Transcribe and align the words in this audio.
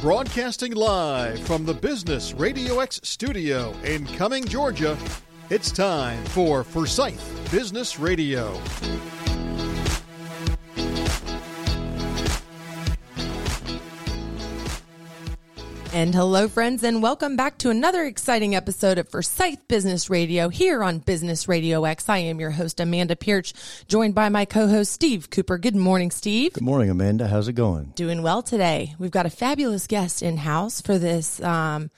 Broadcasting 0.00 0.72
live 0.72 1.38
from 1.40 1.66
the 1.66 1.74
Business 1.74 2.32
Radio 2.32 2.78
X 2.78 3.00
studio 3.02 3.74
in 3.84 4.06
Cumming, 4.06 4.46
Georgia, 4.46 4.96
it's 5.50 5.70
time 5.70 6.24
for 6.24 6.64
Forsyth 6.64 7.50
Business 7.50 7.98
Radio. 7.98 8.58
And 16.00 16.14
hello, 16.14 16.48
friends, 16.48 16.82
and 16.82 17.02
welcome 17.02 17.36
back 17.36 17.58
to 17.58 17.68
another 17.68 18.06
exciting 18.06 18.54
episode 18.54 18.96
of 18.96 19.10
Forsyth 19.10 19.68
Business 19.68 20.08
Radio 20.08 20.48
here 20.48 20.82
on 20.82 21.00
Business 21.00 21.46
Radio 21.46 21.84
X. 21.84 22.08
I 22.08 22.16
am 22.16 22.40
your 22.40 22.52
host, 22.52 22.80
Amanda 22.80 23.14
Pierce, 23.16 23.52
joined 23.86 24.14
by 24.14 24.30
my 24.30 24.46
co 24.46 24.66
host, 24.66 24.92
Steve 24.92 25.28
Cooper. 25.28 25.58
Good 25.58 25.76
morning, 25.76 26.10
Steve. 26.10 26.54
Good 26.54 26.62
morning, 26.62 26.88
Amanda. 26.88 27.28
How's 27.28 27.48
it 27.48 27.52
going? 27.52 27.92
Doing 27.96 28.22
well 28.22 28.42
today. 28.42 28.94
We've 28.98 29.10
got 29.10 29.26
a 29.26 29.30
fabulous 29.30 29.86
guest 29.86 30.22
in 30.22 30.38
house 30.38 30.80
for 30.80 30.96
this 30.96 31.38
um, 31.42 31.90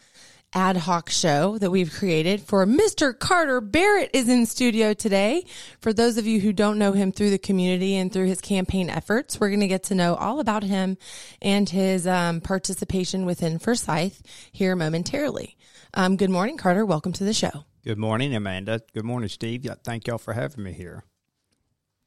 ad 0.55 0.77
hoc 0.77 1.09
show 1.09 1.56
that 1.59 1.70
we've 1.70 1.92
created 1.92 2.41
for 2.41 2.66
Mr. 2.66 3.19
Carter 3.19 3.60
Barrett 3.60 4.10
is 4.12 4.29
in 4.29 4.47
studio 4.47 4.93
today. 4.93 5.45
For 5.80 5.93
those 5.93 6.19
of 6.19 6.27
you 6.27 6.41
who 6.41 6.52
don't 6.52 6.79
know 6.79 6.93
him 6.93 7.12
through 7.12 7.30
the 7.30 7.38
community 7.38 7.97
and 7.97 8.12
through 8.12 8.27
his 8.27 8.41
campaign 8.41 8.91
efforts, 8.91 9.41
we're 9.41 9.48
going 9.48 9.60
to 9.60 9.69
get 9.69 9.84
to 9.84 9.95
know 9.95 10.15
all 10.15 10.41
about 10.41 10.62
him 10.62 10.98
and 11.41 11.69
his 11.69 12.07
um, 12.07 12.41
participation 12.41 13.24
within 13.24 13.59
Forsyth 13.59 14.23
here 14.52 14.77
momentarily. 14.77 15.57
Um, 15.95 16.16
good 16.16 16.30
morning, 16.30 16.57
Carter. 16.57 16.84
Welcome 16.84 17.12
to 17.15 17.24
the 17.24 17.34
show. 17.34 17.65
Good 17.84 17.98
morning, 17.98 18.34
Amanda. 18.34 18.82
Good 18.95 19.05
morning, 19.05 19.29
Steve. 19.29 19.66
Thank 19.84 20.07
y'all 20.07 20.19
for 20.19 20.34
having 20.34 20.65
me 20.65 20.73
here. 20.73 21.05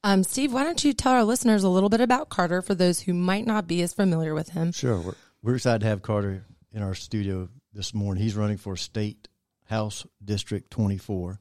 Um, 0.03 0.23
Steve, 0.23 0.53
why 0.53 0.63
don't 0.63 0.83
you 0.83 0.93
tell 0.93 1.13
our 1.13 1.23
listeners 1.23 1.63
a 1.63 1.69
little 1.69 1.89
bit 1.89 1.99
about 1.99 2.29
Carter 2.29 2.61
for 2.61 2.75
those 2.75 3.01
who 3.01 3.13
might 3.13 3.47
not 3.47 3.67
be 3.67 3.81
as 3.81 3.91
familiar 3.91 4.35
with 4.35 4.49
him? 4.49 4.71
Sure. 4.71 4.99
We're, 4.99 5.15
we're 5.41 5.55
excited 5.55 5.81
to 5.81 5.87
have 5.87 6.03
Carter 6.03 6.45
in 6.71 6.83
our 6.83 6.93
studio 6.93 7.49
this 7.75 7.93
morning. 7.93 8.23
He's 8.23 8.35
running 8.35 8.57
for 8.57 8.75
State 8.77 9.27
House 9.65 10.07
District 10.23 10.71
24. 10.71 11.39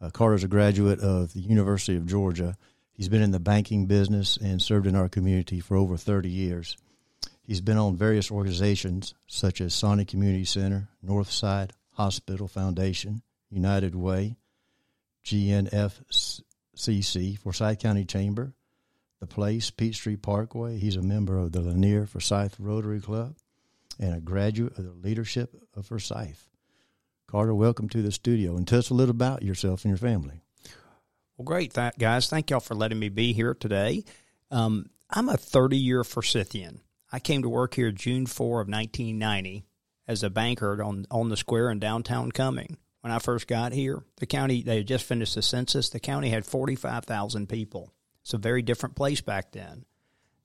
Uh, 0.00 0.10
Carter's 0.10 0.42
a 0.42 0.48
graduate 0.48 1.00
of 1.00 1.34
the 1.34 1.40
University 1.40 1.96
of 1.96 2.06
Georgia. 2.06 2.56
He's 2.92 3.10
been 3.10 3.22
in 3.22 3.32
the 3.32 3.38
banking 3.38 3.86
business 3.86 4.36
and 4.38 4.62
served 4.62 4.86
in 4.86 4.96
our 4.96 5.08
community 5.08 5.60
for 5.60 5.76
over 5.76 5.96
30 5.96 6.28
years. 6.30 6.76
He's 7.42 7.60
been 7.60 7.76
on 7.76 7.96
various 7.96 8.30
organizations 8.30 9.14
such 9.26 9.60
as 9.60 9.74
Sawnee 9.74 10.06
Community 10.06 10.46
Center, 10.46 10.88
Northside 11.04 11.72
Hospital 11.92 12.48
Foundation, 12.48 13.22
United 13.50 13.94
Way, 13.94 14.36
GNFCC, 15.24 16.42
Forsyth 17.38 17.78
County 17.78 18.04
Chamber, 18.06 18.54
The 19.20 19.26
Place, 19.26 19.70
Peachtree 19.70 20.16
Parkway. 20.16 20.78
He's 20.78 20.96
a 20.96 21.02
member 21.02 21.36
of 21.36 21.52
the 21.52 21.60
Lanier 21.60 22.06
Forsyth 22.06 22.58
Rotary 22.58 23.00
Club 23.00 23.36
and 23.98 24.14
a 24.14 24.20
graduate 24.20 24.78
of 24.78 24.84
the 24.84 24.92
leadership 24.92 25.54
of 25.74 25.86
Forsyth. 25.86 26.48
Carter, 27.26 27.54
welcome 27.54 27.88
to 27.88 28.02
the 28.02 28.12
studio 28.12 28.56
and 28.56 28.66
tell 28.66 28.78
us 28.78 28.90
a 28.90 28.94
little 28.94 29.10
about 29.10 29.42
yourself 29.42 29.84
and 29.84 29.90
your 29.90 29.98
family. 29.98 30.42
Well, 31.36 31.44
great, 31.44 31.74
Th- 31.74 31.94
guys. 31.98 32.28
Thank 32.28 32.50
y'all 32.50 32.60
for 32.60 32.74
letting 32.74 32.98
me 32.98 33.08
be 33.08 33.32
here 33.32 33.54
today. 33.54 34.04
Um, 34.50 34.90
I'm 35.10 35.28
a 35.28 35.36
30 35.36 35.76
year 35.76 36.02
Forsythian. 36.02 36.80
I 37.10 37.18
came 37.18 37.42
to 37.42 37.48
work 37.48 37.74
here 37.74 37.90
June 37.90 38.26
4 38.26 38.60
of 38.60 38.68
1990 38.68 39.64
as 40.06 40.22
a 40.22 40.30
banker 40.30 40.82
on, 40.82 41.06
on 41.10 41.28
the 41.28 41.36
square 41.36 41.70
in 41.70 41.78
downtown 41.78 42.30
Cumming. 42.30 42.76
When 43.00 43.12
I 43.12 43.18
first 43.18 43.46
got 43.46 43.72
here, 43.72 44.02
the 44.16 44.26
county, 44.26 44.62
they 44.62 44.78
had 44.78 44.88
just 44.88 45.04
finished 45.04 45.34
the 45.34 45.42
census. 45.42 45.90
The 45.90 46.00
county 46.00 46.30
had 46.30 46.46
45,000 46.46 47.48
people. 47.48 47.92
It's 48.22 48.32
a 48.32 48.38
very 48.38 48.62
different 48.62 48.96
place 48.96 49.20
back 49.20 49.52
then. 49.52 49.84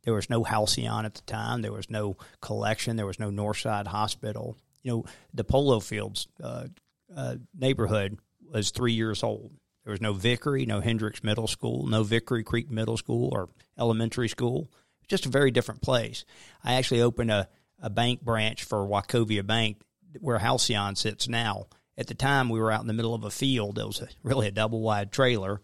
There 0.10 0.16
was 0.16 0.28
no 0.28 0.44
Halcyon 0.44 1.06
at 1.06 1.14
the 1.14 1.22
time. 1.22 1.62
There 1.62 1.72
was 1.72 1.88
no 1.88 2.18
collection. 2.42 2.96
There 2.96 3.06
was 3.06 3.20
no 3.20 3.30
Northside 3.30 3.86
Hospital. 3.86 4.58
You 4.82 4.92
know, 4.92 5.06
the 5.36 5.44
Polo 5.44 5.80
Fields 5.80 6.28
uh, 6.44 6.66
uh, 7.16 7.36
neighborhood 7.54 8.18
was 8.52 8.72
three 8.72 8.94
years 8.94 9.22
old. 9.22 9.52
There 9.84 9.92
was 9.92 10.02
no 10.02 10.14
Vickery, 10.14 10.66
no 10.66 10.80
Hendricks 10.80 11.24
Middle 11.24 11.46
School, 11.46 11.86
no 11.86 12.02
Vickery 12.02 12.44
Creek 12.44 12.72
Middle 12.72 12.98
School 12.98 13.30
or 13.32 13.50
elementary 13.78 14.28
school. 14.28 14.72
Just 15.08 15.28
a 15.28 15.30
very 15.30 15.52
different 15.52 15.84
place. 15.84 16.26
I 16.64 16.74
actually 16.74 17.04
opened 17.04 17.30
a, 17.30 17.48
a 17.80 17.92
bank 17.92 18.22
branch 18.22 18.64
for 18.64 18.80
Wachovia 18.80 19.46
Bank 19.46 19.80
where 20.20 20.40
Halcyon 20.40 20.96
sits 20.96 21.28
now. 21.28 21.68
At 22.00 22.08
the 22.08 22.16
time, 22.16 22.50
we 22.50 22.60
were 22.60 22.72
out 22.72 22.82
in 22.82 22.88
the 22.88 22.94
middle 22.94 23.14
of 23.14 23.26
a 23.26 23.30
field. 23.30 23.78
It 23.78 23.86
was 23.86 24.02
a, 24.02 24.08
really 24.24 24.48
a 24.48 24.52
double 24.52 24.82
wide 24.82 25.12
trailer 25.12 25.62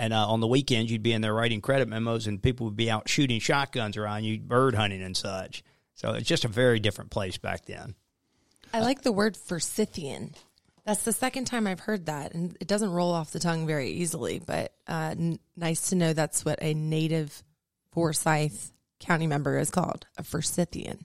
and 0.00 0.14
uh, 0.14 0.26
on 0.26 0.40
the 0.40 0.46
weekends, 0.46 0.90
you'd 0.90 1.02
be 1.02 1.12
in 1.12 1.20
there 1.20 1.34
writing 1.34 1.60
credit 1.60 1.86
memos, 1.86 2.26
and 2.26 2.42
people 2.42 2.64
would 2.64 2.76
be 2.76 2.90
out 2.90 3.06
shooting 3.06 3.38
shotguns 3.38 3.98
around 3.98 4.24
you, 4.24 4.40
bird 4.40 4.74
hunting 4.74 5.02
and 5.02 5.14
such. 5.14 5.62
So 5.94 6.14
it's 6.14 6.26
just 6.26 6.46
a 6.46 6.48
very 6.48 6.80
different 6.80 7.10
place 7.10 7.36
back 7.36 7.66
then. 7.66 7.94
I 8.72 8.80
like 8.80 9.02
the 9.02 9.12
word 9.12 9.36
Forsythian. 9.36 10.34
That's 10.86 11.02
the 11.02 11.12
second 11.12 11.44
time 11.44 11.66
I've 11.66 11.80
heard 11.80 12.06
that, 12.06 12.32
and 12.32 12.56
it 12.60 12.66
doesn't 12.66 12.90
roll 12.90 13.12
off 13.12 13.32
the 13.32 13.40
tongue 13.40 13.66
very 13.66 13.90
easily. 13.90 14.38
But 14.38 14.72
uh, 14.88 15.14
n- 15.18 15.38
nice 15.54 15.90
to 15.90 15.96
know 15.96 16.14
that's 16.14 16.46
what 16.46 16.60
a 16.62 16.72
native 16.72 17.44
Forsyth 17.92 18.72
County 19.00 19.26
member 19.26 19.58
is 19.58 19.70
called, 19.70 20.06
a 20.16 20.22
Forsythian. 20.22 21.00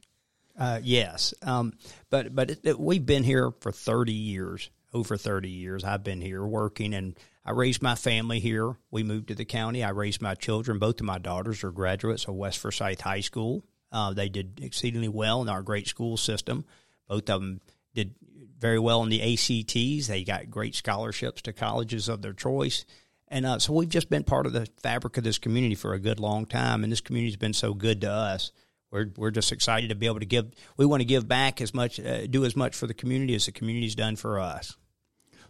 Uh, 0.58 0.80
yes, 0.82 1.34
um, 1.42 1.74
but 2.10 2.34
but 2.34 2.52
it, 2.52 2.60
it, 2.64 2.80
we've 2.80 3.06
been 3.06 3.26
here 3.26 3.52
for 3.60 3.74
thirty 3.74 4.14
years, 4.14 4.70
over 4.94 5.18
thirty 5.18 5.50
years. 5.50 5.84
I've 5.84 6.04
been 6.04 6.22
here 6.22 6.46
working 6.46 6.94
and 6.94 7.18
I 7.46 7.52
raised 7.52 7.82
my 7.82 7.96
family 7.96 8.40
here. 8.40 8.76
We 8.90 9.04
moved 9.04 9.28
to 9.28 9.36
the 9.36 9.46
county. 9.46 9.84
I 9.84 9.90
raised 9.90 10.22
my 10.22 10.34
children. 10.34 10.80
Both 10.80 11.00
of 11.00 11.06
my 11.06 11.20
daughters 11.20 11.64
are 11.64 11.72
graduates 11.72 12.26
of 12.28 12.36
West 12.36 12.58
Forsyth 12.58 13.02
High 13.02 13.20
School. 13.20 13.64
Uh, 13.92 14.14
they 14.14 14.30
did 14.30 14.60
exceedingly 14.64 15.08
well 15.08 15.42
in 15.42 15.50
our 15.50 15.62
great 15.62 15.88
school 15.88 16.18
system. 16.18 16.66
Both 17.08 17.30
of 17.30 17.42
them 17.42 17.62
did 17.94 18.16
very 18.60 18.80
well 18.80 19.04
in 19.04 19.10
the 19.10 19.22
ACTs. 19.22 20.08
They 20.08 20.24
got 20.24 20.50
great 20.50 20.76
scholarships 20.76 21.42
to 21.44 21.54
colleges 21.54 22.10
of 22.10 22.22
their 22.22 22.34
choice. 22.34 22.84
And 23.28 23.46
uh, 23.46 23.60
so 23.60 23.74
we've 23.74 23.90
just 23.90 24.10
been 24.10 24.24
part 24.24 24.46
of 24.46 24.54
the 24.54 24.68
fabric 24.82 25.18
of 25.18 25.24
this 25.24 25.38
community 25.38 25.76
for 25.76 25.94
a 25.94 26.00
good 26.00 26.20
long 26.20 26.46
time. 26.46 26.84
And 26.84 26.92
this 26.92 27.02
community's 27.02 27.38
been 27.38 27.54
so 27.54 27.74
good 27.74 28.02
to 28.02 28.10
us. 28.10 28.52
We're, 28.92 29.12
we're 29.18 29.32
just 29.32 29.52
excited 29.52 29.90
to 29.90 29.96
be 29.96 30.06
able 30.06 30.20
to 30.20 30.26
give. 30.26 30.52
We 30.78 30.86
want 30.86 31.02
to 31.02 31.06
give 31.06 31.28
back 31.28 31.62
as 31.62 31.74
much, 31.74 32.00
uh, 32.00 32.28
do 32.28 32.46
as 32.46 32.56
much 32.56 32.76
for 32.76 32.88
the 32.88 32.94
community 32.94 33.36
as 33.36 33.46
the 33.46 33.52
community's 33.52 33.96
done 33.96 34.16
for 34.16 34.40
us. 34.40 34.78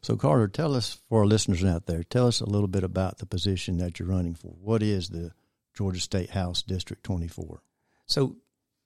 So, 0.01 0.15
Carter, 0.15 0.47
tell 0.47 0.75
us 0.75 0.99
for 1.09 1.21
our 1.21 1.25
listeners 1.25 1.63
out 1.63 1.87
there, 1.87 2.03
tell 2.03 2.27
us 2.27 2.39
a 2.39 2.49
little 2.49 2.67
bit 2.67 2.83
about 2.83 3.17
the 3.17 3.25
position 3.25 3.77
that 3.77 3.99
you're 3.99 4.07
running 4.07 4.35
for. 4.35 4.55
What 4.61 4.83
is 4.83 5.09
the 5.09 5.31
Georgia 5.75 5.99
State 5.99 6.29
House 6.29 6.61
District 6.61 7.03
24? 7.03 7.61
So, 8.05 8.35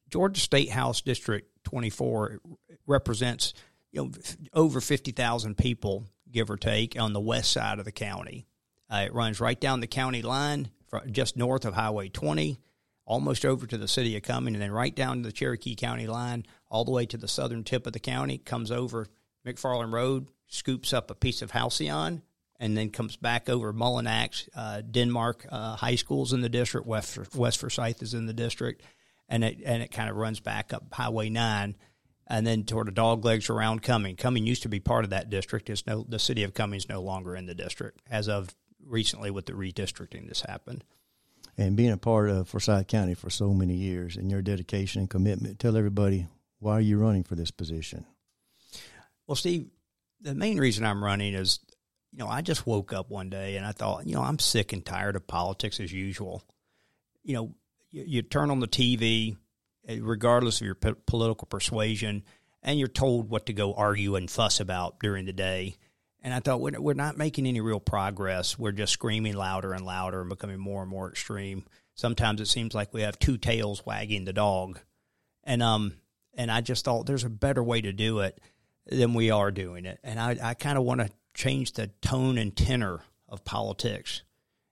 Georgia 0.09 0.39
State 0.39 0.69
House 0.69 1.01
District 1.01 1.47
24 1.65 2.39
represents 2.87 3.53
you 3.91 4.03
know 4.03 4.11
over 4.53 4.81
50,000 4.81 5.57
people, 5.57 6.05
give 6.31 6.49
or 6.49 6.57
take, 6.57 6.99
on 6.99 7.13
the 7.13 7.19
west 7.19 7.51
side 7.51 7.79
of 7.79 7.85
the 7.85 7.91
county. 7.91 8.47
Uh, 8.89 9.03
it 9.05 9.13
runs 9.13 9.39
right 9.39 9.59
down 9.59 9.81
the 9.81 9.87
county 9.87 10.21
line, 10.21 10.69
just 11.11 11.37
north 11.37 11.65
of 11.65 11.73
Highway 11.73 12.09
20, 12.09 12.59
almost 13.09 13.43
over 13.43 13.65
to 13.65 13.77
the 13.77 13.87
city 13.87 14.15
of 14.15 14.21
Cumming, 14.21 14.53
and 14.53 14.61
then 14.61 14.71
right 14.71 14.95
down 14.95 15.17
to 15.17 15.23
the 15.23 15.33
Cherokee 15.33 15.75
County 15.75 16.05
line, 16.05 16.45
all 16.69 16.85
the 16.85 16.91
way 16.91 17.07
to 17.07 17.17
the 17.17 17.27
southern 17.27 17.63
tip 17.63 17.87
of 17.87 17.93
the 17.93 17.99
county, 17.99 18.37
comes 18.37 18.71
over 18.71 19.07
McFarland 19.45 19.91
Road, 19.91 20.27
scoops 20.47 20.93
up 20.93 21.09
a 21.09 21.15
piece 21.15 21.41
of 21.41 21.49
halcyon, 21.49 22.21
and 22.59 22.77
then 22.77 22.91
comes 22.91 23.15
back 23.15 23.49
over 23.49 23.73
Mullinax, 23.73 24.47
uh, 24.55 24.81
Denmark 24.81 25.47
uh, 25.49 25.75
high 25.75 25.95
schools 25.95 26.33
in 26.33 26.41
the 26.41 26.49
district. 26.49 26.85
West 26.85 27.35
West 27.35 27.59
Forsyth 27.59 28.03
is 28.03 28.13
in 28.13 28.27
the 28.27 28.33
district, 28.33 28.83
and 29.27 29.43
it 29.43 29.57
and 29.65 29.81
it 29.81 29.91
kind 29.91 30.09
of 30.09 30.15
runs 30.15 30.39
back 30.39 30.71
up 30.71 30.93
Highway 30.93 31.29
nine, 31.29 31.75
and 32.27 32.45
then 32.45 32.63
toward 32.63 32.87
the 32.87 32.91
dog 32.91 33.25
legs 33.25 33.49
around 33.49 33.81
Cumming. 33.81 34.17
Cumming 34.17 34.45
used 34.45 34.63
to 34.63 34.69
be 34.69 34.79
part 34.79 35.03
of 35.03 35.09
that 35.09 35.31
district. 35.31 35.69
It's 35.71 35.87
no 35.87 36.05
the 36.07 36.19
city 36.19 36.43
of 36.43 36.53
Cumming 36.53 36.77
is 36.77 36.89
no 36.89 37.01
longer 37.01 37.35
in 37.35 37.47
the 37.47 37.55
district 37.55 38.01
as 38.11 38.29
of 38.29 38.55
recently 38.85 39.31
with 39.31 39.47
the 39.47 39.53
redistricting 39.53 40.27
this 40.27 40.41
happened. 40.41 40.83
And 41.59 41.75
being 41.75 41.91
a 41.91 41.97
part 41.97 42.29
of 42.29 42.47
Forsyth 42.47 42.87
County 42.87 43.13
for 43.15 43.29
so 43.29 43.53
many 43.53 43.73
years, 43.73 44.15
and 44.15 44.31
your 44.31 44.41
dedication 44.41 45.01
and 45.01 45.09
commitment, 45.09 45.59
tell 45.59 45.75
everybody 45.75 46.25
why 46.59 46.77
are 46.77 46.81
you 46.81 46.97
running 46.97 47.25
for 47.25 47.35
this 47.35 47.51
position. 47.51 48.05
Well, 49.27 49.35
Steve, 49.35 49.67
the 50.21 50.33
main 50.33 50.57
reason 50.57 50.85
I'm 50.85 51.03
running 51.03 51.33
is, 51.33 51.59
you 52.13 52.19
know, 52.19 52.29
I 52.29 52.41
just 52.43 52.65
woke 52.65 52.93
up 52.93 53.09
one 53.09 53.29
day 53.29 53.57
and 53.57 53.65
I 53.65 53.73
thought, 53.73 54.07
you 54.07 54.15
know, 54.15 54.21
I'm 54.21 54.39
sick 54.39 54.71
and 54.71 54.85
tired 54.85 55.17
of 55.17 55.27
politics 55.27 55.81
as 55.81 55.91
usual. 55.91 56.43
You 57.23 57.33
know, 57.33 57.55
you, 57.91 58.05
you 58.07 58.21
turn 58.21 58.51
on 58.51 58.61
the 58.61 58.67
TV, 58.67 59.35
eh, 59.85 59.99
regardless 60.01 60.61
of 60.61 60.65
your 60.65 60.75
p- 60.75 60.93
political 61.05 61.45
persuasion, 61.45 62.23
and 62.63 62.79
you're 62.79 62.87
told 62.87 63.29
what 63.29 63.47
to 63.47 63.53
go 63.53 63.73
argue 63.73 64.15
and 64.15 64.31
fuss 64.31 64.61
about 64.61 65.01
during 65.01 65.25
the 65.25 65.33
day. 65.33 65.75
And 66.21 66.33
I 66.33 66.39
thought, 66.39 66.59
we're, 66.59 66.79
we're 66.79 66.93
not 66.93 67.17
making 67.17 67.45
any 67.45 67.61
real 67.61 67.79
progress. 67.79 68.59
We're 68.59 68.73
just 68.73 68.93
screaming 68.93 69.35
louder 69.35 69.73
and 69.73 69.85
louder 69.85 70.21
and 70.21 70.29
becoming 70.29 70.59
more 70.59 70.81
and 70.81 70.91
more 70.91 71.09
extreme. 71.09 71.65
Sometimes 71.95 72.41
it 72.41 72.47
seems 72.47 72.73
like 72.73 72.93
we 72.93 73.01
have 73.01 73.17
two 73.19 73.37
tails 73.37 73.85
wagging 73.85 74.25
the 74.25 74.33
dog. 74.33 74.79
And, 75.43 75.63
um, 75.63 75.93
and 76.33 76.51
I 76.51 76.61
just 76.61 76.85
thought 76.85 77.05
there's 77.05 77.23
a 77.23 77.29
better 77.29 77.63
way 77.63 77.81
to 77.81 77.93
do 77.93 78.19
it 78.19 78.39
than 78.85 79.13
we 79.13 79.31
are 79.31 79.51
doing 79.51 79.85
it. 79.85 79.99
And 80.03 80.19
I, 80.19 80.37
I 80.41 80.53
kind 80.53 80.77
of 80.77 80.83
want 80.83 81.01
to 81.01 81.09
change 81.33 81.73
the 81.73 81.87
tone 82.01 82.37
and 82.37 82.55
tenor 82.55 83.01
of 83.27 83.45
politics, 83.45 84.23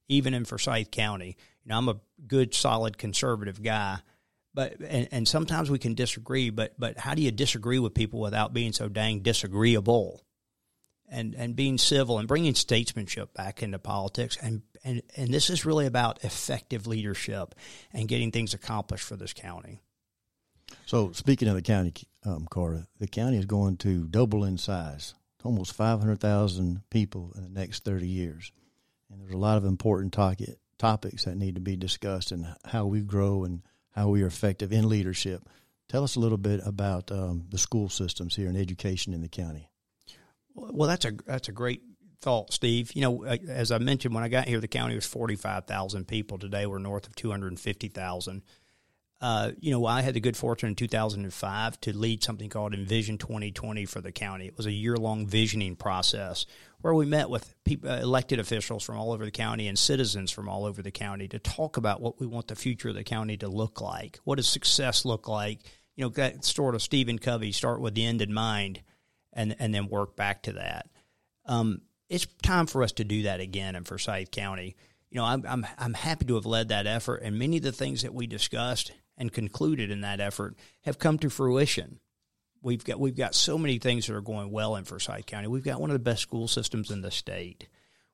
even 0.07 0.33
in 0.33 0.45
Forsyth 0.45 0.91
County. 0.91 1.37
You 1.63 1.69
know, 1.69 1.77
I'm 1.77 1.89
a 1.89 1.99
good, 2.27 2.53
solid 2.53 2.97
conservative 2.97 3.61
guy, 3.61 3.99
but 4.53 4.79
and, 4.79 5.07
and 5.11 5.27
sometimes 5.27 5.69
we 5.69 5.79
can 5.79 5.93
disagree, 5.93 6.49
but 6.49 6.73
but 6.79 6.97
how 6.97 7.13
do 7.13 7.21
you 7.21 7.31
disagree 7.31 7.79
with 7.79 7.93
people 7.93 8.19
without 8.19 8.53
being 8.53 8.73
so 8.73 8.89
dang 8.89 9.19
disagreeable? 9.19 10.23
And 11.09 11.35
and 11.35 11.55
being 11.55 11.77
civil 11.77 12.19
and 12.19 12.27
bringing 12.27 12.53
statesmanship 12.53 13.33
back 13.33 13.63
into 13.63 13.79
politics 13.79 14.37
and 14.41 14.61
and 14.83 15.01
and 15.15 15.33
this 15.33 15.49
is 15.49 15.65
really 15.65 15.85
about 15.85 16.23
effective 16.25 16.85
leadership 16.85 17.55
and 17.93 18.09
getting 18.09 18.31
things 18.31 18.53
accomplished 18.53 19.05
for 19.05 19.15
this 19.15 19.31
county. 19.33 19.81
So, 20.85 21.11
speaking 21.11 21.47
of 21.47 21.55
the 21.55 21.61
county, 21.61 21.93
um, 22.25 22.47
Carter, 22.49 22.87
the 22.99 23.07
county 23.07 23.37
is 23.37 23.45
going 23.45 23.77
to 23.77 24.05
double 24.07 24.43
in 24.43 24.57
size, 24.57 25.13
almost 25.43 25.73
500,000 25.73 26.81
people 26.89 27.31
in 27.35 27.43
the 27.43 27.59
next 27.59 27.83
30 27.83 28.07
years. 28.07 28.51
And 29.09 29.21
there's 29.21 29.33
a 29.33 29.37
lot 29.37 29.57
of 29.57 29.65
important 29.65 30.13
topic, 30.13 30.57
topics 30.77 31.25
that 31.25 31.37
need 31.37 31.55
to 31.55 31.61
be 31.61 31.75
discussed 31.75 32.31
and 32.31 32.47
how 32.65 32.85
we 32.85 33.01
grow 33.01 33.43
and 33.43 33.61
how 33.95 34.09
we 34.09 34.23
are 34.23 34.27
effective 34.27 34.71
in 34.71 34.89
leadership. 34.89 35.47
Tell 35.87 36.03
us 36.03 36.17
a 36.17 36.19
little 36.19 36.37
bit 36.37 36.59
about 36.65 37.11
um, 37.11 37.45
the 37.49 37.57
school 37.57 37.87
systems 37.87 38.35
here 38.35 38.47
and 38.47 38.57
education 38.57 39.13
in 39.13 39.21
the 39.21 39.29
county. 39.29 39.69
Well, 40.57 40.89
that's 40.89 41.05
a 41.05 41.11
that's 41.25 41.47
a 41.47 41.53
great 41.53 41.81
thought, 42.19 42.51
Steve. 42.51 42.91
You 42.95 43.01
know, 43.01 43.23
as 43.23 43.71
I 43.71 43.77
mentioned, 43.77 44.13
when 44.13 44.23
I 44.23 44.27
got 44.27 44.47
here, 44.47 44.59
the 44.59 44.67
county 44.67 44.95
was 44.95 45.05
forty 45.05 45.35
five 45.35 45.65
thousand 45.65 46.07
people. 46.07 46.37
Today, 46.37 46.65
we're 46.65 46.79
north 46.79 47.07
of 47.07 47.15
two 47.15 47.31
hundred 47.31 47.49
and 47.49 47.59
fifty 47.59 47.87
thousand 47.87 48.43
uh, 49.19 49.51
you 49.59 49.71
know, 49.71 49.85
I 49.85 50.01
had 50.01 50.13
the 50.13 50.19
good 50.19 50.37
fortune 50.37 50.69
in 50.69 50.75
2005 50.75 51.81
to 51.81 51.97
lead 51.97 52.23
something 52.23 52.49
called 52.49 52.75
Envision 52.75 53.17
2020 53.17 53.85
for 53.85 53.99
the 53.99 54.11
county. 54.11 54.45
It 54.45 54.55
was 54.55 54.67
a 54.67 54.71
year 54.71 54.95
long 54.95 55.25
visioning 55.25 55.75
process 55.75 56.45
where 56.81 56.93
we 56.93 57.07
met 57.07 57.29
with 57.29 57.55
uh, 57.83 57.87
elected 57.87 58.39
officials 58.39 58.83
from 58.83 58.97
all 58.97 59.11
over 59.11 59.25
the 59.25 59.31
county 59.31 59.67
and 59.67 59.77
citizens 59.77 60.29
from 60.29 60.47
all 60.47 60.65
over 60.65 60.83
the 60.83 60.91
county 60.91 61.27
to 61.29 61.39
talk 61.39 61.77
about 61.77 61.99
what 61.99 62.19
we 62.19 62.27
want 62.27 62.47
the 62.47 62.55
future 62.55 62.89
of 62.89 62.95
the 62.95 63.03
county 63.03 63.37
to 63.37 63.47
look 63.47 63.81
like. 63.81 64.19
What 64.23 64.35
does 64.35 64.47
success 64.47 65.03
look 65.03 65.27
like? 65.27 65.61
You 65.95 66.05
know, 66.05 66.09
that 66.09 66.45
sort 66.45 66.75
of 66.75 66.83
Stephen 66.83 67.17
Covey 67.17 67.51
start 67.51 67.81
with 67.81 67.95
the 67.95 68.05
end 68.05 68.21
in 68.21 68.31
mind 68.31 68.83
and, 69.37 69.55
and 69.59 69.73
then 69.73 69.87
work 69.87 70.17
back 70.17 70.43
to 70.43 70.53
that. 70.53 70.89
Um, 71.45 71.81
it's 72.09 72.25
time 72.41 72.67
for 72.67 72.83
us 72.83 72.91
to 72.93 73.05
do 73.05 73.23
that 73.23 73.39
again 73.39 73.75
in 73.75 73.83
Forsyth 73.85 74.31
County. 74.31 74.75
You 75.09 75.17
know, 75.17 75.25
I'm, 75.25 75.45
I'm, 75.47 75.65
I'm 75.77 75.93
happy 75.93 76.25
to 76.25 76.35
have 76.35 76.45
led 76.45 76.69
that 76.69 76.87
effort, 76.87 77.21
and 77.23 77.39
many 77.39 77.57
of 77.57 77.63
the 77.63 77.71
things 77.71 78.01
that 78.01 78.13
we 78.13 78.27
discussed 78.27 78.91
and 79.17 79.31
concluded 79.31 79.91
in 79.91 80.01
that 80.01 80.19
effort 80.19 80.57
have 80.83 80.99
come 80.99 81.17
to 81.19 81.29
fruition. 81.29 81.99
We've 82.61 82.83
got 82.83 82.99
we've 82.99 83.15
got 83.15 83.35
so 83.35 83.57
many 83.57 83.77
things 83.77 84.07
that 84.07 84.15
are 84.15 84.21
going 84.21 84.51
well 84.51 84.75
in 84.75 84.83
Forsyth 84.83 85.27
County. 85.27 85.47
We've 85.47 85.63
got 85.63 85.79
one 85.79 85.91
of 85.91 85.93
the 85.93 85.99
best 85.99 86.23
school 86.23 86.47
systems 86.47 86.91
in 86.91 87.01
the 87.01 87.11
state. 87.11 87.69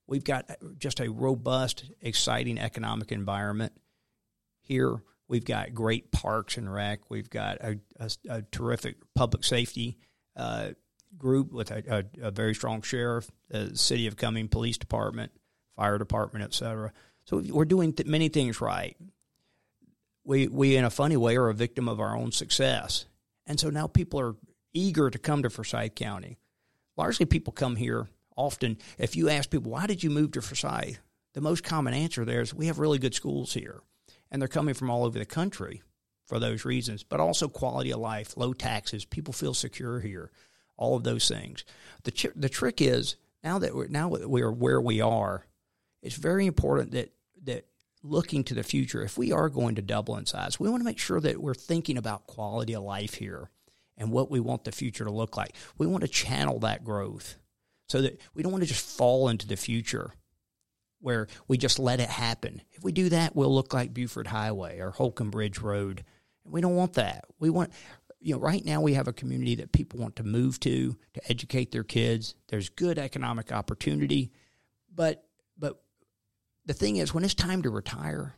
We've 0.06 0.24
got 0.24 0.52
just 0.78 1.00
a 1.00 1.10
robust, 1.10 1.86
exciting 2.02 2.60
economic 2.60 3.12
environment 3.12 3.72
here. 4.62 5.02
We've 5.30 5.46
got 5.46 5.74
great 5.74 6.12
parks 6.12 6.58
and 6.58 6.72
rec. 6.72 7.10
We've 7.10 7.30
got 7.30 7.58
a, 7.62 7.80
a, 8.00 8.12
a 8.30 8.42
terrific 8.44 8.98
public 9.16 9.46
safety 9.46 9.98
uh, 10.36 10.72
group 11.18 11.52
with 11.52 11.72
a, 11.72 12.06
a, 12.22 12.32
very 12.32 12.56
strong 12.56 12.82
sheriff, 12.82 13.30
the 13.50 13.78
city 13.78 14.08
of 14.08 14.18
Cumming 14.18 14.48
Police 14.48 14.78
Department, 14.78 15.32
fire 15.76 15.98
department, 15.98 16.44
et 16.44 16.54
cetera. 16.54 16.92
So 17.26 17.44
we're 17.50 17.66
doing 17.66 17.94
th- 17.94 18.08
many 18.08 18.30
things 18.30 18.60
right 18.60 18.98
we 20.24 20.48
we 20.48 20.76
in 20.76 20.86
a 20.86 20.90
funny 20.90 21.18
way 21.18 21.36
are 21.38 21.50
a 21.50 21.54
victim 21.54 21.88
of 21.88 22.00
our 22.00 22.16
own 22.16 22.32
success. 22.32 23.06
And 23.46 23.60
so 23.60 23.70
now 23.70 23.88
people 23.88 24.20
are 24.20 24.36
eager 24.74 25.10
to 25.10 25.20
come 25.20 25.44
to 25.44 25.50
Forsyth 25.50 25.96
County. 25.96 26.38
Largely 26.96 27.26
people 27.26 27.54
come 27.54 27.76
here 27.76 28.08
often 28.36 28.78
if 28.98 29.16
you 29.16 29.30
ask 29.30 29.50
people 29.50 29.72
why 29.72 29.88
did 29.88 30.04
you 30.04 30.10
move 30.10 30.32
to 30.32 30.42
Forsyth? 30.42 31.00
The 31.34 31.42
most 31.42 31.64
common 31.64 31.94
answer 31.94 32.26
there 32.26 32.42
is 32.42 32.54
we 32.54 32.68
have 32.68 32.80
really 32.80 33.00
good 33.00 33.16
schools 33.16 33.54
here. 33.54 33.82
And 34.32 34.42
they're 34.42 34.48
coming 34.50 34.74
from 34.74 34.90
all 34.90 35.06
over 35.06 35.20
the 35.20 35.26
country 35.26 35.84
for 36.26 36.40
those 36.40 36.66
reasons, 36.66 37.04
but 37.04 37.20
also 37.20 37.48
quality 37.48 37.92
of 37.92 38.00
life, 38.00 38.36
low 38.38 38.54
taxes, 38.54 39.06
people 39.06 39.34
feel 39.34 39.54
secure 39.54 40.00
here, 40.00 40.32
all 40.78 40.96
of 40.96 41.04
those 41.04 41.28
things. 41.28 41.64
The 42.04 42.12
ch- 42.12 42.28
the 42.36 42.50
trick 42.50 42.82
is 42.82 43.16
now 43.44 43.60
that 43.60 43.76
we're 43.76 43.88
now 43.88 44.10
we 44.10 44.42
are 44.42 44.52
where 44.52 44.82
we 44.82 45.02
are, 45.02 45.46
it's 46.02 46.16
very 46.16 46.46
important 46.46 46.92
that 46.92 47.14
that 47.44 47.66
looking 48.04 48.44
to 48.44 48.54
the 48.54 48.64
future, 48.64 49.02
if 49.02 49.18
we 49.18 49.32
are 49.32 49.50
going 49.50 49.76
to 49.76 49.82
double 49.82 50.18
in 50.18 50.26
size, 50.26 50.60
we 50.60 50.70
want 50.70 50.82
to 50.82 50.86
make 50.86 51.00
sure 51.00 51.22
that 51.22 51.42
we're 51.42 51.54
thinking 51.54 51.98
about 51.98 52.28
quality 52.28 52.74
of 52.76 52.84
life 52.84 53.16
here 53.16 53.50
and 53.98 54.12
what 54.12 54.30
we 54.30 54.40
want 54.40 54.66
the 54.66 54.72
future 54.72 55.06
to 55.06 55.12
look 55.12 55.38
like. 55.38 55.56
We 55.78 55.88
want 55.88 56.02
to 56.02 56.10
channel 56.10 56.60
that 56.60 56.84
growth 56.84 57.36
so 57.88 58.02
that 58.02 58.20
we 58.34 58.44
don't 58.44 58.52
want 58.52 58.64
to 58.64 58.70
just 58.70 58.98
fall 58.98 59.30
into 59.30 59.48
the 59.48 59.56
future 59.56 60.14
where 61.00 61.28
we 61.48 61.58
just 61.58 61.80
let 61.80 62.00
it 62.00 62.10
happen. 62.10 62.62
If 62.72 62.84
we 62.84 62.92
do 62.92 63.10
that, 63.10 63.36
we'll 63.36 63.54
look 63.54 63.74
like 63.74 63.94
Buford 63.94 64.28
Highway 64.28 64.80
or 64.80 64.92
Holcomb 64.92 65.32
Bridge 65.32 65.60
Road. 65.60 66.04
We 66.46 66.62
don't 66.62 66.76
want 66.76 66.94
that. 66.94 67.26
We 67.40 67.50
want, 67.50 67.72
you 68.24 68.34
know, 68.34 68.40
right 68.40 68.64
now 68.64 68.82
we 68.82 68.94
have 68.94 69.08
a 69.08 69.14
community 69.14 69.56
that 69.56 69.74
people 69.74 70.00
want 70.00 70.16
to 70.16 70.24
move 70.24 70.60
to 70.62 70.96
to 71.14 71.22
educate 71.30 71.72
their 71.72 71.84
kids. 71.84 72.36
There's 72.48 72.70
good 72.70 72.98
economic 72.98 73.52
opportunity, 73.52 74.32
but 74.94 75.26
but 75.58 75.84
the 76.66 76.74
thing 76.74 76.96
is, 76.96 77.14
when 77.14 77.26
it's 77.26 77.34
time 77.34 77.64
to 77.64 77.70
retire, 77.70 78.36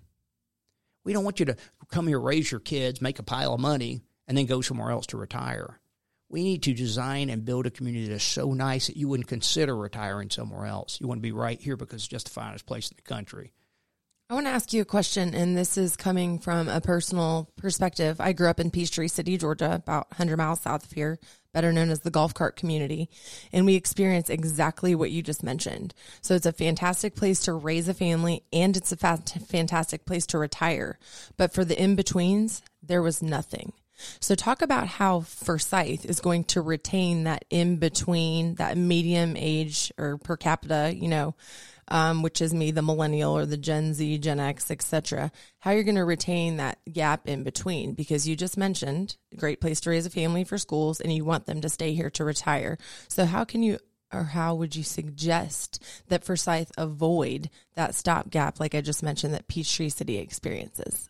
we 1.03 1.13
don't 1.13 1.23
want 1.23 1.39
you 1.39 1.45
to 1.45 1.55
come 1.91 2.07
here, 2.07 2.19
raise 2.19 2.51
your 2.51 2.59
kids, 2.59 2.99
make 2.99 3.19
a 3.19 3.23
pile 3.23 3.53
of 3.53 3.59
money, 3.59 4.01
and 4.27 4.35
then 4.35 4.47
go 4.47 4.61
somewhere 4.61 4.89
else 4.89 5.05
to 5.07 5.17
retire. 5.17 5.79
We 6.29 6.43
need 6.43 6.63
to 6.63 6.73
design 6.73 7.29
and 7.29 7.45
build 7.45 7.67
a 7.67 7.71
community 7.71 8.07
that 8.07 8.15
is 8.15 8.23
so 8.23 8.53
nice 8.53 8.87
that 8.87 8.97
you 8.97 9.07
wouldn't 9.07 9.29
consider 9.29 9.77
retiring 9.77 10.31
somewhere 10.31 10.65
else. 10.65 10.99
You 10.99 11.07
want 11.07 11.19
to 11.19 11.21
be 11.21 11.31
right 11.31 11.61
here 11.61 11.77
because 11.77 12.01
it's 12.01 12.07
just 12.07 12.25
the 12.25 12.33
finest 12.33 12.65
place 12.65 12.89
in 12.89 12.95
the 12.95 13.03
country. 13.03 13.53
I 14.27 14.33
want 14.33 14.47
to 14.47 14.51
ask 14.51 14.73
you 14.73 14.81
a 14.81 14.85
question, 14.85 15.35
and 15.35 15.55
this 15.55 15.77
is 15.77 15.95
coming 15.95 16.39
from 16.39 16.67
a 16.67 16.81
personal 16.81 17.47
perspective. 17.57 18.19
I 18.19 18.33
grew 18.33 18.49
up 18.49 18.59
in 18.59 18.71
Peachtree 18.71 19.07
City, 19.07 19.37
Georgia, 19.37 19.75
about 19.75 20.09
100 20.09 20.35
miles 20.35 20.61
south 20.61 20.83
of 20.85 20.91
here, 20.93 21.19
better 21.53 21.71
known 21.71 21.91
as 21.91 21.99
the 21.99 22.09
golf 22.09 22.33
cart 22.33 22.55
community. 22.55 23.07
And 23.53 23.67
we 23.67 23.75
experience 23.75 24.31
exactly 24.31 24.95
what 24.95 25.11
you 25.11 25.21
just 25.21 25.43
mentioned. 25.43 25.93
So 26.21 26.33
it's 26.33 26.47
a 26.47 26.51
fantastic 26.51 27.15
place 27.15 27.39
to 27.41 27.53
raise 27.53 27.87
a 27.87 27.93
family, 27.93 28.41
and 28.51 28.75
it's 28.75 28.91
a 28.91 28.97
fantastic 28.97 30.07
place 30.07 30.25
to 30.27 30.39
retire. 30.39 30.97
But 31.37 31.53
for 31.53 31.63
the 31.63 31.79
in 31.79 31.95
betweens, 31.95 32.63
there 32.81 33.03
was 33.03 33.21
nothing. 33.21 33.73
So 34.19 34.33
talk 34.33 34.63
about 34.63 34.87
how 34.87 35.21
Forsyth 35.21 36.03
is 36.03 36.19
going 36.19 36.45
to 36.45 36.61
retain 36.61 37.25
that 37.25 37.45
in 37.51 37.77
between, 37.77 38.55
that 38.55 38.75
medium 38.75 39.37
age 39.37 39.91
or 39.99 40.17
per 40.17 40.35
capita, 40.35 40.93
you 40.95 41.09
know, 41.09 41.35
um, 41.87 42.21
which 42.21 42.41
is 42.41 42.53
me, 42.53 42.71
the 42.71 42.81
millennial 42.81 43.37
or 43.37 43.45
the 43.45 43.57
Gen 43.57 43.93
Z, 43.93 44.17
Gen 44.19 44.39
X, 44.39 44.71
etc. 44.71 45.31
How 45.59 45.71
you're 45.71 45.83
going 45.83 45.95
to 45.95 46.05
retain 46.05 46.57
that 46.57 46.79
gap 46.91 47.27
in 47.27 47.43
between 47.43 47.93
because 47.93 48.27
you 48.27 48.35
just 48.35 48.57
mentioned 48.57 49.17
great 49.37 49.61
place 49.61 49.81
to 49.81 49.89
raise 49.89 50.05
a 50.05 50.09
family 50.09 50.43
for 50.43 50.57
schools 50.57 50.99
and 50.99 51.13
you 51.13 51.25
want 51.25 51.45
them 51.45 51.61
to 51.61 51.69
stay 51.69 51.93
here 51.93 52.09
to 52.11 52.23
retire. 52.23 52.77
So 53.07 53.25
how 53.25 53.43
can 53.43 53.63
you 53.63 53.79
or 54.13 54.23
how 54.23 54.55
would 54.55 54.75
you 54.75 54.83
suggest 54.83 55.83
that 56.07 56.23
Forsyth 56.23 56.71
avoid 56.77 57.49
that 57.73 57.95
stopgap, 57.95 58.59
like 58.59 58.73
I 58.73 58.81
just 58.81 59.03
mentioned, 59.03 59.33
that 59.33 59.47
Peachtree 59.47 59.89
City 59.89 60.17
experiences? 60.17 61.09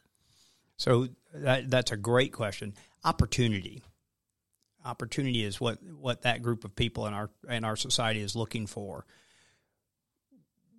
So 0.77 1.09
that, 1.33 1.69
that's 1.69 1.91
a 1.91 1.97
great 1.97 2.33
question. 2.33 2.73
Opportunity. 3.03 3.83
Opportunity 4.83 5.43
is 5.43 5.59
what, 5.61 5.79
what 5.83 6.23
that 6.23 6.41
group 6.41 6.63
of 6.63 6.75
people 6.75 7.05
in 7.07 7.13
our 7.13 7.29
in 7.49 7.63
our 7.63 7.75
society 7.75 8.21
is 8.21 8.35
looking 8.35 8.67
for 8.67 9.05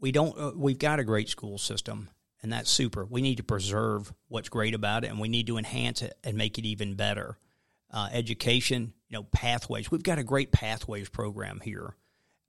we 0.01 0.13
don't 0.13 0.39
uh, 0.39 0.53
we've 0.55 0.79
got 0.79 1.01
a 1.01 1.05
great 1.05 1.29
school 1.29 1.59
system 1.59 2.09
and 2.43 2.53
that's 2.53 2.71
super. 2.71 3.05
We 3.05 3.23
need 3.23 3.37
to 3.37 3.43
preserve 3.43 4.13
what's 4.29 4.49
great 4.49 4.75
about 4.75 5.05
it 5.05 5.09
and 5.09 5.19
we 5.19 5.29
need 5.29 5.47
to 5.49 5.59
enhance 5.59 6.03
it 6.03 6.17
and 6.23 6.37
make 6.37 6.59
it 6.59 6.65
even 6.65 6.95
better. 6.95 7.39
Uh, 7.91 8.09
education, 8.13 8.93
you 9.09 9.17
know, 9.17 9.23
pathways. 9.25 9.91
We've 9.91 10.03
got 10.03 10.19
a 10.19 10.25
great 10.25 10.53
pathways 10.53 11.09
program 11.09 11.61
here. 11.63 11.97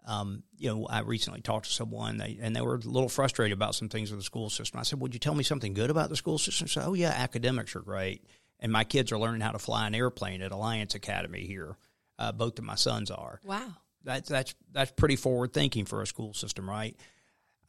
Um, 0.06 0.44
you 0.58 0.70
know, 0.70 0.88
I 0.88 1.02
recently 1.02 1.42
talked 1.42 1.66
to 1.66 1.72
someone 1.72 2.18
they, 2.18 2.38
and 2.42 2.56
they 2.56 2.62
were 2.62 2.76
a 2.76 2.80
little 2.80 3.10
frustrated 3.10 3.56
about 3.56 3.76
some 3.76 3.90
things 3.90 4.10
with 4.10 4.20
the 4.20 4.24
school 4.24 4.50
system. 4.50 4.80
I 4.80 4.84
said, 4.84 5.02
"Would 5.02 5.14
you 5.14 5.20
tell 5.20 5.36
me 5.36 5.44
something 5.44 5.74
good 5.74 5.90
about 5.90 6.10
the 6.10 6.16
school 6.16 6.38
system?" 6.38 6.68
Said, 6.68 6.86
"Oh 6.86 6.94
yeah, 6.94 7.10
academics 7.10 7.76
are 7.76 7.82
great, 7.82 8.24
and 8.60 8.72
my 8.72 8.86
kids 8.86 9.12
are 9.12 9.20
learning 9.20 9.42
how 9.42 9.52
to 9.52 9.60
fly 9.60 9.86
an 9.86 9.94
airplane 9.94 10.42
at 10.42 10.54
Alliance 10.54 10.96
Academy 10.96 11.46
here. 11.46 11.78
Uh, 12.18 12.32
both 12.32 12.58
of 12.58 12.64
my 12.64 12.76
sons 12.76 13.12
are. 13.12 13.42
Wow, 13.44 13.74
that's 14.04 14.30
that's 14.30 14.56
that's 14.72 14.92
pretty 14.92 15.18
forward 15.18 15.54
thinking 15.54 15.86
for 15.86 16.02
a 16.02 16.08
school 16.08 16.34
system, 16.34 16.70
right? 16.70 16.98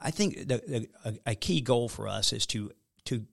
I 0.00 0.10
think 0.10 0.36
the, 0.38 0.62
the, 0.66 0.88
a, 1.04 1.30
a, 1.32 1.34
key 1.34 1.60
goal 1.60 1.88
for 1.88 2.08
us 2.08 2.32
is 2.32 2.46
to 2.48 2.70
to 3.06 3.26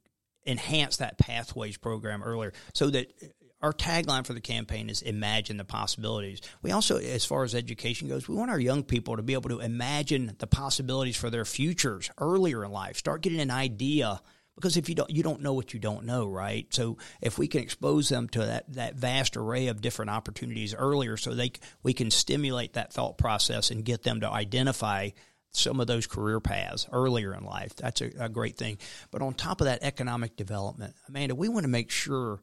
enhance 0.45 0.97
that 0.97 1.17
pathways 1.17 1.77
program 1.77 2.23
earlier, 2.23 2.53
so 2.73 2.89
that 2.89 3.11
uh, 3.21 3.27
our 3.61 3.73
tagline 3.73 4.25
for 4.25 4.33
the 4.33 4.41
campaign 4.41 4.89
is 4.89 5.01
imagine 5.01 5.57
the 5.57 5.65
possibilities. 5.65 6.41
We 6.61 6.71
also, 6.71 6.97
as 6.97 7.25
far 7.25 7.43
as 7.43 7.55
education 7.55 8.07
goes, 8.07 8.27
we 8.27 8.35
want 8.35 8.51
our 8.51 8.59
young 8.59 8.83
people 8.83 9.15
to 9.17 9.23
be 9.23 9.33
able 9.33 9.49
to 9.49 9.59
imagine 9.59 10.35
the 10.37 10.47
possibilities 10.47 11.17
for 11.17 11.29
their 11.29 11.45
futures 11.45 12.11
earlier 12.17 12.63
in 12.63 12.71
life. 12.71 12.97
Start 12.97 13.21
getting 13.21 13.39
an 13.39 13.51
idea 13.51 14.21
because 14.55 14.77
if 14.77 14.89
you 14.89 14.95
don't 14.95 15.09
you 15.09 15.21
don't 15.21 15.41
know 15.41 15.53
what 15.53 15.73
you 15.73 15.79
don't 15.79 16.05
know 16.05 16.27
right 16.27 16.67
so 16.73 16.97
if 17.21 17.37
we 17.37 17.47
can 17.47 17.61
expose 17.61 18.09
them 18.09 18.27
to 18.29 18.39
that 18.39 18.71
that 18.73 18.95
vast 18.95 19.37
array 19.37 19.67
of 19.67 19.81
different 19.81 20.11
opportunities 20.11 20.73
earlier 20.73 21.17
so 21.17 21.33
they 21.33 21.51
we 21.83 21.93
can 21.93 22.09
stimulate 22.09 22.73
that 22.73 22.93
thought 22.93 23.17
process 23.17 23.69
and 23.69 23.83
get 23.83 24.03
them 24.03 24.21
to 24.21 24.29
identify 24.29 25.09
some 25.55 25.79
of 25.79 25.87
those 25.87 26.07
career 26.07 26.39
paths 26.39 26.87
earlier 26.91 27.33
in 27.33 27.43
life. 27.43 27.75
That's 27.75 28.01
a, 28.01 28.11
a 28.19 28.29
great 28.29 28.57
thing. 28.57 28.77
But 29.11 29.21
on 29.21 29.33
top 29.33 29.61
of 29.61 29.65
that, 29.65 29.83
economic 29.83 30.35
development, 30.35 30.95
Amanda, 31.07 31.35
we 31.35 31.49
want 31.49 31.63
to 31.63 31.69
make 31.69 31.91
sure 31.91 32.41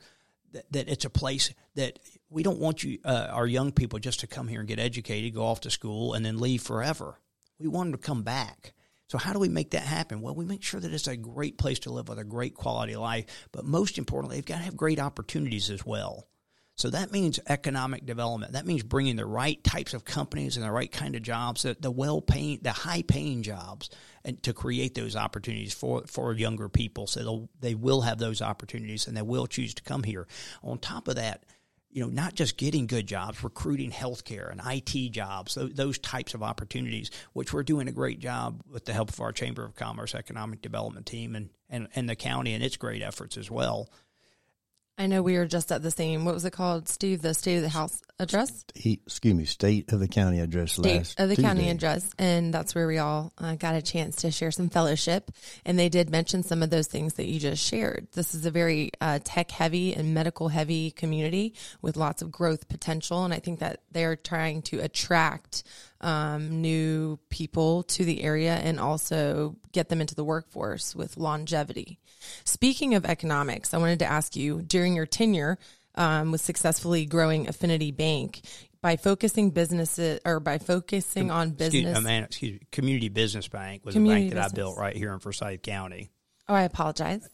that, 0.52 0.70
that 0.72 0.88
it's 0.88 1.04
a 1.04 1.10
place 1.10 1.52
that 1.74 1.98
we 2.30 2.42
don't 2.42 2.58
want 2.58 2.82
you, 2.84 2.98
uh, 3.04 3.28
our 3.30 3.46
young 3.46 3.72
people, 3.72 3.98
just 3.98 4.20
to 4.20 4.26
come 4.26 4.48
here 4.48 4.60
and 4.60 4.68
get 4.68 4.78
educated, 4.78 5.34
go 5.34 5.44
off 5.44 5.60
to 5.60 5.70
school, 5.70 6.14
and 6.14 6.24
then 6.24 6.38
leave 6.38 6.62
forever. 6.62 7.18
We 7.58 7.68
want 7.68 7.90
them 7.90 8.00
to 8.00 8.06
come 8.06 8.22
back. 8.22 8.74
So 9.08 9.18
how 9.18 9.34
do 9.34 9.38
we 9.38 9.50
make 9.50 9.72
that 9.72 9.82
happen? 9.82 10.22
Well, 10.22 10.34
we 10.34 10.46
make 10.46 10.62
sure 10.62 10.80
that 10.80 10.92
it's 10.92 11.06
a 11.06 11.16
great 11.16 11.58
place 11.58 11.80
to 11.80 11.92
live 11.92 12.08
with 12.08 12.18
a 12.18 12.24
great 12.24 12.54
quality 12.54 12.96
life, 12.96 13.26
but 13.52 13.64
most 13.64 13.98
importantly, 13.98 14.36
they've 14.38 14.46
got 14.46 14.56
to 14.56 14.64
have 14.64 14.76
great 14.76 14.98
opportunities 14.98 15.68
as 15.68 15.84
well. 15.84 16.26
So 16.74 16.90
that 16.90 17.12
means 17.12 17.38
economic 17.48 18.06
development. 18.06 18.52
That 18.52 18.66
means 18.66 18.82
bringing 18.82 19.16
the 19.16 19.26
right 19.26 19.62
types 19.62 19.94
of 19.94 20.04
companies 20.04 20.56
and 20.56 20.64
the 20.64 20.70
right 20.70 20.90
kind 20.90 21.14
of 21.14 21.22
jobs, 21.22 21.62
the, 21.62 21.76
the 21.78 21.90
well 21.90 22.20
paying, 22.20 22.60
the 22.62 22.72
high 22.72 23.02
paying 23.02 23.42
jobs, 23.42 23.90
and 24.24 24.42
to 24.42 24.52
create 24.52 24.94
those 24.94 25.14
opportunities 25.14 25.74
for, 25.74 26.02
for 26.06 26.32
younger 26.32 26.68
people. 26.68 27.06
So 27.06 27.48
they 27.60 27.74
will 27.74 28.00
have 28.00 28.18
those 28.18 28.40
opportunities 28.40 29.06
and 29.06 29.16
they 29.16 29.22
will 29.22 29.46
choose 29.46 29.74
to 29.74 29.82
come 29.82 30.02
here. 30.02 30.26
On 30.62 30.78
top 30.78 31.08
of 31.08 31.16
that, 31.16 31.44
you 31.90 32.02
know, 32.02 32.08
not 32.08 32.34
just 32.34 32.56
getting 32.56 32.86
good 32.86 33.06
jobs, 33.06 33.44
recruiting 33.44 33.90
healthcare 33.90 34.50
and 34.50 34.60
IT 34.64 35.10
jobs, 35.10 35.54
those, 35.54 35.74
those, 35.74 35.98
types 35.98 36.32
of 36.32 36.42
opportunities, 36.42 37.10
which 37.34 37.52
we're 37.52 37.62
doing 37.62 37.86
a 37.86 37.92
great 37.92 38.18
job 38.18 38.62
with 38.70 38.86
the 38.86 38.94
help 38.94 39.10
of 39.10 39.20
our 39.20 39.30
Chamber 39.30 39.62
of 39.62 39.76
Commerce 39.76 40.14
Economic 40.14 40.62
Development 40.62 41.04
team 41.04 41.36
and, 41.36 41.50
and, 41.68 41.88
and 41.94 42.08
the 42.08 42.16
county 42.16 42.54
and 42.54 42.64
its 42.64 42.78
great 42.78 43.02
efforts 43.02 43.36
as 43.36 43.50
well. 43.50 43.90
I 45.02 45.06
know 45.06 45.20
we 45.20 45.36
were 45.36 45.46
just 45.46 45.72
at 45.72 45.82
the 45.82 45.90
same. 45.90 46.24
What 46.24 46.32
was 46.32 46.44
it 46.44 46.52
called, 46.52 46.88
Steve? 46.88 47.22
The 47.22 47.34
State 47.34 47.56
of 47.56 47.62
the 47.62 47.68
House 47.68 48.00
address. 48.20 48.64
State, 48.68 49.02
excuse 49.04 49.34
me, 49.34 49.44
State 49.46 49.92
of 49.92 49.98
the 49.98 50.06
County 50.06 50.38
address. 50.38 50.74
State 50.74 50.98
last 50.98 51.18
of 51.18 51.28
the 51.28 51.34
Tuesday. 51.34 51.48
County 51.48 51.70
address, 51.70 52.08
and 52.20 52.54
that's 52.54 52.72
where 52.72 52.86
we 52.86 52.98
all 52.98 53.32
uh, 53.36 53.56
got 53.56 53.74
a 53.74 53.82
chance 53.82 54.14
to 54.16 54.30
share 54.30 54.52
some 54.52 54.68
fellowship. 54.68 55.32
And 55.66 55.76
they 55.76 55.88
did 55.88 56.08
mention 56.08 56.44
some 56.44 56.62
of 56.62 56.70
those 56.70 56.86
things 56.86 57.14
that 57.14 57.26
you 57.26 57.40
just 57.40 57.66
shared. 57.66 58.06
This 58.12 58.32
is 58.32 58.46
a 58.46 58.52
very 58.52 58.92
uh, 59.00 59.18
tech 59.24 59.50
heavy 59.50 59.92
and 59.92 60.14
medical 60.14 60.46
heavy 60.46 60.92
community 60.92 61.54
with 61.80 61.96
lots 61.96 62.22
of 62.22 62.30
growth 62.30 62.68
potential, 62.68 63.24
and 63.24 63.34
I 63.34 63.40
think 63.40 63.58
that 63.58 63.80
they're 63.90 64.14
trying 64.14 64.62
to 64.62 64.78
attract 64.78 65.64
um, 66.02 66.60
new 66.60 67.18
people 67.28 67.84
to 67.84 68.04
the 68.04 68.22
area 68.22 68.54
and 68.54 68.80
also 68.80 69.56
get 69.72 69.88
them 69.88 70.00
into 70.00 70.14
the 70.14 70.24
workforce 70.24 70.94
with 70.94 71.16
longevity. 71.16 71.98
Speaking 72.44 72.94
of 72.94 73.04
economics, 73.04 73.74
I 73.74 73.78
wanted 73.78 74.00
to 74.00 74.06
ask 74.06 74.36
you 74.36 74.62
during 74.62 74.94
your 74.94 75.06
tenure 75.06 75.58
um, 75.94 76.32
with 76.32 76.40
successfully 76.40 77.06
growing 77.06 77.48
Affinity 77.48 77.92
Bank 77.92 78.42
by 78.80 78.96
focusing 78.96 79.50
businesses 79.50 80.20
or 80.24 80.40
by 80.40 80.58
focusing 80.58 81.30
on 81.30 81.50
business. 81.50 81.84
Excuse, 81.84 82.04
man, 82.04 82.24
excuse 82.24 82.52
me. 82.52 82.66
Community 82.72 83.08
Business 83.08 83.48
Bank 83.48 83.84
was 83.84 83.94
Community 83.94 84.22
a 84.22 84.30
bank 84.30 84.34
that 84.34 84.42
business. 84.42 84.52
I 84.52 84.56
built 84.56 84.78
right 84.78 84.96
here 84.96 85.12
in 85.12 85.20
Forsyth 85.20 85.62
County. 85.62 86.10
Oh, 86.48 86.54
I 86.54 86.62
apologize. 86.62 87.28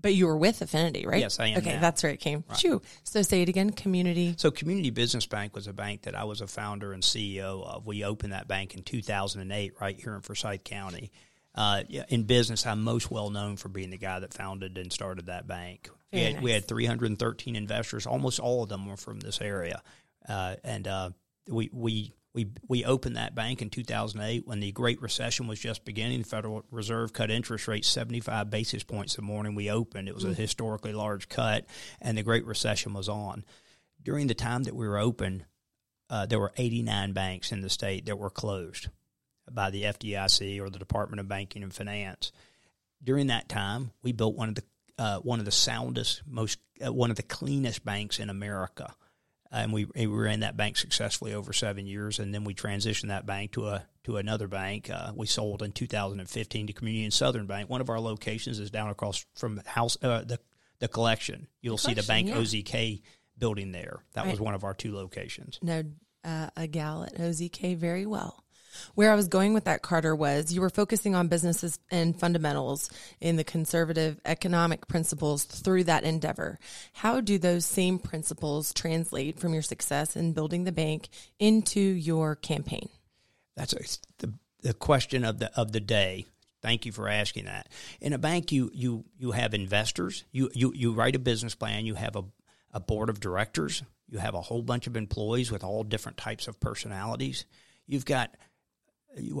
But 0.00 0.14
you 0.14 0.26
were 0.26 0.36
with 0.36 0.60
Affinity, 0.60 1.06
right? 1.06 1.20
Yes, 1.20 1.40
I 1.40 1.48
am. 1.48 1.58
Okay, 1.58 1.74
now. 1.74 1.80
that's 1.80 2.02
where 2.02 2.12
it 2.12 2.20
came. 2.20 2.44
Right. 2.48 2.58
Shoo. 2.58 2.82
So 3.02 3.22
say 3.22 3.42
it 3.42 3.48
again. 3.48 3.70
Community. 3.70 4.34
So 4.36 4.50
Community 4.50 4.90
Business 4.90 5.26
Bank 5.26 5.54
was 5.54 5.66
a 5.66 5.72
bank 5.72 6.02
that 6.02 6.14
I 6.14 6.24
was 6.24 6.40
a 6.40 6.46
founder 6.46 6.92
and 6.92 7.02
CEO 7.02 7.64
of. 7.66 7.86
We 7.86 8.04
opened 8.04 8.32
that 8.32 8.46
bank 8.46 8.74
in 8.74 8.82
2008 8.82 9.74
right 9.80 9.98
here 9.98 10.14
in 10.14 10.20
Forsyth 10.20 10.64
County. 10.64 11.10
Uh, 11.54 11.82
in 12.08 12.24
business, 12.24 12.66
I'm 12.66 12.82
most 12.82 13.10
well 13.10 13.30
known 13.30 13.56
for 13.56 13.70
being 13.70 13.90
the 13.90 13.96
guy 13.96 14.20
that 14.20 14.34
founded 14.34 14.76
and 14.76 14.92
started 14.92 15.26
that 15.26 15.46
bank. 15.46 15.88
we 16.12 16.20
had, 16.20 16.34
nice. 16.34 16.42
we 16.42 16.50
had 16.52 16.68
313 16.68 17.56
investors. 17.56 18.06
Almost 18.06 18.40
all 18.40 18.62
of 18.62 18.68
them 18.68 18.86
were 18.86 18.98
from 18.98 19.20
this 19.20 19.40
area, 19.40 19.82
uh, 20.28 20.56
and 20.62 20.86
uh, 20.86 21.10
we 21.48 21.70
we 21.72 22.12
we 22.36 22.46
we 22.68 22.84
opened 22.84 23.16
that 23.16 23.34
bank 23.34 23.62
in 23.62 23.70
2008 23.70 24.46
when 24.46 24.60
the 24.60 24.70
Great 24.70 25.00
Recession 25.00 25.48
was 25.48 25.58
just 25.58 25.86
beginning. 25.86 26.18
The 26.18 26.28
Federal 26.28 26.64
Reserve 26.70 27.14
cut 27.14 27.30
interest 27.30 27.66
rates 27.66 27.88
75 27.88 28.50
basis 28.50 28.84
points 28.84 29.16
the 29.16 29.22
morning 29.22 29.54
we 29.54 29.70
opened. 29.70 30.06
It 30.06 30.14
was 30.14 30.24
a 30.24 30.28
mm. 30.28 30.36
historically 30.36 30.92
large 30.92 31.30
cut, 31.30 31.64
and 32.00 32.16
the 32.16 32.22
Great 32.22 32.44
Recession 32.44 32.92
was 32.92 33.08
on. 33.08 33.44
During 34.02 34.26
the 34.26 34.34
time 34.34 34.64
that 34.64 34.76
we 34.76 34.86
were 34.86 34.98
open, 34.98 35.46
uh, 36.10 36.26
there 36.26 36.38
were 36.38 36.52
89 36.58 37.14
banks 37.14 37.52
in 37.52 37.62
the 37.62 37.70
state 37.70 38.04
that 38.04 38.18
were 38.18 38.30
closed 38.30 38.88
by 39.50 39.70
the 39.70 39.84
FDIC 39.84 40.60
or 40.60 40.68
the 40.68 40.78
Department 40.78 41.20
of 41.20 41.28
Banking 41.28 41.62
and 41.62 41.74
Finance. 41.74 42.32
During 43.02 43.28
that 43.28 43.48
time, 43.48 43.92
we 44.02 44.12
built 44.12 44.36
one 44.36 44.50
of 44.50 44.54
the 44.56 44.62
uh, 44.98 45.20
one 45.20 45.38
of 45.38 45.46
the 45.46 45.52
soundest, 45.52 46.22
most 46.26 46.58
uh, 46.84 46.92
one 46.92 47.10
of 47.10 47.16
the 47.16 47.22
cleanest 47.22 47.82
banks 47.82 48.18
in 48.18 48.28
America, 48.28 48.94
and 49.58 49.72
we, 49.72 49.84
we 49.84 50.06
ran 50.06 50.40
that 50.40 50.56
bank 50.56 50.76
successfully 50.76 51.34
over 51.34 51.52
seven 51.52 51.86
years. 51.86 52.18
And 52.18 52.34
then 52.34 52.44
we 52.44 52.54
transitioned 52.54 53.08
that 53.08 53.26
bank 53.26 53.52
to 53.52 53.68
a 53.68 53.86
to 54.04 54.16
another 54.16 54.48
bank. 54.48 54.90
Uh, 54.90 55.12
we 55.14 55.26
sold 55.26 55.62
in 55.62 55.72
2015 55.72 56.68
to 56.68 56.72
Community 56.72 57.04
and 57.04 57.12
Southern 57.12 57.46
Bank. 57.46 57.68
One 57.68 57.80
of 57.80 57.90
our 57.90 58.00
locations 58.00 58.58
is 58.58 58.70
down 58.70 58.90
across 58.90 59.24
from 59.34 59.60
house 59.66 59.96
uh, 60.02 60.22
the 60.22 60.38
the 60.78 60.88
collection. 60.88 61.48
You'll 61.60 61.76
the 61.76 61.82
see 61.82 61.94
the 61.94 62.02
bank 62.02 62.28
yeah. 62.28 62.36
OZK 62.36 63.02
building 63.38 63.72
there. 63.72 64.00
That 64.14 64.24
right. 64.24 64.30
was 64.30 64.40
one 64.40 64.54
of 64.54 64.64
our 64.64 64.74
two 64.74 64.94
locations. 64.94 65.58
Know 65.62 65.84
uh, 66.24 66.48
a 66.56 66.66
gal 66.66 67.04
at 67.04 67.14
OZK 67.16 67.76
very 67.76 68.06
well. 68.06 68.44
Where 68.94 69.12
I 69.12 69.14
was 69.14 69.28
going 69.28 69.54
with 69.54 69.64
that, 69.64 69.82
Carter, 69.82 70.14
was 70.14 70.52
you 70.52 70.60
were 70.60 70.70
focusing 70.70 71.14
on 71.14 71.28
businesses 71.28 71.78
and 71.90 72.18
fundamentals 72.18 72.90
in 73.20 73.36
the 73.36 73.44
conservative 73.44 74.20
economic 74.24 74.86
principles 74.88 75.44
through 75.44 75.84
that 75.84 76.04
endeavor. 76.04 76.58
How 76.92 77.20
do 77.20 77.38
those 77.38 77.64
same 77.64 77.98
principles 77.98 78.72
translate 78.72 79.38
from 79.38 79.52
your 79.52 79.62
success 79.62 80.16
in 80.16 80.32
building 80.32 80.64
the 80.64 80.72
bank 80.72 81.08
into 81.38 81.80
your 81.80 82.36
campaign? 82.36 82.88
That's 83.56 83.72
a, 83.72 83.78
the, 84.18 84.32
the 84.62 84.74
question 84.74 85.24
of 85.24 85.38
the 85.38 85.54
of 85.58 85.72
the 85.72 85.80
day. 85.80 86.26
Thank 86.62 86.84
you 86.84 86.92
for 86.92 87.08
asking 87.08 87.44
that. 87.44 87.68
In 88.00 88.12
a 88.12 88.18
bank, 88.18 88.50
you 88.50 88.70
you 88.74 89.04
you 89.18 89.32
have 89.32 89.54
investors. 89.54 90.24
You 90.32 90.50
you 90.52 90.72
you 90.74 90.92
write 90.92 91.16
a 91.16 91.20
business 91.20 91.54
plan. 91.54 91.86
You 91.86 91.94
have 91.94 92.16
a 92.16 92.24
a 92.72 92.80
board 92.80 93.08
of 93.08 93.20
directors. 93.20 93.82
You 94.08 94.18
have 94.18 94.34
a 94.34 94.40
whole 94.40 94.62
bunch 94.62 94.86
of 94.86 94.96
employees 94.96 95.50
with 95.50 95.64
all 95.64 95.82
different 95.82 96.18
types 96.18 96.46
of 96.46 96.60
personalities. 96.60 97.46
You've 97.86 98.04
got 98.04 98.36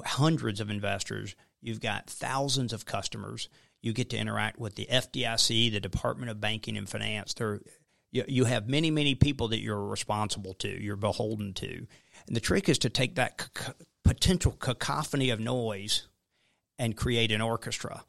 hundreds 0.04 0.60
of 0.60 0.70
investors. 0.70 1.34
You've 1.60 1.80
got 1.80 2.08
thousands 2.08 2.72
of 2.72 2.86
customers. 2.86 3.48
You 3.82 3.92
get 3.92 4.10
to 4.10 4.18
interact 4.18 4.58
with 4.58 4.74
the 4.74 4.88
FDIC, 4.90 5.72
the 5.72 5.80
Department 5.80 6.30
of 6.30 6.40
Banking 6.40 6.76
and 6.76 6.88
Finance. 6.88 7.34
There, 7.34 7.60
you, 8.10 8.24
you 8.26 8.44
have 8.44 8.68
many, 8.68 8.90
many 8.90 9.14
people 9.14 9.48
that 9.48 9.60
you're 9.60 9.84
responsible 9.84 10.54
to, 10.54 10.82
you're 10.82 10.96
beholden 10.96 11.52
to. 11.54 11.86
And 12.26 12.36
the 12.36 12.40
trick 12.40 12.68
is 12.68 12.78
to 12.78 12.90
take 12.90 13.16
that 13.16 13.48
c- 13.56 13.72
potential 14.04 14.52
cacophony 14.52 15.30
of 15.30 15.40
noise 15.40 16.08
and 16.78 16.96
create 16.96 17.32
an 17.32 17.40
orchestra, 17.40 18.04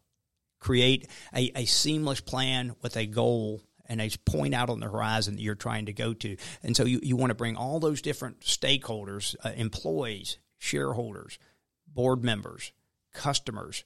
create 0.59 1.07
a, 1.35 1.51
a 1.55 1.65
seamless 1.65 2.21
plan 2.21 2.75
with 2.81 2.95
a 2.95 3.05
goal 3.05 3.61
and 3.85 4.01
a 4.01 4.09
point 4.25 4.53
out 4.53 4.69
on 4.69 4.79
the 4.79 4.89
horizon 4.89 5.35
that 5.35 5.41
you're 5.41 5.55
trying 5.55 5.85
to 5.85 5.93
go 5.93 6.13
to. 6.13 6.37
And 6.63 6.75
so 6.75 6.85
you, 6.85 6.99
you 7.01 7.15
want 7.15 7.31
to 7.31 7.35
bring 7.35 7.55
all 7.55 7.79
those 7.79 8.01
different 8.01 8.41
stakeholders, 8.41 9.35
uh, 9.43 9.51
employees, 9.55 10.37
shareholders, 10.57 11.39
board 11.97 12.23
members, 12.23 12.73
customers, 13.11 13.83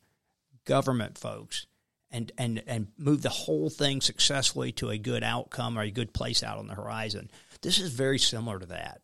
government 0.65 1.18
folks, 1.18 1.65
and, 2.12 2.30
and, 2.38 2.62
and 2.68 2.88
move 2.98 3.22
the 3.22 3.30
whole 3.30 3.70
thing 3.70 4.01
successfully 4.01 4.74
to 4.74 4.89
a 4.89 4.98
good 4.98 5.24
outcome 5.24 5.80
or 5.80 5.84
a 5.84 5.89
good 5.89 6.13
place 6.13 6.44
out 6.44 6.58
on 6.58 6.68
the 6.68 6.75
horizon. 6.75 7.32
This 7.62 7.80
is 7.80 7.94
very 7.94 8.20
similar 8.20 8.60
to 8.60 8.65
that. 8.65 9.00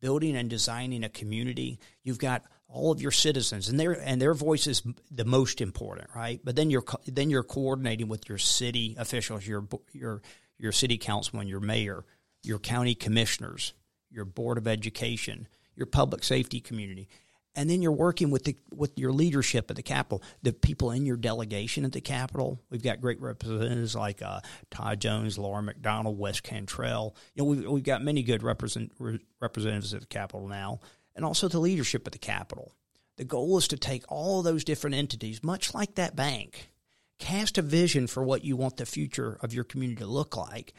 Building 0.00 0.34
and 0.34 0.48
designing 0.48 1.04
a 1.04 1.10
community, 1.10 1.78
you've 2.02 2.18
got 2.18 2.42
all 2.68 2.90
of 2.90 3.02
your 3.02 3.10
citizens, 3.10 3.68
and 3.68 3.78
their 3.78 3.92
and 3.92 4.20
their 4.20 4.34
voice 4.34 4.66
is 4.66 4.82
the 5.10 5.24
most 5.24 5.60
important, 5.60 6.08
right? 6.14 6.40
But 6.42 6.56
then 6.56 6.70
you're 6.70 6.84
then 7.06 7.30
you're 7.30 7.42
coordinating 7.42 8.08
with 8.08 8.28
your 8.28 8.38
city 8.38 8.94
officials, 8.98 9.46
your 9.46 9.66
your 9.92 10.22
your 10.56 10.72
city 10.72 10.96
councilman, 10.96 11.48
your 11.48 11.60
mayor, 11.60 12.04
your 12.42 12.58
county 12.58 12.94
commissioners, 12.94 13.72
your 14.10 14.24
board 14.24 14.56
of 14.56 14.68
education, 14.68 15.48
your 15.74 15.86
public 15.86 16.22
safety 16.22 16.60
community 16.60 17.08
and 17.54 17.68
then 17.68 17.82
you're 17.82 17.92
working 17.92 18.30
with 18.30 18.44
the 18.44 18.56
with 18.72 18.98
your 18.98 19.12
leadership 19.12 19.70
at 19.70 19.76
the 19.76 19.82
Capitol, 19.82 20.22
the 20.42 20.52
people 20.52 20.90
in 20.90 21.06
your 21.06 21.16
delegation 21.16 21.84
at 21.84 21.92
the 21.92 22.00
Capitol. 22.00 22.60
We've 22.70 22.82
got 22.82 23.00
great 23.00 23.20
representatives 23.20 23.96
like 23.96 24.22
uh, 24.22 24.40
Todd 24.70 25.00
Jones, 25.00 25.38
Lauren 25.38 25.64
McDonald, 25.64 26.18
Wes 26.18 26.40
Cantrell. 26.40 27.16
You 27.34 27.42
know, 27.42 27.48
we've, 27.48 27.66
we've 27.66 27.84
got 27.84 28.02
many 28.02 28.22
good 28.22 28.42
represent, 28.42 28.92
representatives 29.40 29.94
at 29.94 30.00
the 30.00 30.06
Capitol 30.06 30.46
now, 30.48 30.80
and 31.16 31.24
also 31.24 31.48
the 31.48 31.58
leadership 31.58 32.06
at 32.06 32.12
the 32.12 32.18
Capitol. 32.18 32.74
The 33.16 33.24
goal 33.24 33.58
is 33.58 33.66
to 33.68 33.76
take 33.76 34.04
all 34.08 34.42
those 34.42 34.62
different 34.62 34.94
entities, 34.94 35.42
much 35.42 35.74
like 35.74 35.96
that 35.96 36.14
bank, 36.14 36.70
cast 37.18 37.58
a 37.58 37.62
vision 37.62 38.06
for 38.06 38.22
what 38.22 38.44
you 38.44 38.56
want 38.56 38.76
the 38.76 38.86
future 38.86 39.36
of 39.42 39.52
your 39.52 39.64
community 39.64 40.02
to 40.02 40.06
look 40.06 40.36
like, 40.36 40.72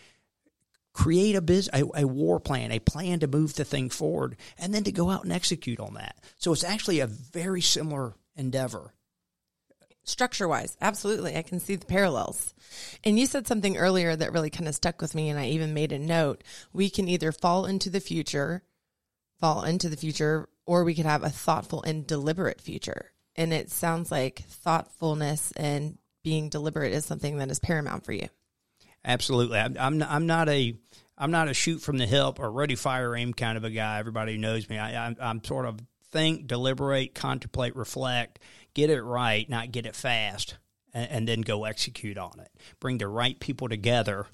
create 0.93 1.35
a, 1.35 1.41
biz, 1.41 1.69
a, 1.73 1.83
a 1.95 2.07
war 2.07 2.39
plan, 2.39 2.71
a 2.71 2.79
plan 2.79 3.19
to 3.19 3.27
move 3.27 3.55
the 3.55 3.65
thing 3.65 3.89
forward, 3.89 4.37
and 4.57 4.73
then 4.73 4.83
to 4.83 4.91
go 4.91 5.09
out 5.09 5.23
and 5.23 5.33
execute 5.33 5.79
on 5.79 5.93
that. 5.95 6.15
So 6.37 6.51
it's 6.51 6.63
actually 6.63 6.99
a 6.99 7.07
very 7.07 7.61
similar 7.61 8.15
endeavor. 8.35 8.93
Structure 10.03 10.47
wise, 10.47 10.75
absolutely. 10.81 11.37
I 11.37 11.43
can 11.43 11.59
see 11.59 11.75
the 11.75 11.85
parallels. 11.85 12.55
And 13.03 13.19
you 13.19 13.27
said 13.27 13.47
something 13.47 13.77
earlier 13.77 14.15
that 14.15 14.33
really 14.33 14.49
kind 14.49 14.67
of 14.67 14.73
stuck 14.73 15.01
with 15.01 15.13
me, 15.13 15.29
and 15.29 15.39
I 15.39 15.47
even 15.49 15.73
made 15.73 15.91
a 15.91 15.99
note. 15.99 16.43
We 16.73 16.89
can 16.89 17.07
either 17.07 17.31
fall 17.31 17.65
into 17.65 17.89
the 17.89 17.99
future 17.99 18.63
fall 19.39 19.63
into 19.63 19.89
the 19.89 19.97
future, 19.97 20.49
or 20.65 20.83
we 20.83 20.93
could 20.93 21.05
have 21.05 21.23
a 21.23 21.29
thoughtful 21.29 21.81
and 21.83 22.05
deliberate 22.05 22.61
future. 22.61 23.11
And 23.35 23.53
it 23.53 23.71
sounds 23.71 24.11
like 24.11 24.39
thoughtfulness 24.39 25.51
and 25.53 25.97
being 26.23 26.49
deliberate 26.49 26.93
is 26.93 27.05
something 27.05 27.37
that 27.37 27.49
is 27.49 27.59
paramount 27.59 28.05
for 28.05 28.11
you. 28.11 28.27
Absolutely. 29.05 29.57
I'm, 29.57 29.75
I'm 29.79 29.97
not, 29.97 30.11
I'm 30.11 30.27
not 30.27 30.49
a 30.49 30.75
I'm 31.17 31.31
not 31.31 31.49
a 31.49 31.53
shoot 31.53 31.79
from 31.79 31.97
the 31.97 32.07
hip 32.07 32.39
or 32.39 32.49
ready 32.49 32.75
fire 32.75 33.15
aim 33.15 33.33
kind 33.33 33.57
of 33.57 33.63
a 33.63 33.69
guy. 33.69 33.99
Everybody 33.99 34.37
knows 34.37 34.69
me. 34.69 34.77
I, 34.77 35.07
I'm, 35.07 35.17
I'm 35.19 35.43
sort 35.43 35.65
of 35.65 35.79
think, 36.11 36.47
deliberate, 36.47 37.13
contemplate, 37.13 37.75
reflect, 37.75 38.39
get 38.73 38.89
it 38.89 39.01
right, 39.01 39.47
not 39.49 39.71
get 39.71 39.85
it 39.85 39.95
fast, 39.95 40.57
and, 40.93 41.11
and, 41.11 41.27
then 41.27 41.41
go 41.41 41.65
execute 41.65 42.17
on 42.17 42.39
it. 42.39 42.49
Bring 42.79 42.97
the 42.97 43.07
right 43.07 43.39
people 43.39 43.69
together 43.69 44.27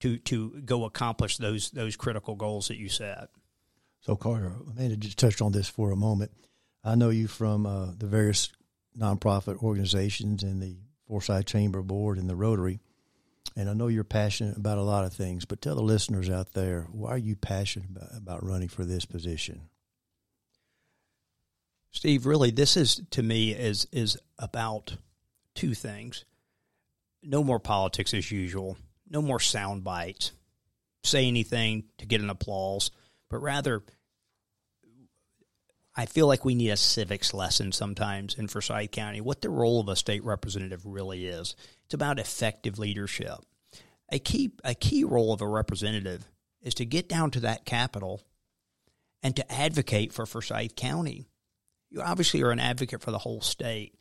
to 0.00 0.18
to 0.18 0.60
go 0.64 0.84
accomplish 0.84 1.38
those 1.38 1.70
those 1.70 1.96
critical 1.96 2.34
goals 2.34 2.68
that 2.68 2.76
you 2.76 2.88
set. 2.88 3.28
So 4.00 4.14
Carter, 4.14 4.52
Amanda 4.70 4.96
just 4.96 5.18
touched 5.18 5.42
on 5.42 5.52
this 5.52 5.68
for 5.68 5.90
a 5.90 5.96
moment. 5.96 6.30
I 6.84 6.94
know 6.94 7.10
you 7.10 7.26
from 7.26 7.66
uh, 7.66 7.86
the 7.96 8.06
various 8.06 8.50
nonprofit 8.96 9.62
organizations 9.62 10.42
and 10.42 10.62
the 10.62 10.76
Forsyth 11.08 11.46
Chamber 11.46 11.82
Board 11.82 12.18
and 12.18 12.28
the 12.28 12.36
Rotary. 12.36 12.80
And 13.56 13.70
I 13.70 13.72
know 13.72 13.88
you're 13.88 14.04
passionate 14.04 14.58
about 14.58 14.76
a 14.76 14.82
lot 14.82 15.06
of 15.06 15.14
things, 15.14 15.46
but 15.46 15.62
tell 15.62 15.74
the 15.74 15.82
listeners 15.82 16.28
out 16.28 16.52
there 16.52 16.86
why 16.92 17.10
are 17.10 17.18
you 17.18 17.34
passionate 17.34 17.88
about, 18.14 18.44
running 18.44 18.68
for 18.68 18.84
this 18.84 19.06
position? 19.06 19.62
Steve, 21.90 22.26
really, 22.26 22.50
this 22.50 22.76
is 22.76 23.00
to 23.12 23.22
me 23.22 23.52
is 23.52 23.88
is 23.90 24.18
about 24.38 24.98
two 25.54 25.72
things. 25.72 26.26
No 27.22 27.42
more 27.42 27.58
politics 27.58 28.12
as 28.12 28.30
usual. 28.30 28.76
No 29.08 29.22
more 29.22 29.40
sound 29.40 29.82
bites. 29.82 30.32
Say 31.02 31.26
anything 31.26 31.84
to 31.98 32.06
get 32.06 32.20
an 32.20 32.28
applause, 32.28 32.90
but 33.30 33.38
rather 33.38 33.82
I 35.96 36.04
feel 36.04 36.26
like 36.26 36.44
we 36.44 36.54
need 36.54 36.68
a 36.68 36.76
civics 36.76 37.32
lesson 37.32 37.72
sometimes 37.72 38.34
in 38.34 38.48
Forsyth 38.48 38.90
County, 38.90 39.22
what 39.22 39.40
the 39.40 39.48
role 39.48 39.80
of 39.80 39.88
a 39.88 39.96
state 39.96 40.22
representative 40.24 40.84
really 40.84 41.26
is. 41.26 41.56
It's 41.86 41.94
about 41.94 42.18
effective 42.18 42.80
leadership. 42.80 43.38
A 44.10 44.18
key, 44.18 44.52
a 44.64 44.74
key 44.74 45.04
role 45.04 45.32
of 45.32 45.40
a 45.40 45.46
representative 45.46 46.26
is 46.60 46.74
to 46.74 46.84
get 46.84 47.08
down 47.08 47.30
to 47.32 47.40
that 47.40 47.64
capital 47.64 48.22
and 49.22 49.36
to 49.36 49.52
advocate 49.52 50.12
for 50.12 50.26
Forsyth 50.26 50.74
County. 50.74 51.26
You 51.90 52.02
obviously 52.02 52.42
are 52.42 52.50
an 52.50 52.58
advocate 52.58 53.02
for 53.02 53.12
the 53.12 53.18
whole 53.18 53.40
state, 53.40 53.94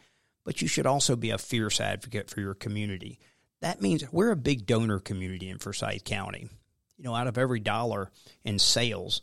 but 0.44 0.64
you 0.64 0.68
should 0.68 0.88
also 0.88 1.16
be 1.16 1.30
a 1.30 1.38
fierce 1.38 1.80
advocate 1.80 2.30
for 2.32 2.42
your 2.42 2.56
community. 2.56 3.20
That 3.62 3.82
means 3.82 4.04
we're 4.12 4.32
a 4.32 4.36
big 4.36 4.66
donor 4.66 5.00
community 5.00 5.48
in 5.48 5.60
Forsyth 5.60 6.04
County. 6.04 6.50
You 6.98 7.04
know, 7.04 7.14
out 7.14 7.28
of 7.28 7.38
every 7.38 7.60
dollar 7.60 8.10
in 8.44 8.58
sales, 8.58 9.22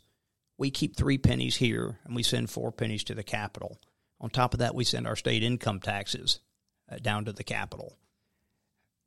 we 0.57 0.71
keep 0.71 0.95
three 0.95 1.17
pennies 1.17 1.57
here 1.57 1.99
and 2.05 2.15
we 2.15 2.23
send 2.23 2.49
four 2.49 2.71
pennies 2.71 3.03
to 3.05 3.13
the 3.13 3.23
capital. 3.23 3.81
On 4.21 4.29
top 4.29 4.53
of 4.53 4.61
that, 4.61 4.73
we 4.73 4.85
send 4.85 5.05
our 5.05 5.17
state 5.17 5.43
income 5.43 5.81
taxes 5.81 6.39
uh, 6.89 6.95
down 6.97 7.25
to 7.25 7.33
the 7.33 7.43
capital. 7.43 7.97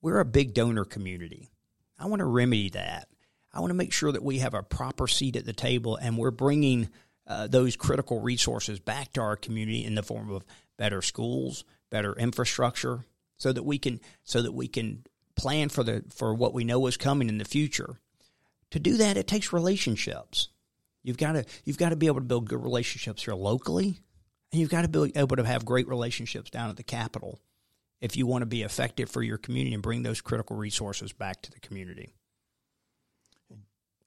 We're 0.06 0.20
a 0.20 0.24
big 0.24 0.54
donor 0.54 0.84
community. 0.84 1.50
I 1.98 2.06
want 2.06 2.20
to 2.20 2.26
remedy 2.26 2.70
that. 2.70 3.08
I 3.52 3.58
want 3.58 3.70
to 3.70 3.74
make 3.74 3.92
sure 3.92 4.12
that 4.12 4.22
we 4.22 4.38
have 4.38 4.54
a 4.54 4.62
proper 4.62 5.08
seat 5.08 5.34
at 5.34 5.44
the 5.44 5.52
table 5.52 5.96
and 5.96 6.16
we're 6.16 6.30
bringing 6.30 6.90
uh, 7.26 7.48
those 7.48 7.74
critical 7.74 8.20
resources 8.20 8.78
back 8.78 9.12
to 9.14 9.20
our 9.20 9.34
community 9.34 9.84
in 9.84 9.96
the 9.96 10.04
form 10.04 10.30
of 10.30 10.44
better 10.76 11.02
schools, 11.02 11.64
better 11.90 12.12
infrastructure, 12.12 13.04
so 13.36 13.52
that 13.52 13.64
we 13.64 13.80
can 13.80 13.98
so 14.22 14.42
that 14.42 14.52
we 14.52 14.68
can 14.68 15.02
plan 15.34 15.70
for 15.70 15.82
the 15.82 16.04
for 16.14 16.32
what 16.32 16.54
we 16.54 16.62
know 16.62 16.86
is 16.86 16.96
coming 16.96 17.28
in 17.28 17.38
the 17.38 17.44
future. 17.44 17.98
To 18.70 18.78
do 18.78 18.98
that, 18.98 19.16
it 19.16 19.26
takes 19.26 19.52
relationships. 19.52 20.50
You've 21.02 21.18
got 21.18 21.32
to 21.32 21.44
you've 21.64 21.78
got 21.78 21.88
to 21.88 21.96
be 21.96 22.06
able 22.06 22.20
to 22.20 22.26
build 22.26 22.48
good 22.48 22.62
relationships 22.62 23.24
here 23.24 23.34
locally, 23.34 23.98
and 24.52 24.60
you've 24.60 24.70
got 24.70 24.82
to 24.82 24.88
be 24.88 25.10
able 25.16 25.34
to 25.34 25.44
have 25.44 25.64
great 25.64 25.88
relationships 25.88 26.48
down 26.48 26.70
at 26.70 26.76
the 26.76 26.84
capital 26.84 27.40
if 28.00 28.16
you 28.16 28.26
want 28.26 28.42
to 28.42 28.46
be 28.46 28.62
effective 28.62 29.10
for 29.10 29.22
your 29.22 29.38
community 29.38 29.74
and 29.74 29.82
bring 29.82 30.02
those 30.02 30.20
critical 30.20 30.56
resources 30.56 31.12
back 31.12 31.42
to 31.42 31.50
the 31.50 31.60
community. 31.60 32.14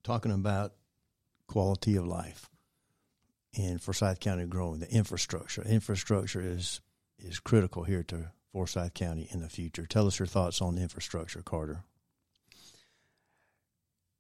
Talking 0.04 0.32
about 0.32 0.74
quality 1.48 1.96
of 1.96 2.06
life 2.06 2.50
in 3.54 3.80
Forsyth 3.80 4.20
County 4.20 4.46
growing, 4.46 4.80
the 4.80 4.92
infrastructure. 4.92 5.64
Infrastructure 5.64 6.42
is 6.42 6.82
is 7.18 7.40
critical 7.40 7.84
here 7.84 8.04
to 8.04 8.32
Forsyth 8.54 8.94
County 8.94 9.28
in 9.32 9.42
the 9.42 9.50
future. 9.50 9.86
Tell 9.86 10.08
us 10.08 10.20
your 10.20 10.26
thoughts 10.26 10.62
on 10.62 10.78
infrastructure, 10.78 11.42
Carter 11.42 11.84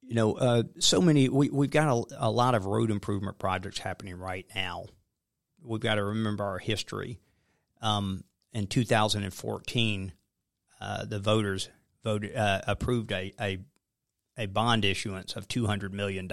you 0.10 0.16
know, 0.16 0.34
uh, 0.34 0.64
so 0.80 1.02
many, 1.02 1.30
we, 1.30 1.52
we've 1.52 1.70
got 1.70 1.88
a, 1.88 2.28
a, 2.28 2.32
lot 2.32 2.56
of 2.56 2.66
road 2.66 2.90
improvement 2.90 3.38
projects 3.38 3.78
happening 3.78 4.16
right 4.16 4.48
now. 4.56 4.86
We've 5.64 5.80
got 5.80 5.96
to 5.96 6.04
remember 6.04 6.44
our 6.44 6.58
history. 6.58 7.20
Um, 7.80 8.24
in 8.54 8.68
2014, 8.68 10.14
uh, 10.82 11.06
the 11.06 11.20
voters 11.20 11.70
voted, 12.04 12.36
uh, 12.36 12.62
approved 12.68 13.12
a, 13.12 13.34
a, 13.40 13.60
a 14.38 14.46
bond 14.48 14.86
issuance 14.86 15.36
of 15.36 15.48
$200 15.48 15.92
million 15.92 16.30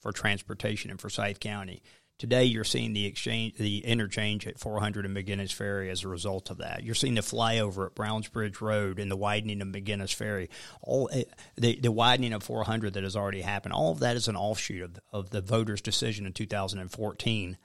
for 0.00 0.12
transportation 0.12 0.90
in 0.90 0.96
Forsyth 0.96 1.40
County. 1.40 1.82
Today, 2.18 2.44
you're 2.44 2.64
seeing 2.64 2.92
the 2.92 3.06
exchange, 3.06 3.54
the 3.56 3.78
interchange 3.78 4.46
at 4.46 4.58
400 4.58 5.06
and 5.06 5.16
McGinnis 5.16 5.54
Ferry 5.54 5.88
as 5.88 6.04
a 6.04 6.08
result 6.08 6.50
of 6.50 6.58
that. 6.58 6.82
You're 6.84 6.94
seeing 6.94 7.14
the 7.14 7.22
flyover 7.22 7.86
at 7.86 7.94
Brownsbridge 7.94 8.60
Road 8.60 8.98
and 8.98 9.10
the 9.10 9.16
widening 9.16 9.62
of 9.62 9.68
McGinnis 9.68 10.12
Ferry. 10.12 10.50
All 10.82 11.08
eh, 11.12 11.24
the, 11.56 11.80
the 11.80 11.90
widening 11.90 12.34
of 12.34 12.42
400 12.42 12.92
that 12.92 13.04
has 13.04 13.16
already 13.16 13.40
happened. 13.40 13.72
All 13.72 13.92
of 13.92 14.00
that 14.00 14.16
is 14.16 14.28
an 14.28 14.36
offshoot 14.36 14.82
of, 14.82 15.00
of 15.10 15.30
the 15.30 15.40
voters' 15.40 15.80
decision 15.80 16.26
in 16.26 16.34
2014 16.34 17.56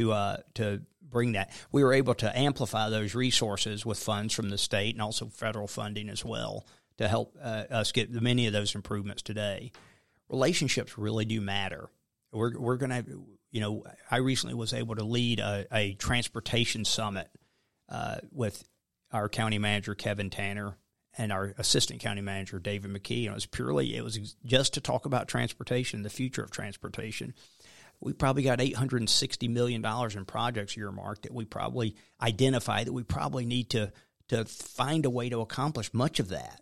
to 0.00 0.12
uh, 0.12 0.36
to 0.54 0.82
bring 1.02 1.32
that. 1.32 1.50
We 1.72 1.82
were 1.84 1.92
able 1.92 2.14
to 2.14 2.38
amplify 2.38 2.88
those 2.88 3.14
resources 3.14 3.84
with 3.84 3.98
funds 3.98 4.32
from 4.34 4.50
the 4.50 4.58
state 4.58 4.94
and 4.94 5.02
also 5.02 5.26
federal 5.26 5.66
funding 5.66 6.08
as 6.08 6.24
well 6.24 6.66
to 6.98 7.08
help 7.08 7.36
uh, 7.42 7.64
us 7.70 7.92
get 7.92 8.10
many 8.10 8.46
of 8.46 8.52
those 8.52 8.74
improvements 8.74 9.22
today. 9.22 9.72
Relationships 10.28 10.96
really 10.96 11.24
do 11.24 11.40
matter. 11.40 11.88
We're 12.32 12.58
we're 12.58 12.76
to 12.78 13.04
you 13.50 13.60
know, 13.60 13.84
I 14.10 14.18
recently 14.18 14.54
was 14.54 14.72
able 14.72 14.94
to 14.94 15.04
lead 15.04 15.40
a, 15.40 15.66
a 15.72 15.94
transportation 15.94 16.84
summit 16.84 17.28
uh, 17.88 18.18
with 18.30 18.68
our 19.12 19.28
county 19.28 19.58
manager 19.58 19.94
Kevin 19.94 20.30
Tanner 20.30 20.76
and 21.18 21.32
our 21.32 21.54
assistant 21.58 22.00
county 22.00 22.20
manager 22.20 22.60
David 22.60 22.92
McKee. 22.92 23.24
And 23.24 23.32
it 23.32 23.34
was 23.34 23.46
purely 23.46 23.96
it 23.96 24.04
was 24.04 24.36
just 24.44 24.74
to 24.74 24.80
talk 24.80 25.06
about 25.06 25.26
transportation, 25.26 26.02
the 26.02 26.10
future 26.10 26.42
of 26.42 26.50
transportation. 26.50 27.34
We 28.00 28.12
probably 28.12 28.42
got 28.42 28.60
eight 28.60 28.76
hundred 28.76 29.02
and 29.02 29.10
sixty 29.10 29.48
million 29.48 29.82
dollars 29.82 30.16
in 30.16 30.24
projects 30.24 30.76
earmarked 30.76 31.22
that 31.22 31.34
we 31.34 31.44
probably 31.44 31.96
identify 32.20 32.84
that 32.84 32.92
we 32.92 33.02
probably 33.02 33.44
need 33.44 33.70
to 33.70 33.92
to 34.28 34.44
find 34.44 35.04
a 35.04 35.10
way 35.10 35.28
to 35.28 35.40
accomplish 35.40 35.92
much 35.92 36.20
of 36.20 36.28
that. 36.28 36.60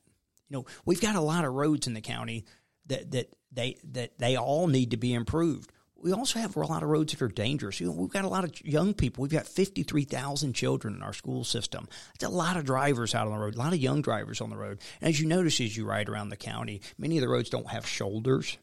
You 0.49 0.57
know, 0.57 0.67
we've 0.85 1.01
got 1.01 1.17
a 1.17 1.21
lot 1.21 1.45
of 1.45 1.53
roads 1.53 1.87
in 1.87 1.95
the 1.95 2.01
county 2.01 2.45
that 2.87 3.11
that 3.13 3.35
they 3.53 3.77
that 3.93 4.19
they 4.19 4.37
all 4.37 4.67
need 4.67 4.93
to 4.93 4.97
be 4.97 5.15
improved 5.15 5.71
we 6.01 6.13
also 6.13 6.39
have 6.39 6.57
a 6.57 6.61
lot 6.61 6.83
of 6.83 6.89
roads 6.89 7.13
that 7.13 7.23
are 7.23 7.29
dangerous. 7.29 7.81
You 7.81 7.87
know, 7.87 7.93
we've 7.93 8.11
got 8.11 8.25
a 8.25 8.29
lot 8.29 8.45
of 8.45 8.65
young 8.65 8.95
people. 8.95 9.23
We've 9.23 9.33
got 9.33 9.47
53,000 9.47 10.53
children 10.53 10.95
in 10.95 11.03
our 11.03 11.13
school 11.13 11.45
system. 11.45 11.89
That's 12.13 12.33
a 12.33 12.35
lot 12.35 12.57
of 12.57 12.65
drivers 12.65 13.15
out 13.15 13.27
on 13.27 13.33
the 13.33 13.39
road, 13.39 13.57
a 13.57 13.59
lot 13.59 13.73
of 13.73 13.81
young 13.81 14.01
drivers 14.01 14.41
on 14.41 14.51
the 14.51 14.57
road. 14.57 14.79
And 15.01 15.09
as 15.09 15.21
you 15.21 15.27
notice 15.27 15.61
as 15.61 15.77
you 15.77 15.85
ride 15.85 16.09
around 16.09 16.29
the 16.29 16.37
county, 16.37 16.83
many 16.99 17.19
of 17.19 17.23
the 17.23 17.29
roads 17.29 17.51
don't 17.51 17.69
have 17.69 17.87
shoulders. 17.87 18.59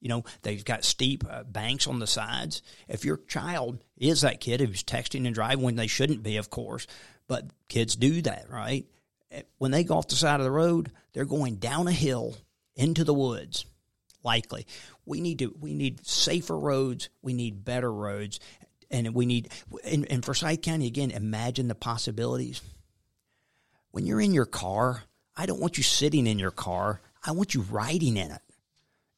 You 0.00 0.08
know, 0.08 0.24
they've 0.42 0.64
got 0.64 0.84
steep 0.84 1.24
uh, 1.28 1.44
banks 1.44 1.86
on 1.86 1.98
the 1.98 2.06
sides. 2.06 2.62
If 2.88 3.04
your 3.04 3.18
child 3.28 3.84
is 3.96 4.22
that 4.22 4.40
kid 4.40 4.60
who's 4.60 4.82
texting 4.82 5.26
and 5.26 5.34
driving 5.34 5.62
when 5.62 5.76
they 5.76 5.86
shouldn't 5.86 6.22
be, 6.22 6.38
of 6.38 6.50
course, 6.50 6.86
but 7.28 7.44
kids 7.68 7.96
do 7.96 8.22
that, 8.22 8.46
right? 8.48 8.86
Eh, 9.30 9.42
when 9.58 9.70
they 9.70 9.84
go 9.84 9.96
off 9.96 10.08
the 10.08 10.16
side 10.16 10.40
of 10.40 10.44
the 10.44 10.50
road, 10.50 10.90
they're 11.12 11.24
going 11.24 11.56
down 11.56 11.86
a 11.86 11.92
hill 11.92 12.36
into 12.76 13.04
the 13.04 13.14
woods 13.14 13.66
likely. 14.22 14.66
We 15.04 15.20
need 15.20 15.38
to 15.40 15.54
we 15.60 15.74
need 15.74 16.06
safer 16.06 16.58
roads. 16.58 17.08
We 17.22 17.32
need 17.32 17.64
better 17.64 17.92
roads, 17.92 18.40
and 18.90 19.14
we 19.14 19.26
need 19.26 19.50
in, 19.84 20.04
in 20.04 20.22
Forsyth 20.22 20.62
County 20.62 20.86
again. 20.86 21.10
Imagine 21.10 21.68
the 21.68 21.74
possibilities. 21.74 22.60
When 23.90 24.06
you're 24.06 24.20
in 24.20 24.34
your 24.34 24.46
car, 24.46 25.02
I 25.36 25.46
don't 25.46 25.60
want 25.60 25.76
you 25.76 25.82
sitting 25.82 26.26
in 26.26 26.38
your 26.38 26.52
car. 26.52 27.00
I 27.24 27.32
want 27.32 27.54
you 27.54 27.62
riding 27.62 28.16
in 28.16 28.30
it. 28.30 28.42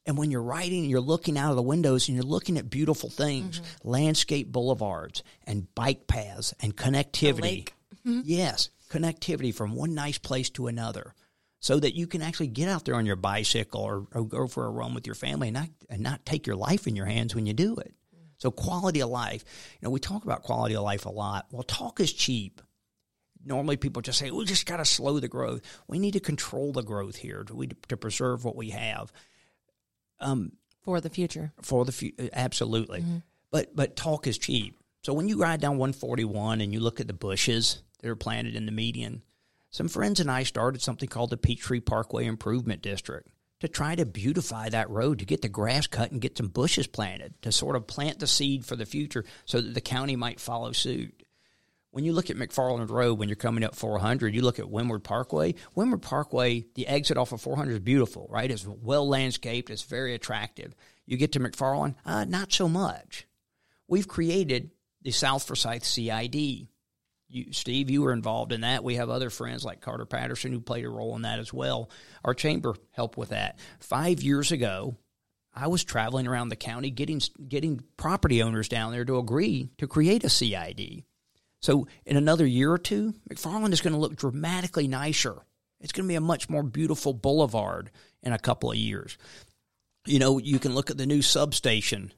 And 0.04 0.18
when 0.18 0.30
you're 0.30 0.42
riding, 0.42 0.84
you're 0.84 1.00
looking 1.00 1.38
out 1.38 1.50
of 1.50 1.56
the 1.56 1.62
windows 1.62 2.08
and 2.08 2.16
you're 2.16 2.24
looking 2.24 2.58
at 2.58 2.68
beautiful 2.68 3.08
things, 3.08 3.60
mm-hmm. 3.60 3.88
landscape 3.88 4.50
boulevards 4.50 5.22
and 5.46 5.72
bike 5.74 6.06
paths 6.06 6.54
and 6.60 6.76
connectivity. 6.76 7.68
Mm-hmm. 8.04 8.22
Yes, 8.24 8.70
connectivity 8.90 9.54
from 9.54 9.74
one 9.74 9.94
nice 9.94 10.18
place 10.18 10.50
to 10.50 10.66
another 10.66 11.14
so 11.60 11.78
that 11.78 11.94
you 11.94 12.08
can 12.08 12.22
actually 12.22 12.48
get 12.48 12.68
out 12.68 12.84
there 12.84 12.96
on 12.96 13.06
your 13.06 13.14
bicycle 13.14 13.80
or, 13.80 14.06
or 14.12 14.24
go 14.24 14.48
for 14.48 14.66
a 14.66 14.70
run 14.70 14.94
with 14.94 15.06
your 15.06 15.14
family 15.14 15.48
and 15.48 15.54
not, 15.54 15.68
and 15.88 16.02
not 16.02 16.26
take 16.26 16.48
your 16.48 16.56
life 16.56 16.88
in 16.88 16.96
your 16.96 17.06
hands 17.06 17.36
when 17.36 17.46
you 17.46 17.52
do 17.52 17.76
it. 17.76 17.94
So 18.38 18.50
quality 18.50 19.00
of 19.00 19.08
life, 19.08 19.44
you 19.80 19.86
know, 19.86 19.90
we 19.90 20.00
talk 20.00 20.24
about 20.24 20.42
quality 20.42 20.74
of 20.74 20.82
life 20.82 21.06
a 21.06 21.10
lot. 21.10 21.46
Well, 21.52 21.62
talk 21.62 22.00
is 22.00 22.12
cheap. 22.12 22.60
Normally, 23.44 23.76
people 23.76 24.02
just 24.02 24.18
say, 24.18 24.30
"We 24.32 24.44
just 24.44 24.66
got 24.66 24.78
to 24.78 24.84
slow 24.84 25.20
the 25.20 25.28
growth." 25.28 25.62
We 25.86 25.98
need 26.00 26.12
to 26.12 26.20
control 26.20 26.72
the 26.72 26.82
growth 26.82 27.16
here 27.16 27.44
to, 27.44 27.66
to 27.88 27.96
preserve 27.96 28.44
what 28.44 28.56
we 28.56 28.70
have. 28.70 29.12
Um, 30.22 30.52
for 30.82 31.00
the 31.00 31.10
future. 31.10 31.52
For 31.62 31.84
the 31.84 31.92
future, 31.92 32.28
absolutely. 32.32 33.00
Mm-hmm. 33.00 33.18
But 33.50 33.76
but 33.76 33.96
talk 33.96 34.26
is 34.26 34.38
cheap. 34.38 34.76
So 35.02 35.12
when 35.12 35.28
you 35.28 35.36
ride 35.36 35.60
down 35.60 35.78
141 35.78 36.60
and 36.60 36.72
you 36.72 36.80
look 36.80 37.00
at 37.00 37.06
the 37.06 37.12
bushes 37.12 37.82
that 38.00 38.08
are 38.08 38.16
planted 38.16 38.54
in 38.54 38.66
the 38.66 38.72
median, 38.72 39.22
some 39.70 39.88
friends 39.88 40.20
and 40.20 40.30
I 40.30 40.44
started 40.44 40.80
something 40.80 41.08
called 41.08 41.30
the 41.30 41.36
Peachtree 41.36 41.80
Parkway 41.80 42.26
Improvement 42.26 42.82
District 42.82 43.28
to 43.60 43.68
try 43.68 43.94
to 43.94 44.04
beautify 44.04 44.68
that 44.68 44.90
road, 44.90 45.20
to 45.20 45.24
get 45.24 45.40
the 45.40 45.48
grass 45.48 45.86
cut 45.86 46.10
and 46.10 46.20
get 46.20 46.36
some 46.36 46.48
bushes 46.48 46.86
planted, 46.86 47.32
to 47.42 47.52
sort 47.52 47.76
of 47.76 47.86
plant 47.86 48.18
the 48.18 48.26
seed 48.26 48.64
for 48.64 48.74
the 48.74 48.84
future 48.84 49.24
so 49.44 49.60
that 49.60 49.74
the 49.74 49.80
county 49.80 50.16
might 50.16 50.40
follow 50.40 50.72
suit. 50.72 51.21
When 51.92 52.04
you 52.04 52.14
look 52.14 52.30
at 52.30 52.36
McFarland 52.36 52.88
Road, 52.88 53.18
when 53.18 53.28
you're 53.28 53.36
coming 53.36 53.64
up 53.64 53.74
400, 53.74 54.34
you 54.34 54.40
look 54.40 54.58
at 54.58 54.70
Windward 54.70 55.04
Parkway. 55.04 55.54
Windward 55.74 56.00
Parkway, 56.00 56.64
the 56.74 56.86
exit 56.88 57.18
off 57.18 57.32
of 57.32 57.42
400 57.42 57.72
is 57.72 57.78
beautiful, 57.80 58.26
right? 58.30 58.50
It's 58.50 58.66
well 58.66 59.06
landscaped, 59.06 59.68
it's 59.68 59.82
very 59.82 60.14
attractive. 60.14 60.74
You 61.04 61.18
get 61.18 61.32
to 61.32 61.40
McFarland, 61.40 61.96
uh, 62.06 62.24
not 62.24 62.50
so 62.50 62.66
much. 62.66 63.26
We've 63.88 64.08
created 64.08 64.70
the 65.02 65.10
South 65.10 65.46
Forsyth 65.46 65.84
CID. 65.84 66.68
You, 67.28 67.52
Steve, 67.52 67.90
you 67.90 68.00
were 68.00 68.14
involved 68.14 68.52
in 68.52 68.62
that. 68.62 68.84
We 68.84 68.94
have 68.94 69.10
other 69.10 69.28
friends 69.28 69.62
like 69.62 69.82
Carter 69.82 70.06
Patterson 70.06 70.50
who 70.50 70.60
played 70.60 70.86
a 70.86 70.88
role 70.88 71.14
in 71.14 71.22
that 71.22 71.40
as 71.40 71.52
well. 71.52 71.90
Our 72.24 72.32
chamber 72.32 72.74
helped 72.92 73.18
with 73.18 73.30
that. 73.30 73.58
Five 73.80 74.22
years 74.22 74.50
ago, 74.50 74.96
I 75.54 75.66
was 75.66 75.84
traveling 75.84 76.26
around 76.26 76.48
the 76.48 76.56
county 76.56 76.88
getting 76.90 77.20
getting 77.46 77.82
property 77.98 78.42
owners 78.42 78.68
down 78.68 78.92
there 78.92 79.04
to 79.04 79.18
agree 79.18 79.70
to 79.76 79.86
create 79.86 80.24
a 80.24 80.30
CID. 80.30 81.04
So 81.62 81.86
in 82.04 82.16
another 82.16 82.46
year 82.46 82.72
or 82.72 82.78
two, 82.78 83.14
McFarland 83.30 83.72
is 83.72 83.80
going 83.80 83.94
to 83.94 83.98
look 83.98 84.16
dramatically 84.16 84.88
nicer. 84.88 85.36
It's 85.80 85.92
going 85.92 86.04
to 86.04 86.12
be 86.12 86.16
a 86.16 86.20
much 86.20 86.48
more 86.48 86.62
beautiful 86.62 87.12
boulevard 87.12 87.90
in 88.22 88.32
a 88.32 88.38
couple 88.38 88.70
of 88.70 88.76
years. 88.76 89.16
You 90.06 90.18
know, 90.18 90.38
you 90.38 90.58
can 90.58 90.74
look 90.74 90.90
at 90.90 90.98
the 90.98 91.06
new 91.06 91.22
substation 91.22 92.12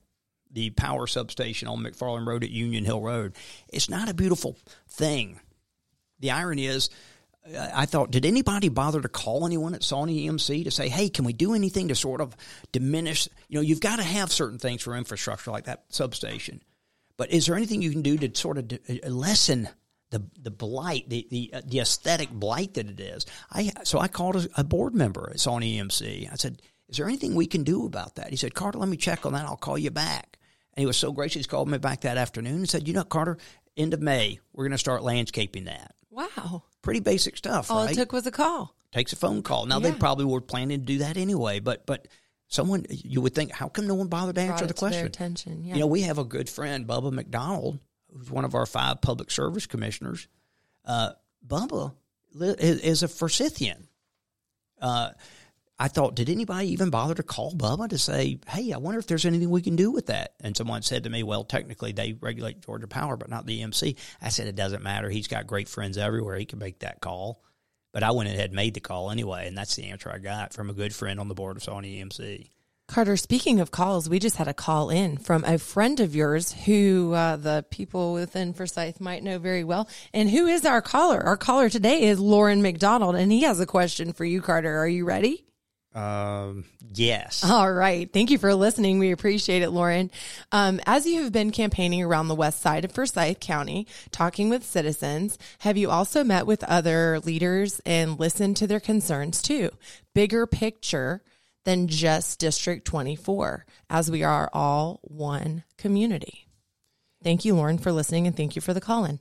the 0.55 0.71
power 0.71 1.07
substation 1.07 1.69
on 1.69 1.83
McFarland 1.83 2.27
Road 2.27 2.45
at 2.45 2.51
Union 2.51 2.85
Hill 2.85 3.01
Road. 3.01 3.35
It's 3.69 3.91
not 3.91 4.09
a 4.09 4.15
beautiful 4.15 4.57
thing. 4.89 5.41
The 6.21 6.31
irony 6.31 6.67
is, 6.67 6.91
I 7.59 7.87
thought, 7.87 8.13
did 8.13 8.25
anybody 8.25 8.69
bother 8.69 9.03
to 9.03 9.09
call 9.09 9.45
anyone 9.45 9.75
at 9.75 9.83
Sawnee 9.83 10.27
EMC 10.27 10.65
to 10.65 10.71
say, 10.71 10.89
hey, 10.89 11.09
can 11.09 11.25
we 11.25 11.33
do 11.33 11.55
anything 11.55 11.89
to 11.89 11.95
sort 11.95 12.21
of 12.21 12.37
diminish? 12.73 13.29
You 13.49 13.57
know, 13.57 13.63
you've 13.63 13.81
got 13.81 13.97
to 13.97 14.05
have 14.05 14.33
certain 14.33 14.59
things 14.59 14.83
for 14.83 14.97
infrastructure 14.97 15.51
like 15.51 15.65
that 15.65 15.85
substation. 15.89 16.63
But 17.17 17.31
is 17.33 17.47
there 17.47 17.57
anything 17.57 17.83
you 17.83 17.91
can 17.91 18.03
do 18.03 18.17
to 18.19 18.35
sort 18.39 18.59
of 18.59 18.73
uh, 18.73 19.09
lessen 19.09 19.69
the 20.11 20.23
the 20.41 20.51
blight, 20.51 21.09
the 21.09 21.27
the, 21.31 21.51
uh, 21.55 21.61
the 21.67 21.81
aesthetic 21.81 22.31
blight 22.31 22.75
that 22.75 22.89
it 22.89 23.01
is? 23.01 23.27
I 23.51 23.73
so 23.85 23.99
I 23.99 24.09
called 24.09 24.37
a, 24.37 24.49
a 24.57 24.65
board 24.65 24.95
member 24.95 25.31
at 25.31 25.47
on 25.47 25.63
EMC. 25.63 26.33
I 26.33 26.37
said, 26.37 26.61
is 26.89 26.99
there 26.99 27.07
anything 27.07 27.35
we 27.35 27.47
can 27.47 27.65
do 27.65 27.87
about 27.87 28.17
that? 28.17 28.31
He 28.31 28.37
said, 28.37 28.55
Carter, 28.55 28.79
let 28.79 28.89
me 28.89 28.97
check 28.97 29.25
on 29.25 29.33
that. 29.33 29.47
I'll 29.47 29.57
call 29.57 29.79
you 29.79 29.91
back. 29.91 30.39
And 30.75 30.83
he 30.83 30.87
was 30.87 30.97
so 30.97 31.13
gracious, 31.13 31.47
he 31.47 31.49
called 31.49 31.69
me 31.69 31.79
back 31.79 32.03
that 32.03 32.17
afternoon 32.19 32.57
and 32.57 32.69
said, 32.69 32.87
You 32.87 32.95
know, 32.95 33.05
Carter, 33.05 33.39
end 33.77 33.95
of 33.95 34.03
May, 34.03 34.41
we're 34.53 34.65
going 34.65 34.73
to 34.73 34.79
start 34.79 35.03
landscaping 35.03 35.65
that. 35.65 35.95
Wow. 36.11 36.65
Pretty 36.83 37.01
basic 37.01 37.37
stuff. 37.37 37.71
All 37.71 37.85
right? 37.85 37.93
it 37.93 37.95
took 37.97 38.13
was 38.13 38.27
a 38.27 38.31
call. 38.31 38.75
Takes 38.93 39.13
a 39.13 39.17
phone 39.17 39.43
call. 39.43 39.67
Now, 39.67 39.81
Yeah. 39.81 39.91
they 39.91 39.99
probably 39.99 40.25
were 40.25 40.41
planning 40.41 40.81
to 40.81 40.85
do 40.85 40.99
that 40.99 41.17
anyway, 41.17 41.59
but, 41.61 41.87
but, 41.87 42.07
Someone 42.55 42.87
you 42.89 43.21
would 43.21 43.35
think, 43.35 43.51
how 43.51 43.69
come 43.69 43.89
no 43.89 43.95
one 43.97 44.07
bothered 44.07 44.37
to 44.37 44.41
answer 44.41 44.65
the 44.65 44.75
question? 44.75 45.05
attention. 45.05 45.65
Yeah. 45.65 45.75
You 45.75 45.81
know, 45.81 45.89
we 45.89 46.03
have 46.03 46.19
a 46.19 46.25
good 46.25 46.49
friend, 46.49 46.87
Bubba 46.87 47.13
McDonald, 47.13 47.81
who's 48.13 48.31
one 48.31 48.45
of 48.45 48.55
our 48.55 48.65
five 48.65 49.01
public 49.01 49.33
service 49.33 49.67
commissioners. 49.67 50.29
Uh, 50.85 51.11
Bubba 51.45 51.95
is, 52.41 52.81
is 52.81 53.03
a 53.03 53.09
Forsythian. 53.09 53.89
Uh, 54.81 55.11
I 55.81 55.89
thought, 55.89 56.15
did 56.15 56.31
anybody 56.31 56.69
even 56.69 56.91
bother 56.91 57.15
to 57.15 57.25
call 57.25 57.51
Bubba 57.53 57.89
to 57.89 57.99
say, 57.99 58.39
hey, 58.47 58.73
I 58.73 58.77
wonder 58.77 59.01
if 59.01 59.09
there's 59.09 59.25
anything 59.25 59.51
we 59.51 59.61
can 59.61 59.75
do 59.75 59.91
with 59.91 60.07
that? 60.07 60.35
And 60.41 60.57
someone 60.57 60.83
said 60.83 61.03
to 61.03 61.11
me, 61.11 61.25
well, 61.25 61.43
technically 61.43 61.91
they 61.91 62.13
regulate 62.13 62.61
Georgia 62.61 62.87
Power, 62.87 63.17
but 63.17 63.31
not 63.31 63.47
the 63.47 63.63
EMC. 63.63 63.97
I 64.23 64.29
said, 64.29 64.47
it 64.47 64.55
doesn't 64.55 64.85
matter. 64.85 65.11
He's 65.11 65.27
got 65.27 65.49
great 65.49 65.69
friends 65.69 65.99
everywhere. 65.99 66.37
He 66.37 66.45
can 66.45 66.61
make 66.61 66.79
that 66.81 67.01
call. 67.01 67.43
But 67.95 68.03
I 68.03 68.11
went 68.11 68.29
ahead 68.29 68.47
and 68.47 68.55
made 68.55 68.75
the 68.75 68.81
call 68.81 69.13
anyway, 69.13 69.47
and 69.47 69.57
that's 69.57 69.77
the 69.77 69.85
answer 69.85 70.11
I 70.11 70.19
got 70.19 70.53
from 70.53 70.69
a 70.69 70.75
good 70.75 70.93
friend 70.93 71.21
on 71.21 71.29
the 71.29 71.35
board 71.35 71.57
of 71.57 71.63
Sawnee 71.63 72.03
EMC. 72.03 72.49
Carter, 72.89 73.17
speaking 73.17 73.61
of 73.61 73.71
calls, 73.71 74.09
we 74.09 74.19
just 74.19 74.37
had 74.37 74.49
a 74.49 74.53
call 74.53 74.91
in 74.91 75.17
from 75.17 75.45
a 75.45 75.59
friend 75.59 76.01
of 76.01 76.15
yours 76.15 76.53
who 76.53 77.13
uh, 77.15 77.37
the 77.37 77.65
people 77.71 78.13
within 78.13 78.53
Forsyth 78.53 79.01
might 79.01 79.23
know 79.23 79.39
very 79.39 79.63
well. 79.63 79.89
And 80.13 80.29
who 80.29 80.49
is 80.49 80.67
our 80.67 80.83
caller? 80.83 81.23
Our 81.25 81.37
caller 81.37 81.71
today 81.71 82.03
is 82.03 82.19
Lauren 82.19 82.63
McDonald, 82.63 83.15
and 83.15 83.31
he 83.31 83.43
has 83.43 83.61
a 83.61 83.65
question 83.65 84.13
for 84.13 84.25
you, 84.25 84.43
Carter. 84.43 84.77
Are 84.77 84.89
you 84.89 85.05
ready? 85.05 85.45
Um, 85.95 86.65
yes. 86.93 87.45
All 87.45 87.73
right. 87.73 88.13
Thank 88.13 88.31
you 88.31 88.39
for 88.39 88.55
listening. 88.55 88.99
We 88.99 89.13
appreciate 89.13 89.63
it, 89.63 89.71
Lauren. 89.71 90.11
Um, 90.51 90.81
as 90.87 91.07
you 91.07 91.23
have 91.23 91.33
been 91.33 91.53
campaigning 91.53 92.03
around 92.03 92.29
the 92.29 92.35
west 92.35 92.61
side 92.61 92.85
of 92.85 92.93
Forsyth 92.93 93.39
County, 93.41 93.87
talking 94.11 94.49
with 94.49 94.65
citizens, 94.65 95.39
have 95.61 95.77
you 95.77 95.91
also 95.91 96.25
met 96.25 96.47
with 96.47 96.65
other 96.65 97.21
leaders 97.21 97.81
and 97.87 98.19
listened 98.19 98.57
to 98.57 98.67
their 98.67 98.81
concerns 98.81 99.41
too? 99.41 99.71
Bigger 100.15 100.47
picture 100.47 101.23
than 101.65 101.89
just 101.89 102.41
District 102.41 102.85
24, 102.85 103.65
as 103.89 104.11
we 104.11 104.23
are 104.23 104.51
all 104.53 105.01
one 105.03 105.65
community. 105.79 106.47
Thank 107.23 107.45
you, 107.45 107.55
Lauren, 107.55 107.79
for 107.79 107.91
listening, 107.91 108.27
and 108.27 108.37
thank 108.37 108.55
you 108.55 108.61
for 108.61 108.75
the 108.75 108.83
call 108.83 109.05
in. 109.07 109.19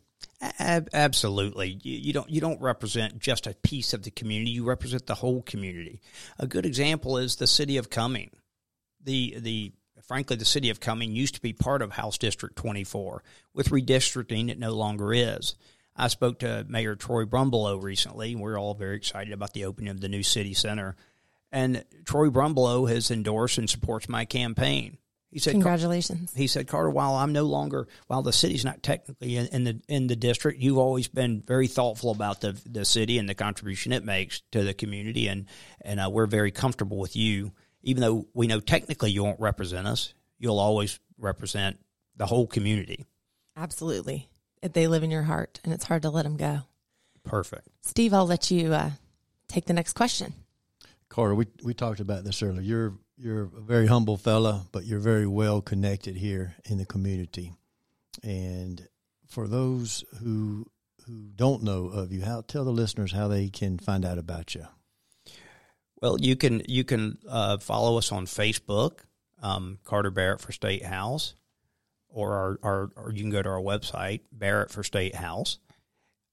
Ab- 0.60 0.90
absolutely. 0.94 1.80
You, 1.84 1.98
you 1.98 2.14
don't 2.14 2.30
you 2.30 2.42
don't 2.42 2.62
represent 2.62 3.20
just 3.20 3.48
a 3.48 3.54
piece 3.54 3.94
of 3.94 4.04
the 4.04 4.12
community. 4.12 4.52
You 4.52 4.66
represent 4.66 5.08
the 5.08 5.16
whole 5.16 5.42
community. 5.42 6.02
A 6.38 6.48
good 6.48 6.66
example 6.66 7.18
is 7.18 7.38
the 7.38 7.48
city 7.48 7.78
of 7.78 7.90
Cumming. 7.90 8.32
The 9.02 9.36
the 9.40 9.72
frankly 10.02 10.36
the 10.36 10.46
city 10.46 10.70
of 10.70 10.82
Cumming 10.82 11.16
used 11.16 11.36
to 11.36 11.42
be 11.42 11.54
part 11.54 11.82
of 11.82 11.92
House 11.92 12.18
District 12.18 12.56
24. 12.58 13.24
With 13.54 13.70
redistricting, 13.70 14.50
it 14.50 14.60
no 14.60 14.74
longer 14.74 15.14
is. 15.14 15.56
I 15.96 16.08
spoke 16.08 16.40
to 16.40 16.66
Mayor 16.68 16.96
Troy 16.96 17.24
Brumbalow 17.26 17.82
recently. 17.82 18.36
We're 18.36 18.60
all 18.60 18.74
very 18.74 18.98
excited 18.98 19.32
about 19.32 19.54
the 19.54 19.66
opening 19.66 19.92
of 19.92 20.02
the 20.02 20.10
new 20.10 20.24
city 20.24 20.54
center. 20.54 20.96
And 21.52 21.86
Troy 22.04 22.30
Brumbalow 22.30 22.90
has 22.90 23.12
endorsed 23.12 23.60
and 23.60 23.70
supports 23.70 24.10
my 24.10 24.26
campaign. 24.26 24.98
He 25.34 25.39
said, 25.39 25.54
Congratulations. 25.54 26.32
he 26.36 26.46
said, 26.46 26.67
Carter, 26.67 26.91
while 26.91 27.15
I'm 27.15 27.34
no 27.34 27.43
longer, 27.43 27.88
while 28.06 28.22
the 28.22 28.32
city's 28.32 28.63
not 28.63 28.84
technically 28.84 29.36
in, 29.36 29.48
in 29.48 29.63
the 29.63 29.82
in 29.88 30.06
the 30.06 30.15
district, 30.15 30.60
you've 30.60 30.78
always 30.78 31.08
been 31.08 31.41
very 31.41 31.65
thoughtful 31.65 32.12
about 32.12 32.41
the 32.41 32.52
the 32.69 32.86
city 32.86 33.17
and 33.17 33.28
the 33.28 33.34
contribution 33.34 33.91
it 33.93 34.06
makes 34.06 34.41
to 34.52 34.63
the 34.63 34.76
community, 34.76 35.28
and 35.28 35.48
and 35.82 36.00
uh, 36.00 36.08
we're 36.12 36.28
very 36.28 36.52
comfortable 36.52 37.00
with 37.00 37.15
you. 37.15 37.52
Even 37.82 38.02
though 38.02 38.28
we 38.34 38.46
know 38.46 38.60
technically 38.60 39.10
you 39.10 39.24
won't 39.24 39.39
represent 39.39 39.88
us, 39.88 40.13
you'll 40.38 40.60
always 40.60 41.00
represent 41.17 41.80
the 42.15 42.28
whole 42.28 42.46
community. 42.46 43.06
Absolutely. 43.58 44.30
They 44.62 44.88
live 44.88 45.04
in 45.04 45.10
your 45.12 45.24
heart, 45.24 45.60
and 45.63 45.74
it's 45.74 45.86
hard 45.86 46.04
to 46.04 46.10
let 46.12 46.24
them 46.24 46.38
go. 46.38 46.60
Perfect. 47.24 47.67
Steve, 47.82 48.13
I'll 48.13 48.28
let 48.28 48.52
you 48.52 48.74
uh, 48.74 48.91
take 49.48 49.65
the 49.65 49.74
next 49.74 49.93
question. 49.93 50.34
Carter, 51.10 51.36
we 51.36 51.48
we 51.63 51.74
talked 51.74 52.00
about 52.00 52.24
this 52.24 52.41
earlier. 52.43 52.62
You're 52.62 52.93
you're 53.17 53.43
a 53.43 53.62
very 53.62 53.88
humble 53.88 54.17
fella, 54.17 54.65
but 54.71 54.86
you're 54.86 54.99
very 54.99 55.28
well 55.28 55.62
connected 55.62 56.15
here 56.15 56.56
in 56.65 56.78
the 56.78 56.86
community. 56.86 57.54
And 58.23 58.88
for 59.28 59.47
those 59.47 60.04
who 60.21 60.67
who 61.06 61.32
don't 61.36 61.63
know 61.63 61.88
of 61.88 62.12
you, 62.12 62.21
how 62.23 62.41
tell 62.41 62.63
the 62.63 62.71
listeners 62.71 63.12
how 63.12 63.28
they 63.28 63.49
can 63.49 63.78
find 63.78 64.06
out 64.06 64.17
about 64.17 64.56
you. 64.56 64.65
Well, 66.02 66.19
you 66.19 66.36
can 66.36 66.62
you 66.67 66.84
can 66.84 67.17
uh, 67.28 67.58
follow 67.58 67.97
us 67.97 68.12
on 68.12 68.26
Facebook, 68.26 68.99
um, 69.41 69.80
Carter 69.84 70.12
Barrett 70.12 70.41
for 70.41 70.52
State 70.52 70.84
House, 70.84 71.36
or 72.10 72.34
our, 72.34 72.60
our 72.63 72.91
or 72.95 73.12
you 73.13 73.21
can 73.21 73.32
go 73.32 73.41
to 73.41 73.49
our 73.49 73.62
website 73.62 74.21
Barrett 74.32 74.69
for 74.69 74.84
State 74.84 75.15
House. 75.15 75.60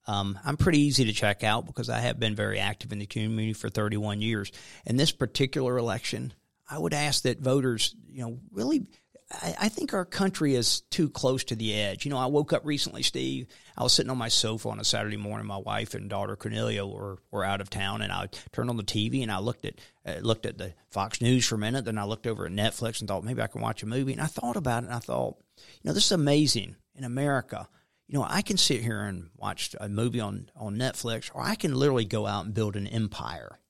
Um, 0.07 0.39
I'm 0.45 0.57
pretty 0.57 0.81
easy 0.81 1.05
to 1.05 1.13
check 1.13 1.45
out 1.45 1.67
because 1.67 1.89
I 1.89 2.01
have 2.01 2.19
been 2.19 2.35
very 2.35 2.59
active 2.59 2.91
in 2.91 2.99
the 2.99 3.07
community 3.07 3.53
for 3.53 3.69
31 3.69 4.21
years. 4.21 4.51
And 4.87 4.99
this 4.99 5.13
particular 5.13 5.77
election, 5.77 6.33
I 6.71 6.79
would 6.79 6.95
ask 6.95 7.25
that 7.25 7.41
voters, 7.41 7.95
you 8.09 8.23
know, 8.23 8.39
really. 8.53 8.87
I, 9.33 9.69
think 9.69 9.95
our 9.95 10.05
country 10.05 10.57
is 10.57 10.81
too 10.81 11.09
close 11.09 11.45
to 11.45 11.55
the 11.55 11.73
edge. 11.73 12.05
You 12.05 12.11
know, 12.11 12.19
I 12.19 12.27
woke 12.27 12.53
up 12.53 12.67
recently, 12.67 13.05
Steve. 13.05 13.47
I 13.79 13.85
was 13.85 13.93
sitting 13.93 14.11
on 14.11 14.19
my 14.19 14.27
sofa 14.29 14.69
on 14.71 14.81
a 14.81 14.85
Saturday 14.85 15.17
morning. 15.17 15.47
My 15.47 15.57
wife 15.57 15.95
and 15.95 16.11
daughter 16.11 16.35
Cornelia 16.35 16.85
were, 16.85 17.19
were 17.31 17.45
out 17.45 17.61
of 17.61 17.71
town, 17.71 18.03
and 18.03 18.13
I 18.13 18.29
turned 18.51 18.71
on 18.71 18.77
the 18.77 18.83
TV 18.83 19.23
and 19.23 19.31
I 19.31 19.39
looked 19.39 19.65
at 19.65 19.75
uh, 20.05 20.19
looked 20.21 20.47
at 20.47 20.59
the 20.59 20.75
Fox 20.91 21.21
News 21.21 21.47
for 21.47 21.55
a 21.55 21.59
minute. 21.59 21.85
Then 21.85 21.97
I 21.97 22.07
looked 22.07 22.27
over 22.27 22.45
at 22.45 22.51
Netflix 22.51 22.99
and 22.99 23.07
thought 23.09 23.23
maybe 23.23 23.41
I 23.41 23.47
can 23.47 23.61
watch 23.61 23.85
a 23.85 23.87
movie. 23.87 24.13
And 24.13 24.21
I 24.21 24.27
thought 24.27 24.57
about 24.57 24.83
it, 24.83 24.87
and 24.87 24.97
I 24.97 24.99
thought, 24.99 25.37
you 25.59 25.65
know, 25.85 25.93
this 25.93 26.07
is 26.07 26.13
amazing 26.13 26.75
in 26.97 27.05
America. 27.05 27.69
You 28.09 28.19
know, 28.19 28.27
I 28.29 28.43
can 28.43 28.57
sit 28.57 28.83
here 28.83 29.03
and 29.03 29.31
watch 29.37 29.77
a 29.81 29.89
movie 29.89 30.19
on 30.19 30.51
on 30.57 30.75
Netflix, 30.75 31.31
or 31.33 31.41
I 31.41 31.55
can 31.55 31.73
literally 31.73 32.05
go 32.05 32.27
out 32.27 32.47
and 32.47 32.55
build 32.55 32.75
an 32.75 32.89
empire. 32.89 33.61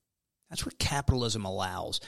That's 0.48 0.64
what 0.64 0.78
capitalism 0.78 1.44
allows. 1.44 2.00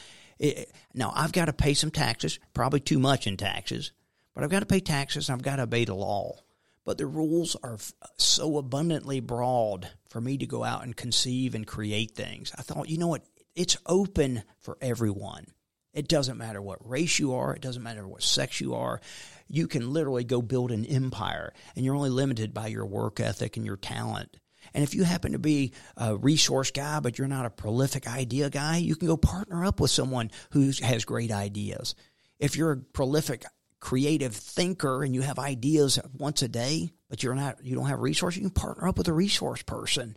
It, 0.42 0.72
now, 0.92 1.12
I've 1.14 1.32
got 1.32 1.44
to 1.44 1.52
pay 1.52 1.72
some 1.72 1.92
taxes, 1.92 2.40
probably 2.52 2.80
too 2.80 2.98
much 2.98 3.28
in 3.28 3.36
taxes, 3.36 3.92
but 4.34 4.42
I've 4.42 4.50
got 4.50 4.60
to 4.60 4.66
pay 4.66 4.80
taxes 4.80 5.30
I've 5.30 5.40
got 5.40 5.56
to 5.56 5.62
obey 5.62 5.84
the 5.84 5.94
law. 5.94 6.40
But 6.84 6.98
the 6.98 7.06
rules 7.06 7.54
are 7.62 7.78
so 8.18 8.58
abundantly 8.58 9.20
broad 9.20 9.88
for 10.08 10.20
me 10.20 10.36
to 10.38 10.46
go 10.46 10.64
out 10.64 10.82
and 10.82 10.96
conceive 10.96 11.54
and 11.54 11.64
create 11.64 12.16
things. 12.16 12.52
I 12.58 12.62
thought, 12.62 12.88
you 12.88 12.98
know 12.98 13.06
what? 13.06 13.22
It's 13.54 13.76
open 13.86 14.42
for 14.58 14.76
everyone. 14.80 15.46
It 15.94 16.08
doesn't 16.08 16.38
matter 16.38 16.60
what 16.60 16.88
race 16.88 17.20
you 17.20 17.34
are, 17.34 17.54
it 17.54 17.62
doesn't 17.62 17.82
matter 17.82 18.08
what 18.08 18.24
sex 18.24 18.60
you 18.60 18.74
are. 18.74 19.00
You 19.46 19.68
can 19.68 19.92
literally 19.92 20.24
go 20.24 20.42
build 20.42 20.72
an 20.72 20.86
empire, 20.86 21.52
and 21.76 21.84
you're 21.84 21.94
only 21.94 22.10
limited 22.10 22.52
by 22.52 22.66
your 22.66 22.86
work 22.86 23.20
ethic 23.20 23.56
and 23.56 23.64
your 23.64 23.76
talent. 23.76 24.38
And 24.74 24.84
if 24.84 24.94
you 24.94 25.04
happen 25.04 25.32
to 25.32 25.38
be 25.38 25.72
a 25.96 26.16
resource 26.16 26.70
guy, 26.70 27.00
but 27.00 27.18
you're 27.18 27.28
not 27.28 27.46
a 27.46 27.50
prolific 27.50 28.06
idea 28.06 28.50
guy, 28.50 28.78
you 28.78 28.96
can 28.96 29.08
go 29.08 29.16
partner 29.16 29.64
up 29.64 29.80
with 29.80 29.90
someone 29.90 30.30
who 30.50 30.70
has 30.82 31.04
great 31.04 31.30
ideas. 31.30 31.94
If 32.38 32.56
you're 32.56 32.72
a 32.72 32.76
prolific 32.76 33.44
creative 33.80 34.34
thinker 34.34 35.02
and 35.02 35.14
you 35.14 35.22
have 35.22 35.38
ideas 35.38 35.98
once 36.16 36.42
a 36.42 36.48
day, 36.48 36.92
but 37.08 37.22
you're 37.22 37.34
not, 37.34 37.64
you 37.64 37.74
don't 37.74 37.88
have 37.88 38.00
resources, 38.00 38.38
you 38.38 38.48
can 38.48 38.54
partner 38.54 38.88
up 38.88 38.96
with 38.96 39.08
a 39.08 39.12
resource 39.12 39.62
person 39.62 40.16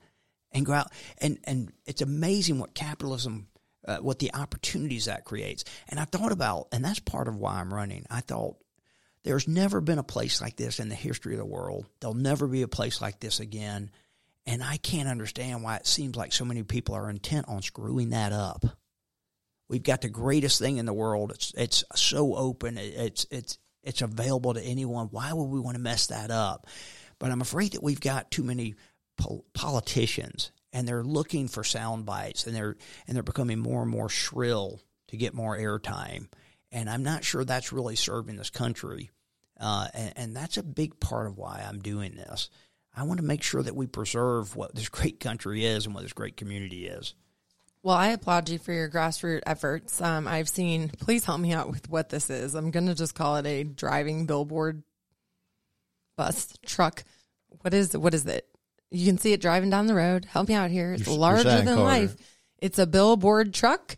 and 0.51 0.65
go 0.65 0.73
out. 0.73 0.91
And, 1.17 1.39
and 1.43 1.71
it's 1.85 2.01
amazing 2.01 2.59
what 2.59 2.73
capitalism, 2.73 3.47
uh, 3.87 3.97
what 3.97 4.19
the 4.19 4.33
opportunities 4.33 5.05
that 5.05 5.25
creates. 5.25 5.63
And 5.89 5.99
I 5.99 6.05
thought 6.05 6.31
about, 6.31 6.67
and 6.71 6.85
that's 6.85 6.99
part 6.99 7.27
of 7.27 7.37
why 7.37 7.59
I'm 7.59 7.73
running. 7.73 8.05
I 8.09 8.21
thought, 8.21 8.57
there's 9.23 9.47
never 9.47 9.81
been 9.81 9.97
a 9.97 10.03
place 10.03 10.39
like 10.39 10.55
this 10.55 10.79
in 10.79 10.87
the 10.87 10.95
history 10.95 11.33
of 11.33 11.39
the 11.39 11.45
world. 11.45 11.87
There'll 11.99 12.13
never 12.13 12.45
be 12.45 12.61
a 12.61 12.67
place 12.67 13.01
like 13.01 13.19
this 13.19 13.39
again. 13.39 13.89
And 14.47 14.63
I 14.63 14.77
can't 14.77 15.09
understand 15.09 15.63
why 15.63 15.77
it 15.77 15.87
seems 15.87 16.15
like 16.15 16.31
so 16.31 16.45
many 16.45 16.63
people 16.63 16.95
are 16.95 17.09
intent 17.09 17.47
on 17.47 17.61
screwing 17.61 18.09
that 18.11 18.31
up. 18.31 18.63
We've 19.67 19.83
got 19.83 20.01
the 20.01 20.09
greatest 20.09 20.59
thing 20.59 20.77
in 20.77 20.85
the 20.85 20.93
world. 20.93 21.31
It's 21.31 21.51
it's 21.57 21.83
so 21.95 22.35
open. 22.35 22.77
It's 22.77 23.25
it's 23.31 23.57
it's 23.83 24.01
available 24.01 24.53
to 24.53 24.61
anyone. 24.61 25.07
Why 25.07 25.33
would 25.33 25.45
we 25.45 25.59
want 25.59 25.75
to 25.75 25.81
mess 25.81 26.07
that 26.07 26.29
up? 26.29 26.67
But 27.19 27.31
I'm 27.31 27.41
afraid 27.41 27.73
that 27.73 27.83
we've 27.83 27.99
got 27.99 28.29
too 28.29 28.43
many 28.43 28.75
pol- 29.17 29.45
politicians, 29.53 30.51
and 30.71 30.87
they're 30.87 31.03
looking 31.03 31.47
for 31.47 31.63
sound 31.63 32.05
bites, 32.05 32.45
and 32.45 32.55
they're 32.55 32.77
and 33.07 33.15
they're 33.15 33.23
becoming 33.23 33.59
more 33.59 33.81
and 33.81 33.89
more 33.89 34.09
shrill 34.09 34.81
to 35.07 35.17
get 35.17 35.33
more 35.33 35.57
airtime. 35.57 36.27
And 36.71 36.89
I'm 36.89 37.03
not 37.03 37.23
sure 37.23 37.43
that's 37.43 37.71
really 37.73 37.95
serving 37.95 38.35
this 38.35 38.49
country. 38.49 39.09
Uh, 39.59 39.87
and, 39.93 40.13
and 40.17 40.35
that's 40.35 40.57
a 40.57 40.63
big 40.63 40.99
part 40.99 41.27
of 41.27 41.37
why 41.37 41.65
I'm 41.67 41.79
doing 41.79 42.15
this. 42.15 42.49
I 42.95 43.03
want 43.03 43.19
to 43.19 43.25
make 43.25 43.43
sure 43.43 43.61
that 43.61 43.75
we 43.75 43.87
preserve 43.87 44.55
what 44.55 44.73
this 44.75 44.89
great 44.89 45.19
country 45.19 45.65
is 45.65 45.85
and 45.85 45.93
what 45.93 46.03
this 46.03 46.13
great 46.13 46.37
community 46.37 46.87
is. 46.87 47.13
Well, 47.83 47.95
I 47.95 48.07
applaud 48.07 48.49
you 48.49 48.57
for 48.57 48.71
your 48.73 48.89
grassroots 48.89 49.41
efforts. 49.45 50.01
Um, 50.01 50.27
I've 50.27 50.49
seen, 50.49 50.89
please 50.89 51.23
help 51.25 51.39
me 51.39 51.53
out 51.53 51.69
with 51.69 51.87
what 51.89 52.09
this 52.09 52.29
is. 52.31 52.55
I'm 52.55 52.71
going 52.71 52.87
to 52.87 52.95
just 52.95 53.13
call 53.13 53.35
it 53.35 53.45
a 53.45 53.63
driving 53.63 54.25
billboard 54.25 54.81
bus 56.17 56.53
truck. 56.65 57.03
What 57.61 57.73
is 57.73 57.95
what 57.97 58.13
is 58.13 58.25
it? 58.25 58.47
You 58.91 59.05
can 59.05 59.17
see 59.17 59.33
it 59.33 59.41
driving 59.41 59.69
down 59.69 59.87
the 59.87 59.95
road. 59.95 60.25
Help 60.25 60.47
me 60.47 60.53
out 60.55 60.71
here. 60.71 60.93
It's 60.93 61.05
You're- 61.05 61.17
larger 61.17 61.43
you're 61.49 61.57
than 61.57 61.65
Carter. 61.77 61.81
life. 61.83 62.15
It's 62.59 62.79
a 62.79 62.87
billboard 62.87 63.53
truck. 63.53 63.95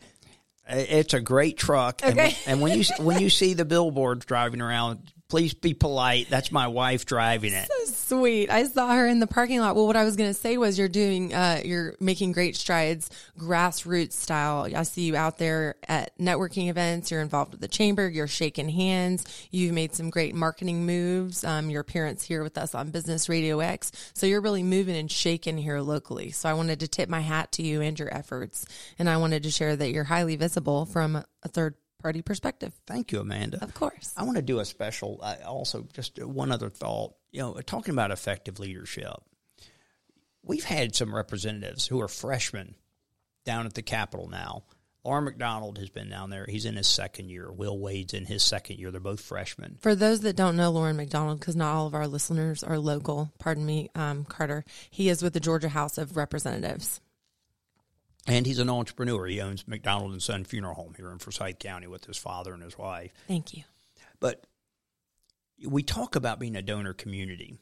It's 0.70 1.14
a 1.14 1.22
great 1.22 1.56
truck, 1.58 2.02
and, 2.04 2.20
Okay. 2.20 2.36
and 2.46 2.60
when 2.60 2.78
you 2.78 2.84
when 3.00 3.22
you 3.22 3.30
see 3.30 3.54
the 3.54 3.64
billboards 3.64 4.26
driving 4.26 4.60
around, 4.62 5.14
please 5.30 5.54
be 5.54 5.74
polite. 5.74 6.30
That's 6.30 6.52
my 6.52 6.68
wife 6.68 7.06
driving 7.06 7.54
it. 7.54 7.70
So 7.86 8.18
sweet. 8.18 8.50
I 8.50 8.64
saw 8.64 8.94
her 8.94 9.08
in 9.08 9.20
the 9.20 9.28
parking 9.28 9.60
lot. 9.60 9.76
Well, 9.76 9.88
what 9.88 9.98
I 9.98 10.06
was 10.06 10.16
going 10.16 10.30
to 10.30 10.34
say 10.34 10.58
was 10.58 10.80
you're 10.80 10.88
doing, 10.88 11.34
uh, 11.34 11.62
you're 11.64 11.96
making 12.00 12.32
great 12.32 12.56
strides 12.56 13.10
grassroots 13.38 14.14
style. 14.14 14.68
I 14.74 14.84
see 14.84 15.04
you 15.04 15.16
out 15.16 15.38
there 15.38 15.76
at 15.88 16.18
networking 16.18 16.70
events. 16.70 17.12
You're 17.12 17.22
involved 17.22 17.52
with 17.52 17.62
the 17.62 17.68
chamber. 17.68 18.08
You're 18.08 18.28
shaking 18.28 18.70
hands. 18.70 19.26
You've 19.52 19.74
made 19.74 19.94
some 19.94 20.10
great 20.10 20.34
marketing 20.34 20.86
moves. 20.86 21.44
Um, 21.44 21.70
your 21.70 21.82
appearance 21.82 22.24
here 22.24 22.44
with 22.44 22.58
us 22.58 22.74
on 22.74 22.92
Business 22.92 23.28
Radio 23.28 23.60
X. 23.60 23.92
So 24.14 24.26
you're 24.26 24.42
really 24.42 24.64
moving 24.64 24.96
and 24.96 25.12
shaking 25.12 25.58
here 25.58 25.82
locally. 25.82 26.32
So 26.32 26.48
I 26.50 26.54
wanted 26.54 26.80
to 26.80 26.88
tip 26.88 27.10
my 27.10 27.22
hat 27.22 27.52
to 27.54 27.64
you 27.64 27.82
and 27.82 28.00
your 28.00 28.14
efforts. 28.14 28.66
And 28.98 29.10
I 29.10 29.18
wanted 29.18 29.44
to 29.44 29.52
share 29.52 29.76
that 29.76 29.92
you're 29.92 30.06
highly 30.06 30.36
visible 30.38 30.86
from 30.86 31.24
a 31.44 31.48
third 31.48 31.76
party 32.00 32.22
perspective. 32.22 32.74
Thank 32.86 33.12
you, 33.12 33.20
Amanda. 33.20 33.64
Of 33.64 33.74
course. 33.74 34.14
I 34.16 34.24
want 34.24 34.38
to 34.38 34.42
do 34.42 34.60
a 34.60 34.66
special. 34.66 35.20
Uh, 35.22 35.36
also, 35.46 35.86
just 35.94 36.24
one 36.24 36.52
other 36.52 36.70
thought. 36.70 37.14
You 37.32 37.42
know, 37.42 37.54
talking 37.62 37.94
about 37.94 38.12
effective 38.12 38.60
leadership, 38.60 39.14
we've 40.44 40.64
had 40.64 40.96
some 40.96 41.14
representatives 41.14 41.88
who 41.88 42.02
are 42.02 42.08
freshmen 42.08 42.76
down 43.46 43.66
at 43.66 43.74
the 43.74 43.82
Capitol 43.82 44.28
now. 44.28 44.64
Lauren 45.08 45.24
McDonald 45.24 45.78
has 45.78 45.90
been 45.90 46.10
down 46.10 46.30
there. 46.30 46.46
He's 46.50 46.66
in 46.66 46.76
his 46.76 46.86
second 46.86 47.30
year. 47.30 47.50
Will 47.50 47.80
Wade's 47.80 48.14
in 48.14 48.26
his 48.26 48.44
second 48.44 48.78
year. 48.78 48.92
They're 48.92 49.00
both 49.00 49.22
freshmen. 49.22 49.78
For 49.80 49.96
those 49.96 50.20
that 50.22 50.36
don't 50.36 50.58
know 50.58 50.70
Lauren 50.70 50.98
McDonald, 50.98 51.40
because 51.40 51.56
not 51.56 51.74
all 51.74 51.88
of 51.88 51.96
our 51.96 52.08
listeners 52.08 52.62
are 52.62 52.78
local, 52.78 53.32
pardon 53.40 53.66
me, 53.66 53.90
um, 53.96 54.26
Carter, 54.26 54.66
he 54.90 55.08
is 55.08 55.24
with 55.24 55.32
the 55.32 55.40
Georgia 55.40 55.70
House 55.70 55.98
of 55.98 56.18
Representatives. 56.18 57.00
And 58.28 58.46
he's 58.46 58.60
an 58.60 58.70
entrepreneur. 58.70 59.26
He 59.26 59.42
owns 59.42 59.68
McDonald 59.68 60.12
and 60.12 60.22
Son 60.22 60.44
Funeral 60.44 60.76
Home 60.76 60.94
here 60.96 61.12
in 61.12 61.20
Forsyth 61.20 61.60
County 61.60 61.88
with 61.88 62.06
his 62.06 62.18
father 62.18 62.54
and 62.54 62.62
his 62.62 62.78
wife. 62.78 63.12
Thank 63.28 63.54
you. 63.54 63.64
But 64.20 64.46
we 65.66 65.84
talk 65.84 66.16
about 66.16 66.40
being 66.40 66.56
a 66.56 66.62
donor 66.62 66.94
community. 66.94 67.58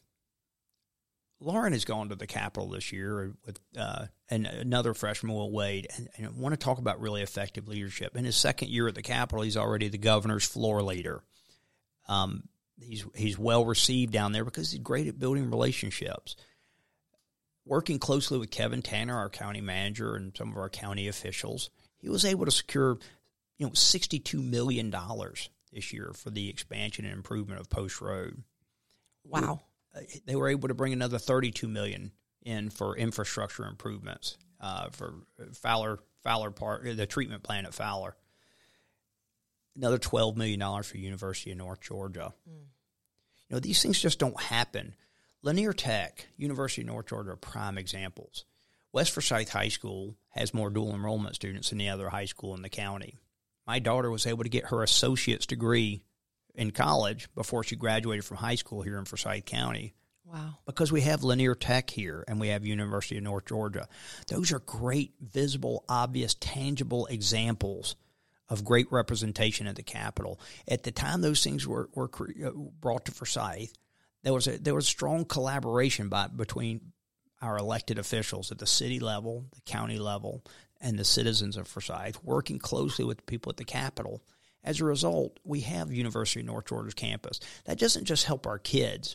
Lauren 1.38 1.72
has 1.72 1.84
gone 1.84 2.08
to 2.08 2.16
the 2.16 2.26
Capitol 2.26 2.70
this 2.70 2.92
year 2.92 3.34
with 3.44 3.60
uh, 3.78 4.06
and 4.30 4.46
another 4.46 4.94
freshman, 4.94 5.34
Will 5.34 5.50
Wade, 5.50 5.86
and, 5.96 6.08
and 6.16 6.26
I 6.26 6.30
want 6.30 6.54
to 6.54 6.56
talk 6.56 6.78
about 6.78 7.00
really 7.00 7.22
effective 7.22 7.68
leadership. 7.68 8.16
In 8.16 8.24
his 8.24 8.36
second 8.36 8.70
year 8.70 8.88
at 8.88 8.94
the 8.94 9.02
Capitol, 9.02 9.44
he's 9.44 9.56
already 9.56 9.88
the 9.88 9.98
governor's 9.98 10.46
floor 10.46 10.82
leader. 10.82 11.22
Um, 12.08 12.44
he's 12.80 13.04
he's 13.14 13.38
well 13.38 13.66
received 13.66 14.12
down 14.12 14.32
there 14.32 14.44
because 14.44 14.70
he's 14.70 14.80
great 14.80 15.08
at 15.08 15.18
building 15.18 15.50
relationships. 15.50 16.36
Working 17.68 17.98
closely 17.98 18.38
with 18.38 18.52
Kevin 18.52 18.80
Tanner, 18.80 19.16
our 19.16 19.28
county 19.28 19.60
manager, 19.60 20.14
and 20.14 20.32
some 20.36 20.52
of 20.52 20.56
our 20.56 20.68
county 20.68 21.08
officials, 21.08 21.68
he 21.98 22.08
was 22.08 22.24
able 22.24 22.44
to 22.44 22.52
secure, 22.52 22.96
you 23.58 23.66
know, 23.66 23.72
sixty-two 23.74 24.40
million 24.40 24.88
dollars 24.90 25.50
this 25.72 25.92
year 25.92 26.12
for 26.14 26.30
the 26.30 26.48
expansion 26.48 27.04
and 27.04 27.12
improvement 27.12 27.60
of 27.60 27.68
Post 27.68 28.00
Road. 28.00 28.44
Wow. 29.24 29.62
Uh, 29.94 30.02
They 30.26 30.36
were 30.36 30.48
able 30.48 30.68
to 30.68 30.74
bring 30.74 30.92
another 30.92 31.18
thirty-two 31.18 31.66
million 31.66 32.12
in 32.42 32.70
for 32.70 32.96
infrastructure 32.96 33.66
improvements 33.66 34.38
uh, 34.60 34.90
for 34.90 35.14
Fowler 35.54 35.98
Fowler 36.22 36.52
Park, 36.52 36.84
the 36.84 37.06
treatment 37.06 37.42
plant 37.42 37.66
at 37.66 37.74
Fowler. 37.74 38.14
Another 39.74 39.98
twelve 39.98 40.36
million 40.36 40.60
dollars 40.60 40.86
for 40.86 40.98
University 40.98 41.50
of 41.50 41.58
North 41.58 41.80
Georgia. 41.80 42.32
You 42.46 43.56
know, 43.56 43.58
these 43.58 43.82
things 43.82 44.00
just 44.00 44.20
don't 44.20 44.40
happen. 44.40 44.94
Lanier 45.46 45.72
Tech, 45.72 46.26
University 46.36 46.82
of 46.82 46.88
North 46.88 47.06
Georgia 47.06 47.30
are 47.30 47.36
prime 47.36 47.78
examples. 47.78 48.44
West 48.92 49.12
Forsyth 49.12 49.50
High 49.50 49.68
School 49.68 50.16
has 50.30 50.52
more 50.52 50.70
dual 50.70 50.92
enrollment 50.92 51.36
students 51.36 51.70
than 51.70 51.80
any 51.80 51.88
other 51.88 52.08
high 52.08 52.24
school 52.24 52.56
in 52.56 52.62
the 52.62 52.68
county. 52.68 53.16
My 53.64 53.78
daughter 53.78 54.10
was 54.10 54.26
able 54.26 54.42
to 54.42 54.48
get 54.48 54.66
her 54.66 54.82
associate's 54.82 55.46
degree 55.46 56.02
in 56.56 56.72
college 56.72 57.28
before 57.36 57.62
she 57.62 57.76
graduated 57.76 58.24
from 58.24 58.38
high 58.38 58.56
school 58.56 58.82
here 58.82 58.98
in 58.98 59.04
Forsyth 59.04 59.44
County 59.44 59.94
Wow. 60.24 60.58
because 60.66 60.90
we 60.90 61.02
have 61.02 61.22
Lanier 61.22 61.54
Tech 61.54 61.90
here 61.90 62.24
and 62.26 62.40
we 62.40 62.48
have 62.48 62.66
University 62.66 63.16
of 63.16 63.22
North 63.22 63.46
Georgia. 63.46 63.86
Those 64.26 64.50
are 64.50 64.58
great, 64.58 65.12
visible, 65.20 65.84
obvious, 65.88 66.34
tangible 66.34 67.06
examples 67.06 67.94
of 68.48 68.64
great 68.64 68.90
representation 68.90 69.68
at 69.68 69.76
the 69.76 69.84
Capitol. 69.84 70.40
At 70.66 70.82
the 70.82 70.90
time 70.90 71.20
those 71.20 71.44
things 71.44 71.68
were, 71.68 71.88
were 71.94 72.08
cre- 72.08 72.46
uh, 72.46 72.50
brought 72.50 73.04
to 73.04 73.12
Forsyth, 73.12 73.72
there 74.26 74.34
was 74.34 74.48
a 74.48 74.58
there 74.58 74.74
was 74.74 74.88
strong 74.88 75.24
collaboration 75.24 76.08
by 76.08 76.26
between 76.26 76.92
our 77.40 77.56
elected 77.58 77.96
officials 77.96 78.50
at 78.50 78.58
the 78.58 78.66
city 78.66 78.98
level, 78.98 79.46
the 79.54 79.60
county 79.60 80.00
level, 80.00 80.42
and 80.80 80.98
the 80.98 81.04
citizens 81.04 81.56
of 81.56 81.68
Forsyth, 81.68 82.24
working 82.24 82.58
closely 82.58 83.04
with 83.04 83.18
the 83.18 83.22
people 83.22 83.50
at 83.50 83.56
the 83.56 83.64
Capitol. 83.64 84.20
As 84.64 84.80
a 84.80 84.84
result, 84.84 85.38
we 85.44 85.60
have 85.60 85.92
University 85.92 86.40
of 86.40 86.46
North 86.46 86.66
Georgia's 86.66 86.94
campus. 86.94 87.38
That 87.66 87.78
doesn't 87.78 88.06
just 88.06 88.24
help 88.24 88.48
our 88.48 88.58
kids 88.58 89.14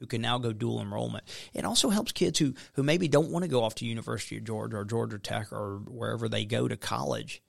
who 0.00 0.06
can 0.06 0.20
now 0.20 0.36
go 0.36 0.52
dual 0.52 0.82
enrollment. 0.82 1.24
It 1.54 1.64
also 1.64 1.88
helps 1.88 2.12
kids 2.12 2.38
who, 2.38 2.52
who 2.74 2.82
maybe 2.82 3.08
don't 3.08 3.30
want 3.30 3.44
to 3.44 3.50
go 3.50 3.62
off 3.62 3.76
to 3.76 3.86
University 3.86 4.36
of 4.36 4.44
Georgia 4.44 4.76
or 4.76 4.84
Georgia 4.84 5.18
Tech 5.18 5.50
or 5.50 5.78
wherever 5.86 6.28
they 6.28 6.44
go 6.44 6.68
to 6.68 6.76
college. 6.76 7.40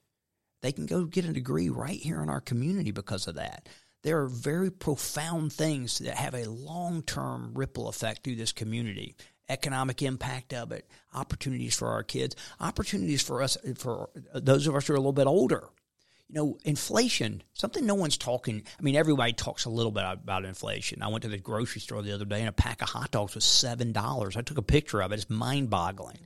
They 0.62 0.72
can 0.72 0.86
go 0.86 1.04
get 1.04 1.26
a 1.26 1.34
degree 1.34 1.68
right 1.68 2.00
here 2.00 2.24
in 2.24 2.30
our 2.30 2.40
community 2.40 2.92
because 2.92 3.28
of 3.28 3.36
that. 3.36 3.68
There 4.04 4.22
are 4.22 4.28
very 4.28 4.70
profound 4.70 5.54
things 5.54 6.00
that 6.00 6.16
have 6.16 6.36
a 6.36 6.50
long 6.50 7.02
term 7.02 7.52
ripple 7.54 7.88
effect 7.88 8.24
through 8.24 8.36
this 8.36 8.52
community. 8.52 9.16
Economic 9.50 10.02
impact 10.02 10.54
of 10.54 10.72
it, 10.72 10.88
opportunities 11.14 11.76
for 11.76 11.90
our 11.90 12.04
kids, 12.04 12.36
opportunities 12.62 13.22
for 13.22 13.42
us, 13.42 13.58
for 13.78 14.10
those 14.34 14.68
of 14.68 14.76
us 14.76 14.88
who 14.88 14.94
are 14.94 14.96
a 14.96 15.00
little 15.00 15.12
bit 15.12 15.28
older 15.28 15.70
you 16.34 16.40
know, 16.40 16.58
inflation, 16.64 17.44
something 17.54 17.86
no 17.86 17.94
one's 17.94 18.18
talking. 18.18 18.64
I 18.80 18.82
mean, 18.82 18.96
everybody 18.96 19.34
talks 19.34 19.66
a 19.66 19.70
little 19.70 19.92
bit 19.92 20.04
about 20.04 20.46
inflation. 20.46 21.04
I 21.04 21.10
went 21.10 21.22
to 21.24 21.28
the 21.28 21.38
grocery 21.38 21.80
store 21.80 22.02
the 22.02 22.14
other 22.14 22.26
day 22.26 22.40
and 22.40 22.50
a 22.50 22.54
pack 22.54 22.82
of 22.82 22.90
hot 22.90 23.12
dogs 23.12 23.36
was 23.36 23.44
$7. 23.44 24.38
I 24.38 24.42
took 24.42 24.58
a 24.58 24.64
picture 24.64 25.02
of 25.02 25.12
it. 25.12 25.16
It's 25.16 25.30
mind 25.30 25.70
boggling. 25.70 26.18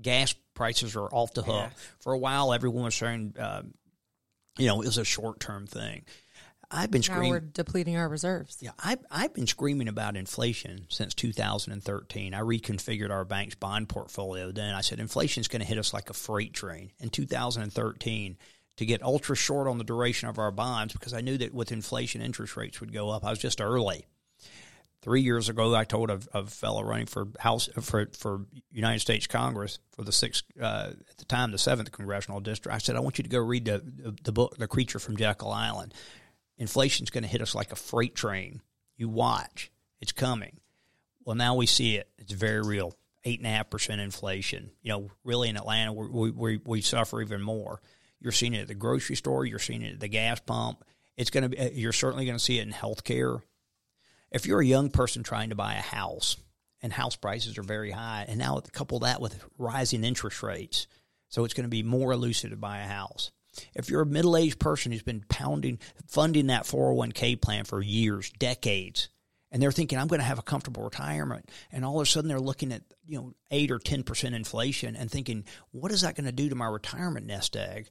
Gas 0.00 0.34
prices 0.54 0.96
are 0.96 1.08
off 1.08 1.34
the 1.34 1.42
hook. 1.42 1.72
For 1.98 2.14
a 2.14 2.18
while, 2.18 2.54
everyone 2.54 2.84
was 2.84 2.94
saying, 2.94 3.34
uh, 3.38 3.62
you 4.56 4.66
know, 4.66 4.80
it 4.80 4.86
was 4.86 4.96
a 4.96 5.04
short 5.04 5.40
term 5.40 5.66
thing. 5.66 6.04
I've 6.70 6.90
been 6.90 7.02
screaming. 7.02 7.30
we're 7.30 7.40
depleting 7.40 7.96
our 7.96 8.08
reserves. 8.08 8.58
Yeah, 8.60 8.70
I've, 8.78 9.04
I've 9.10 9.34
been 9.34 9.48
screaming 9.48 9.88
about 9.88 10.16
inflation 10.16 10.86
since 10.88 11.14
2013. 11.14 12.32
I 12.32 12.40
reconfigured 12.40 13.10
our 13.10 13.24
bank's 13.24 13.56
bond 13.56 13.88
portfolio 13.88 14.52
then. 14.52 14.74
I 14.74 14.80
said 14.80 15.00
inflation's 15.00 15.48
going 15.48 15.60
to 15.60 15.66
hit 15.66 15.78
us 15.78 15.92
like 15.92 16.10
a 16.10 16.14
freight 16.14 16.54
train. 16.54 16.92
In 17.00 17.10
2013, 17.10 18.36
to 18.76 18.86
get 18.86 19.02
ultra 19.02 19.36
short 19.36 19.66
on 19.66 19.78
the 19.78 19.84
duration 19.84 20.28
of 20.28 20.38
our 20.38 20.50
bonds 20.52 20.92
because 20.92 21.12
I 21.12 21.20
knew 21.20 21.36
that 21.38 21.52
with 21.52 21.72
inflation, 21.72 22.22
interest 22.22 22.56
rates 22.56 22.80
would 22.80 22.92
go 22.92 23.10
up. 23.10 23.24
I 23.24 23.30
was 23.30 23.38
just 23.38 23.60
early. 23.60 24.06
Three 25.02 25.22
years 25.22 25.48
ago, 25.48 25.74
I 25.74 25.84
told 25.84 26.10
a, 26.10 26.20
a 26.32 26.46
fellow 26.46 26.82
running 26.82 27.06
for 27.06 27.28
House 27.38 27.70
for 27.80 28.10
for 28.16 28.46
United 28.70 29.00
States 29.00 29.26
Congress 29.26 29.78
for 29.92 30.02
the 30.02 30.12
sixth 30.12 30.44
uh, 30.60 30.90
at 31.10 31.16
the 31.16 31.24
time 31.24 31.52
the 31.52 31.58
seventh 31.58 31.90
congressional 31.90 32.40
district. 32.40 32.74
I 32.74 32.78
said, 32.78 32.96
I 32.96 33.00
want 33.00 33.18
you 33.18 33.24
to 33.24 33.30
go 33.30 33.38
read 33.38 33.64
the 33.64 33.78
the, 33.78 34.14
the 34.24 34.32
book, 34.32 34.56
The 34.58 34.68
Creature 34.68 34.98
from 34.98 35.16
Jekyll 35.16 35.52
Island. 35.52 35.94
Inflation's 36.60 37.10
going 37.10 37.24
to 37.24 37.28
hit 37.28 37.42
us 37.42 37.54
like 37.56 37.72
a 37.72 37.76
freight 37.76 38.14
train. 38.14 38.62
You 38.96 39.08
watch, 39.08 39.72
it's 40.00 40.12
coming. 40.12 40.60
Well, 41.24 41.34
now 41.34 41.56
we 41.56 41.66
see 41.66 41.96
it. 41.96 42.08
It's 42.18 42.32
very 42.32 42.62
real. 42.62 42.94
Eight 43.24 43.40
and 43.40 43.46
a 43.46 43.50
half 43.50 43.68
percent 43.68 44.00
inflation. 44.00 44.70
You 44.82 44.92
know, 44.92 45.10
really 45.24 45.48
in 45.48 45.56
Atlanta, 45.56 45.92
we, 45.92 46.30
we 46.30 46.60
we 46.64 46.80
suffer 46.80 47.20
even 47.20 47.42
more. 47.42 47.82
You're 48.20 48.32
seeing 48.32 48.54
it 48.54 48.62
at 48.62 48.68
the 48.68 48.74
grocery 48.74 49.16
store. 49.16 49.44
You're 49.44 49.58
seeing 49.58 49.82
it 49.82 49.94
at 49.94 50.00
the 50.00 50.08
gas 50.08 50.40
pump. 50.40 50.84
It's 51.16 51.30
going 51.30 51.42
to 51.42 51.48
be. 51.48 51.58
Uh, 51.58 51.70
you're 51.72 51.92
certainly 51.92 52.24
going 52.24 52.38
to 52.38 52.42
see 52.44 52.58
it 52.58 52.66
in 52.66 52.72
healthcare 52.72 53.42
if 54.30 54.46
you're 54.46 54.60
a 54.60 54.66
young 54.66 54.90
person 54.90 55.22
trying 55.22 55.50
to 55.50 55.56
buy 55.56 55.74
a 55.74 55.82
house 55.82 56.36
and 56.82 56.92
house 56.92 57.16
prices 57.16 57.58
are 57.58 57.62
very 57.62 57.90
high, 57.90 58.24
and 58.28 58.38
now 58.38 58.58
couple 58.72 59.00
that 59.00 59.20
with 59.20 59.44
rising 59.58 60.04
interest 60.04 60.42
rates, 60.42 60.86
so 61.28 61.44
it's 61.44 61.52
going 61.54 61.64
to 61.64 61.70
be 61.70 61.82
more 61.82 62.12
elusive 62.12 62.50
to 62.50 62.56
buy 62.56 62.78
a 62.78 62.86
house. 62.86 63.30
If 63.74 63.90
you're 63.90 64.02
a 64.02 64.06
middle 64.06 64.36
aged 64.36 64.58
person 64.58 64.92
who's 64.92 65.02
been 65.02 65.24
pounding, 65.28 65.78
funding 66.06 66.48
that 66.48 66.64
401k 66.64 67.40
plan 67.40 67.64
for 67.64 67.82
years, 67.82 68.30
decades, 68.30 69.08
and 69.50 69.60
they're 69.60 69.72
thinking, 69.72 69.98
I'm 69.98 70.06
going 70.06 70.20
to 70.20 70.26
have 70.26 70.38
a 70.38 70.42
comfortable 70.42 70.84
retirement, 70.84 71.50
and 71.72 71.84
all 71.84 72.00
of 72.00 72.06
a 72.06 72.10
sudden 72.10 72.28
they're 72.28 72.38
looking 72.38 72.72
at, 72.72 72.82
you 73.06 73.18
know, 73.18 73.34
8 73.50 73.70
or 73.70 73.78
10% 73.78 74.34
inflation 74.34 74.94
and 74.94 75.10
thinking, 75.10 75.44
what 75.72 75.90
is 75.90 76.02
that 76.02 76.14
going 76.14 76.26
to 76.26 76.32
do 76.32 76.48
to 76.48 76.54
my 76.54 76.68
retirement 76.68 77.26
nest 77.26 77.56
egg? 77.56 77.90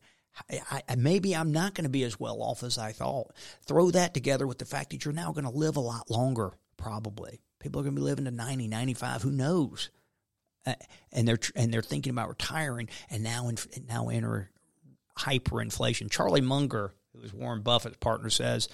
I, 0.50 0.82
I, 0.88 0.96
maybe 0.96 1.36
I'm 1.36 1.52
not 1.52 1.74
going 1.74 1.84
to 1.84 1.90
be 1.90 2.04
as 2.04 2.20
well 2.20 2.42
off 2.42 2.64
as 2.64 2.78
I 2.78 2.94
thought. 2.94 3.34
Throw 3.66 3.92
that 3.92 4.14
together 4.14 4.48
with 4.48 4.60
the 4.60 4.66
fact 4.66 4.92
that 4.92 5.04
you're 5.04 5.14
now 5.14 5.34
going 5.34 5.46
to 5.46 5.50
live 5.50 5.76
a 5.76 5.82
lot 5.82 6.10
longer, 6.10 6.54
probably. 6.78 7.42
People 7.60 7.82
are 7.82 7.84
going 7.84 7.96
to 7.96 8.00
be 8.00 8.06
living 8.06 8.26
to 8.26 8.32
90, 8.32 8.68
95, 8.68 9.22
who 9.22 9.32
knows? 9.32 9.90
Uh, 10.66 10.76
and 11.12 11.28
they're 11.28 11.40
and 11.56 11.74
they're 11.74 11.82
thinking 11.82 12.12
about 12.12 12.30
retiring, 12.30 12.90
and 13.10 13.24
now 13.24 13.48
in, 13.48 13.58
now 13.88 14.10
enter 14.10 14.52
hyperinflation. 15.20 16.10
Charlie 16.10 16.42
Munger, 16.42 16.94
who 17.14 17.22
is 17.22 17.34
Warren 17.34 17.62
Buffett's 17.62 17.98
partner, 17.98 18.30
says 18.30 18.68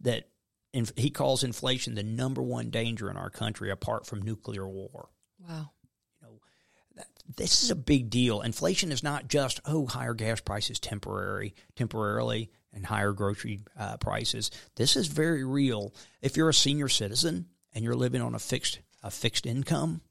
that 0.00 0.28
in, 0.72 0.86
he 0.96 1.10
calls 1.10 1.42
inflation 1.42 1.94
the 1.94 2.02
number 2.02 2.42
one 2.42 2.70
danger 2.70 3.10
in 3.10 3.16
our 3.16 3.30
country, 3.30 3.70
apart 3.70 4.06
from 4.06 4.22
nuclear 4.22 4.68
war. 4.68 5.08
Wow 5.38 5.70
You 6.20 6.28
know, 6.28 6.40
that, 6.96 7.08
this 7.36 7.62
is 7.62 7.70
a 7.70 7.76
big 7.76 8.10
deal. 8.10 8.40
Inflation 8.40 8.92
is 8.92 9.02
not 9.02 9.28
just 9.28 9.60
oh 9.64 9.86
higher 9.86 10.14
gas 10.14 10.40
prices 10.40 10.78
temporary 10.78 11.54
temporarily 11.76 12.50
and 12.72 12.86
higher 12.86 13.12
grocery 13.12 13.60
uh, 13.78 13.96
prices. 13.96 14.50
This 14.76 14.96
is 14.96 15.08
very 15.08 15.44
real. 15.44 15.92
If 16.22 16.36
you're 16.36 16.48
a 16.48 16.54
senior 16.54 16.88
citizen 16.88 17.46
and 17.74 17.84
you're 17.84 17.94
living 17.94 18.22
on 18.22 18.34
a 18.34 18.38
fixed 18.38 18.80
a 19.02 19.10
fixed 19.10 19.46
income, 19.46 20.02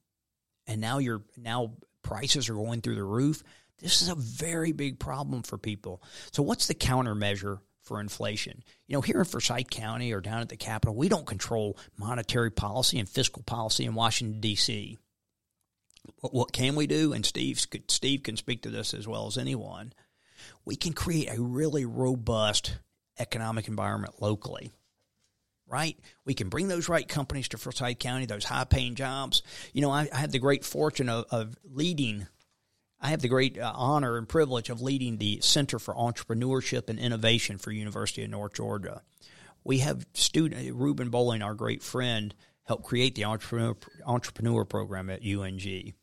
and 0.67 0.82
now 0.82 0.97
you're 0.97 1.23
now 1.38 1.73
prices 2.02 2.49
are 2.49 2.56
going 2.56 2.82
through 2.82 2.95
the 2.95 3.04
roof. 3.04 3.43
This 3.79 4.01
is 4.01 4.09
a 4.09 4.15
very 4.15 4.71
big 4.71 4.99
problem 4.99 5.43
for 5.43 5.57
people. 5.57 6.01
So, 6.31 6.43
what's 6.43 6.67
the 6.67 6.75
countermeasure 6.75 7.59
for 7.81 7.99
inflation? 7.99 8.63
You 8.87 8.95
know, 8.95 9.01
here 9.01 9.19
in 9.19 9.25
Forsyth 9.25 9.69
County 9.69 10.13
or 10.13 10.21
down 10.21 10.41
at 10.41 10.49
the 10.49 10.57
Capitol, 10.57 10.95
we 10.95 11.09
don't 11.09 11.25
control 11.25 11.77
monetary 11.97 12.51
policy 12.51 12.99
and 12.99 13.07
fiscal 13.07 13.43
policy 13.43 13.85
in 13.85 13.95
Washington 13.95 14.39
D.C. 14.41 14.97
What, 16.21 16.51
can 16.51 16.75
we 16.75 16.87
do? 16.87 17.13
And 17.13 17.25
Steve, 17.25 17.59
Steve 17.87 18.23
can 18.23 18.35
speak 18.37 18.63
to 18.63 18.69
this 18.69 18.93
as 18.93 19.07
well 19.07 19.27
as 19.27 19.37
anyone. 19.37 19.93
We 20.65 20.75
can 20.75 20.93
create 20.93 21.29
a 21.29 21.41
really 21.41 21.85
robust 21.85 22.77
economic 23.19 23.67
environment 23.67 24.21
locally 24.21 24.71
right? 25.69 25.97
We 26.25 26.33
can 26.33 26.49
bring 26.49 26.67
those 26.67 26.89
right 26.89 27.07
companies 27.07 27.47
to 27.49 27.57
Forsyth 27.57 27.99
County, 27.99 28.25
those 28.25 28.43
high 28.43 28.63
paying 28.65 28.95
jobs. 28.95 29.43
You 29.71 29.81
know, 29.81 29.91
I, 29.91 30.09
I 30.11 30.17
had 30.17 30.31
the 30.31 30.39
great 30.39 30.65
fortune 30.65 31.09
of, 31.09 31.25
of, 31.29 31.55
leading, 31.63 32.27
I 33.01 33.09
have 33.09 33.21
the 33.21 33.29
great 33.29 33.57
uh, 33.57 33.71
honor 33.73 34.17
and 34.17 34.27
privilege 34.27 34.69
of 34.69 34.81
leading 34.81 35.17
the 35.17 35.39
Center 35.41 35.79
for 35.79 35.93
Entrepreneurship 35.93 36.89
and 36.89 36.99
Innovation 36.99 37.57
for 37.57 37.71
University 37.71 38.23
of 38.23 38.29
North 38.29 38.53
Georgia. 38.53 39.01
We 39.63 39.79
have 39.79 40.05
student 40.13 40.73
Ruben 40.73 41.09
Bowling, 41.09 41.41
our 41.41 41.53
great 41.53 41.81
friend, 41.81 42.33
helped 42.63 42.83
create 42.83 43.15
the 43.15 43.25
entrepreneur 43.25 43.75
entrepreneur 44.05 44.65
program 44.65 45.09
at 45.09 45.25
UNG. 45.25 45.93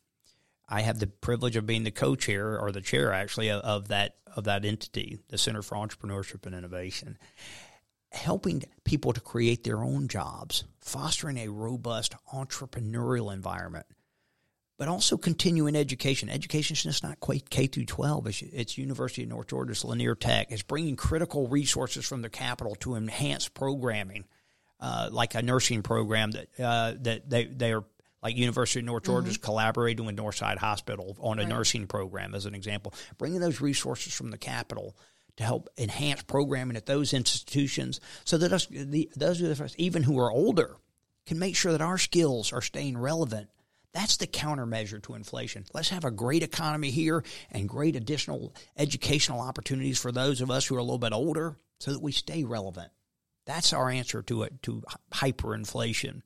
I 0.69 0.81
have 0.81 0.99
the 0.99 1.07
privilege 1.07 1.55
of 1.55 1.65
being 1.65 1.83
the 1.83 1.91
co-chair 1.91 2.59
or 2.59 2.71
the 2.71 2.81
chair 2.81 3.13
actually 3.13 3.49
of, 3.49 3.61
of 3.61 3.87
that 3.89 4.15
of 4.35 4.43
that 4.45 4.65
entity, 4.65 5.19
the 5.29 5.37
Center 5.37 5.61
for 5.61 5.75
Entrepreneurship 5.75 6.45
and 6.45 6.53
Innovation, 6.53 7.17
helping 8.11 8.63
people 8.83 9.13
to 9.13 9.21
create 9.21 9.63
their 9.63 9.83
own 9.83 10.07
jobs, 10.07 10.63
fostering 10.81 11.37
a 11.37 11.47
robust 11.47 12.15
entrepreneurial 12.33 13.33
environment, 13.33 13.85
but 14.77 14.87
also 14.87 15.17
continuing 15.17 15.75
education. 15.75 16.29
Education 16.29 16.75
is 16.75 16.83
just 16.83 17.03
not 17.03 17.19
quite 17.19 17.49
K 17.49 17.67
through 17.67 17.85
12. 17.85 18.27
It's, 18.27 18.41
it's 18.41 18.77
University 18.77 19.23
of 19.23 19.29
North 19.29 19.47
Georgia's 19.47 19.83
Lanier 19.83 20.15
Tech. 20.15 20.51
It's 20.51 20.63
bringing 20.63 20.95
critical 20.95 21.47
resources 21.47 22.05
from 22.07 22.21
the 22.21 22.29
capital 22.29 22.75
to 22.75 22.95
enhance 22.95 23.47
programming 23.49 24.25
uh, 24.79 25.09
like 25.11 25.35
a 25.35 25.41
nursing 25.41 25.81
program 25.81 26.31
that 26.31 26.47
uh, 26.59 26.93
that 27.01 27.29
they 27.29 27.45
they 27.45 27.73
are 27.73 27.83
like 28.21 28.35
University 28.35 28.79
of 28.79 28.85
North 28.85 29.05
Georgia 29.05 29.29
is 29.29 29.37
mm-hmm. 29.37 29.45
collaborating 29.45 30.05
with 30.05 30.17
Northside 30.17 30.57
Hospital 30.57 31.15
on 31.19 31.39
a 31.39 31.43
right. 31.43 31.49
nursing 31.49 31.87
program 31.87 32.35
as 32.35 32.45
an 32.45 32.55
example, 32.55 32.93
bringing 33.17 33.39
those 33.39 33.61
resources 33.61 34.13
from 34.13 34.31
the 34.31 34.37
capital 34.37 34.95
to 35.37 35.43
help 35.43 35.69
enhance 35.77 36.23
programming 36.23 36.77
at 36.77 36.87
those 36.87 37.13
institutions, 37.13 37.99
so 38.23 38.37
that 38.37 38.51
us 38.51 38.67
the, 38.67 39.09
those 39.15 39.41
of 39.41 39.61
us 39.61 39.75
even 39.77 40.03
who 40.03 40.19
are 40.19 40.31
older 40.31 40.77
can 41.25 41.39
make 41.39 41.55
sure 41.55 41.71
that 41.71 41.81
our 41.81 41.97
skills 41.97 42.53
are 42.53 42.61
staying 42.61 42.97
relevant. 42.97 43.49
That's 43.97 44.17
the 44.17 44.27
countermeasure 44.27 45.01
to 45.01 45.15
inflation. 45.15 45.65
Let's 45.73 45.89
have 45.89 46.05
a 46.05 46.11
great 46.11 46.43
economy 46.43 46.91
here 46.91 47.23
and 47.49 47.67
great 47.67 47.95
additional 47.95 48.53
educational 48.77 49.41
opportunities 49.41 49.97
for 49.97 50.11
those 50.11 50.39
of 50.39 50.51
us 50.51 50.67
who 50.67 50.75
are 50.75 50.77
a 50.77 50.83
little 50.83 50.99
bit 50.99 51.13
older 51.13 51.55
so 51.79 51.93
that 51.93 52.01
we 52.03 52.11
stay 52.11 52.43
relevant. 52.43 52.91
That's 53.47 53.73
our 53.73 53.89
answer 53.89 54.21
to 54.21 54.43
it 54.43 54.61
to 54.61 54.83
hyperinflation. 55.11 56.21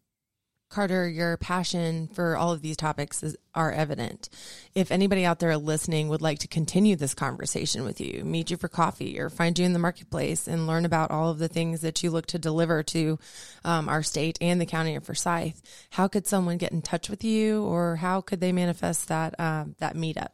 Carter, 0.71 1.07
your 1.07 1.35
passion 1.35 2.07
for 2.07 2.37
all 2.37 2.53
of 2.53 2.61
these 2.61 2.77
topics 2.77 3.21
is, 3.23 3.35
are 3.53 3.73
evident. 3.73 4.29
If 4.73 4.89
anybody 4.89 5.25
out 5.25 5.39
there 5.39 5.57
listening 5.57 6.07
would 6.07 6.21
like 6.21 6.39
to 6.39 6.47
continue 6.47 6.95
this 6.95 7.13
conversation 7.13 7.83
with 7.83 7.99
you, 7.99 8.23
meet 8.23 8.49
you 8.49 8.55
for 8.55 8.69
coffee, 8.69 9.19
or 9.19 9.29
find 9.29 9.59
you 9.59 9.65
in 9.65 9.73
the 9.73 9.79
marketplace 9.79 10.47
and 10.47 10.67
learn 10.67 10.85
about 10.85 11.11
all 11.11 11.29
of 11.29 11.39
the 11.39 11.49
things 11.49 11.81
that 11.81 12.01
you 12.01 12.09
look 12.09 12.25
to 12.27 12.39
deliver 12.39 12.83
to 12.83 13.19
um, 13.65 13.89
our 13.89 14.01
state 14.01 14.37
and 14.39 14.61
the 14.61 14.65
county 14.65 14.95
of 14.95 15.03
Forsyth, 15.03 15.61
how 15.89 16.07
could 16.07 16.25
someone 16.25 16.57
get 16.57 16.71
in 16.71 16.81
touch 16.81 17.09
with 17.09 17.21
you, 17.25 17.63
or 17.63 17.97
how 17.97 18.21
could 18.21 18.39
they 18.39 18.53
manifest 18.53 19.09
that 19.09 19.37
um, 19.39 19.75
that 19.79 19.97
meetup? 19.97 20.29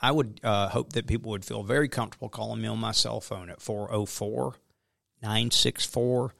I 0.00 0.12
would 0.12 0.40
uh, 0.44 0.68
hope 0.68 0.92
that 0.92 1.06
people 1.06 1.30
would 1.30 1.44
feel 1.44 1.62
very 1.62 1.88
comfortable 1.88 2.28
calling 2.28 2.60
me 2.60 2.68
on 2.68 2.78
my 2.78 2.92
cell 2.92 3.20
phone 3.20 3.48
at 3.48 3.62
404 3.62 4.56
964 5.22 6.34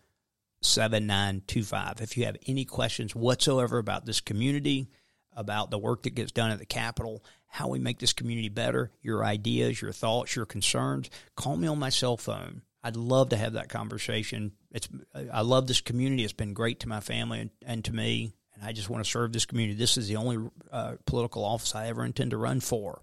7925. 0.62 2.01
If 2.01 2.16
you 2.16 2.25
have 2.27 2.37
any 2.46 2.64
questions 2.64 3.14
whatsoever 3.14 3.79
about 3.79 4.07
this 4.07 4.20
community, 4.20 4.88
about 5.35 5.70
the 5.70 5.79
work 5.79 6.03
that 6.03 6.14
gets 6.14 6.33
done 6.33 6.51
at 6.51 6.59
the 6.59 6.66
Capitol, 6.66 7.25
how 7.46 7.68
we 7.68 7.79
make 7.79 7.99
this 7.99 8.12
community 8.12 8.49
better, 8.49 8.92
your 9.03 9.25
ideas, 9.25 9.81
your 9.81 9.92
thoughts, 9.92 10.37
your 10.37 10.46
concerns, 10.46 11.11
call 11.37 11.57
me 11.57 11.66
on 11.66 11.79
my 11.79 11.88
cell 11.88 12.16
phone. 12.16 12.62
I'd 12.83 12.96
love 12.96 13.31
to 13.31 13.37
have 13.37 13.55
that 13.55 13.68
conversation. 13.68 14.53
It's 14.70 14.88
I 15.33 15.42
love 15.42 15.66
this 15.66 15.81
community. 15.81 16.25
It's 16.25 16.33
been 16.33 16.55
great 16.55 16.81
to 16.81 16.88
my 16.88 17.01
family 17.01 17.40
and, 17.40 17.51
and 17.66 17.85
to 17.85 17.92
me, 17.92 18.33
and 18.55 18.64
I 18.64 18.73
just 18.73 18.88
want 18.88 19.05
to 19.05 19.11
serve 19.11 19.33
this 19.33 19.44
community. 19.44 19.79
This 19.79 19.99
is 19.99 20.09
the 20.09 20.16
only 20.16 20.51
uh, 20.70 20.94
political 21.05 21.44
office 21.44 21.75
I 21.75 21.88
ever 21.88 22.05
intend 22.05 22.31
to 22.31 22.38
run 22.38 22.61
for. 22.61 23.03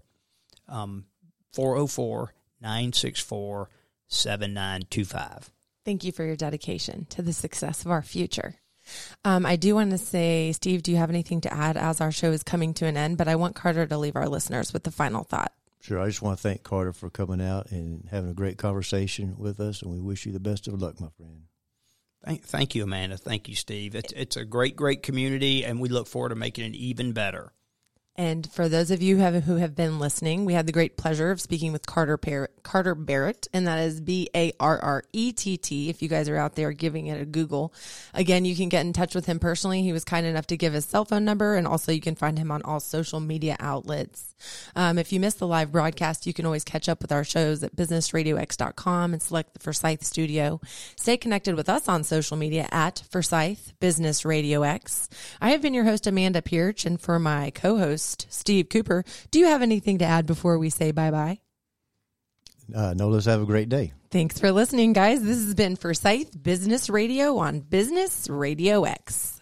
Um, 0.68 1.06
404 1.52 2.34
964 2.60 3.70
7925. 4.08 5.52
Thank 5.88 6.04
you 6.04 6.12
for 6.12 6.22
your 6.22 6.36
dedication 6.36 7.06
to 7.08 7.22
the 7.22 7.32
success 7.32 7.86
of 7.86 7.90
our 7.90 8.02
future. 8.02 8.56
Um, 9.24 9.46
I 9.46 9.56
do 9.56 9.74
want 9.74 9.92
to 9.92 9.96
say, 9.96 10.52
Steve, 10.52 10.82
do 10.82 10.90
you 10.90 10.98
have 10.98 11.08
anything 11.08 11.40
to 11.40 11.54
add 11.54 11.78
as 11.78 12.02
our 12.02 12.12
show 12.12 12.30
is 12.30 12.42
coming 12.42 12.74
to 12.74 12.84
an 12.84 12.98
end? 12.98 13.16
But 13.16 13.26
I 13.26 13.36
want 13.36 13.54
Carter 13.54 13.86
to 13.86 13.96
leave 13.96 14.14
our 14.14 14.28
listeners 14.28 14.70
with 14.70 14.84
the 14.84 14.90
final 14.90 15.24
thought. 15.24 15.50
Sure. 15.80 15.98
I 15.98 16.08
just 16.08 16.20
want 16.20 16.36
to 16.36 16.42
thank 16.42 16.62
Carter 16.62 16.92
for 16.92 17.08
coming 17.08 17.40
out 17.40 17.70
and 17.70 18.06
having 18.10 18.28
a 18.28 18.34
great 18.34 18.58
conversation 18.58 19.36
with 19.38 19.60
us, 19.60 19.80
and 19.80 19.90
we 19.90 19.98
wish 19.98 20.26
you 20.26 20.32
the 20.32 20.40
best 20.40 20.68
of 20.68 20.78
luck, 20.78 21.00
my 21.00 21.08
friend. 21.16 21.44
Thank, 22.22 22.44
thank 22.44 22.74
you, 22.74 22.84
Amanda. 22.84 23.16
Thank 23.16 23.48
you, 23.48 23.54
Steve. 23.54 23.94
It's, 23.94 24.12
it's 24.12 24.36
a 24.36 24.44
great, 24.44 24.76
great 24.76 25.02
community, 25.02 25.64
and 25.64 25.80
we 25.80 25.88
look 25.88 26.06
forward 26.06 26.28
to 26.28 26.34
making 26.34 26.66
it 26.66 26.76
even 26.76 27.12
better. 27.12 27.54
And 28.18 28.50
for 28.50 28.68
those 28.68 28.90
of 28.90 29.00
you 29.00 29.16
who 29.16 29.22
have, 29.22 29.44
who 29.44 29.56
have 29.56 29.76
been 29.76 30.00
listening, 30.00 30.44
we 30.44 30.52
had 30.52 30.66
the 30.66 30.72
great 30.72 30.96
pleasure 30.96 31.30
of 31.30 31.40
speaking 31.40 31.70
with 31.70 31.86
Carter 31.86 32.16
Barrett, 32.16 32.64
Carter 32.64 32.96
Barrett, 32.96 33.46
and 33.52 33.68
that 33.68 33.78
is 33.78 34.00
B 34.00 34.28
A 34.34 34.52
R 34.58 34.76
R 34.80 35.04
E 35.12 35.30
T 35.30 35.56
T. 35.56 35.88
If 35.88 36.02
you 36.02 36.08
guys 36.08 36.28
are 36.28 36.36
out 36.36 36.56
there 36.56 36.72
giving 36.72 37.06
it 37.06 37.22
a 37.22 37.24
Google, 37.24 37.72
again, 38.12 38.44
you 38.44 38.56
can 38.56 38.68
get 38.68 38.84
in 38.84 38.92
touch 38.92 39.14
with 39.14 39.26
him 39.26 39.38
personally. 39.38 39.82
He 39.82 39.92
was 39.92 40.02
kind 40.02 40.26
enough 40.26 40.48
to 40.48 40.56
give 40.56 40.72
his 40.72 40.84
cell 40.84 41.04
phone 41.04 41.24
number, 41.24 41.54
and 41.54 41.64
also 41.64 41.92
you 41.92 42.00
can 42.00 42.16
find 42.16 42.36
him 42.36 42.50
on 42.50 42.60
all 42.62 42.80
social 42.80 43.20
media 43.20 43.56
outlets. 43.60 44.34
Um, 44.74 44.98
if 44.98 45.12
you 45.12 45.20
missed 45.20 45.38
the 45.38 45.46
live 45.46 45.72
broadcast, 45.72 46.26
you 46.26 46.32
can 46.32 46.44
always 46.44 46.64
catch 46.64 46.88
up 46.88 47.02
with 47.02 47.12
our 47.12 47.24
shows 47.24 47.62
at 47.62 47.76
businessradiox.com 47.76 49.12
and 49.12 49.22
select 49.22 49.54
the 49.54 49.60
Forsyth 49.60 50.04
Studio. 50.04 50.60
Stay 50.96 51.16
connected 51.16 51.54
with 51.54 51.68
us 51.68 51.88
on 51.88 52.04
social 52.04 52.36
media 52.36 52.68
at 52.70 53.02
Forsyth 53.10 53.72
Business 53.80 54.24
Radio 54.24 54.62
X. 54.62 55.08
I 55.40 55.50
have 55.50 55.62
been 55.62 55.74
your 55.74 55.84
host, 55.84 56.06
Amanda 56.06 56.42
Pierce, 56.42 56.84
and 56.84 57.00
for 57.00 57.18
my 57.18 57.50
co-host, 57.50 58.07
Steve 58.16 58.68
Cooper, 58.68 59.04
do 59.30 59.38
you 59.38 59.46
have 59.46 59.62
anything 59.62 59.98
to 59.98 60.04
add 60.04 60.26
before 60.26 60.58
we 60.58 60.70
say 60.70 60.92
bye-bye? 60.92 61.40
Uh, 62.74 62.94
no, 62.94 63.08
let's 63.08 63.26
have 63.26 63.40
a 63.40 63.46
great 63.46 63.68
day. 63.68 63.92
Thanks 64.10 64.38
for 64.38 64.52
listening, 64.52 64.92
guys. 64.92 65.22
This 65.22 65.38
has 65.38 65.54
been 65.54 65.76
Forsyth 65.76 66.42
Business 66.42 66.90
Radio 66.90 67.38
on 67.38 67.60
Business 67.60 68.28
Radio 68.28 68.84
X. 68.84 69.37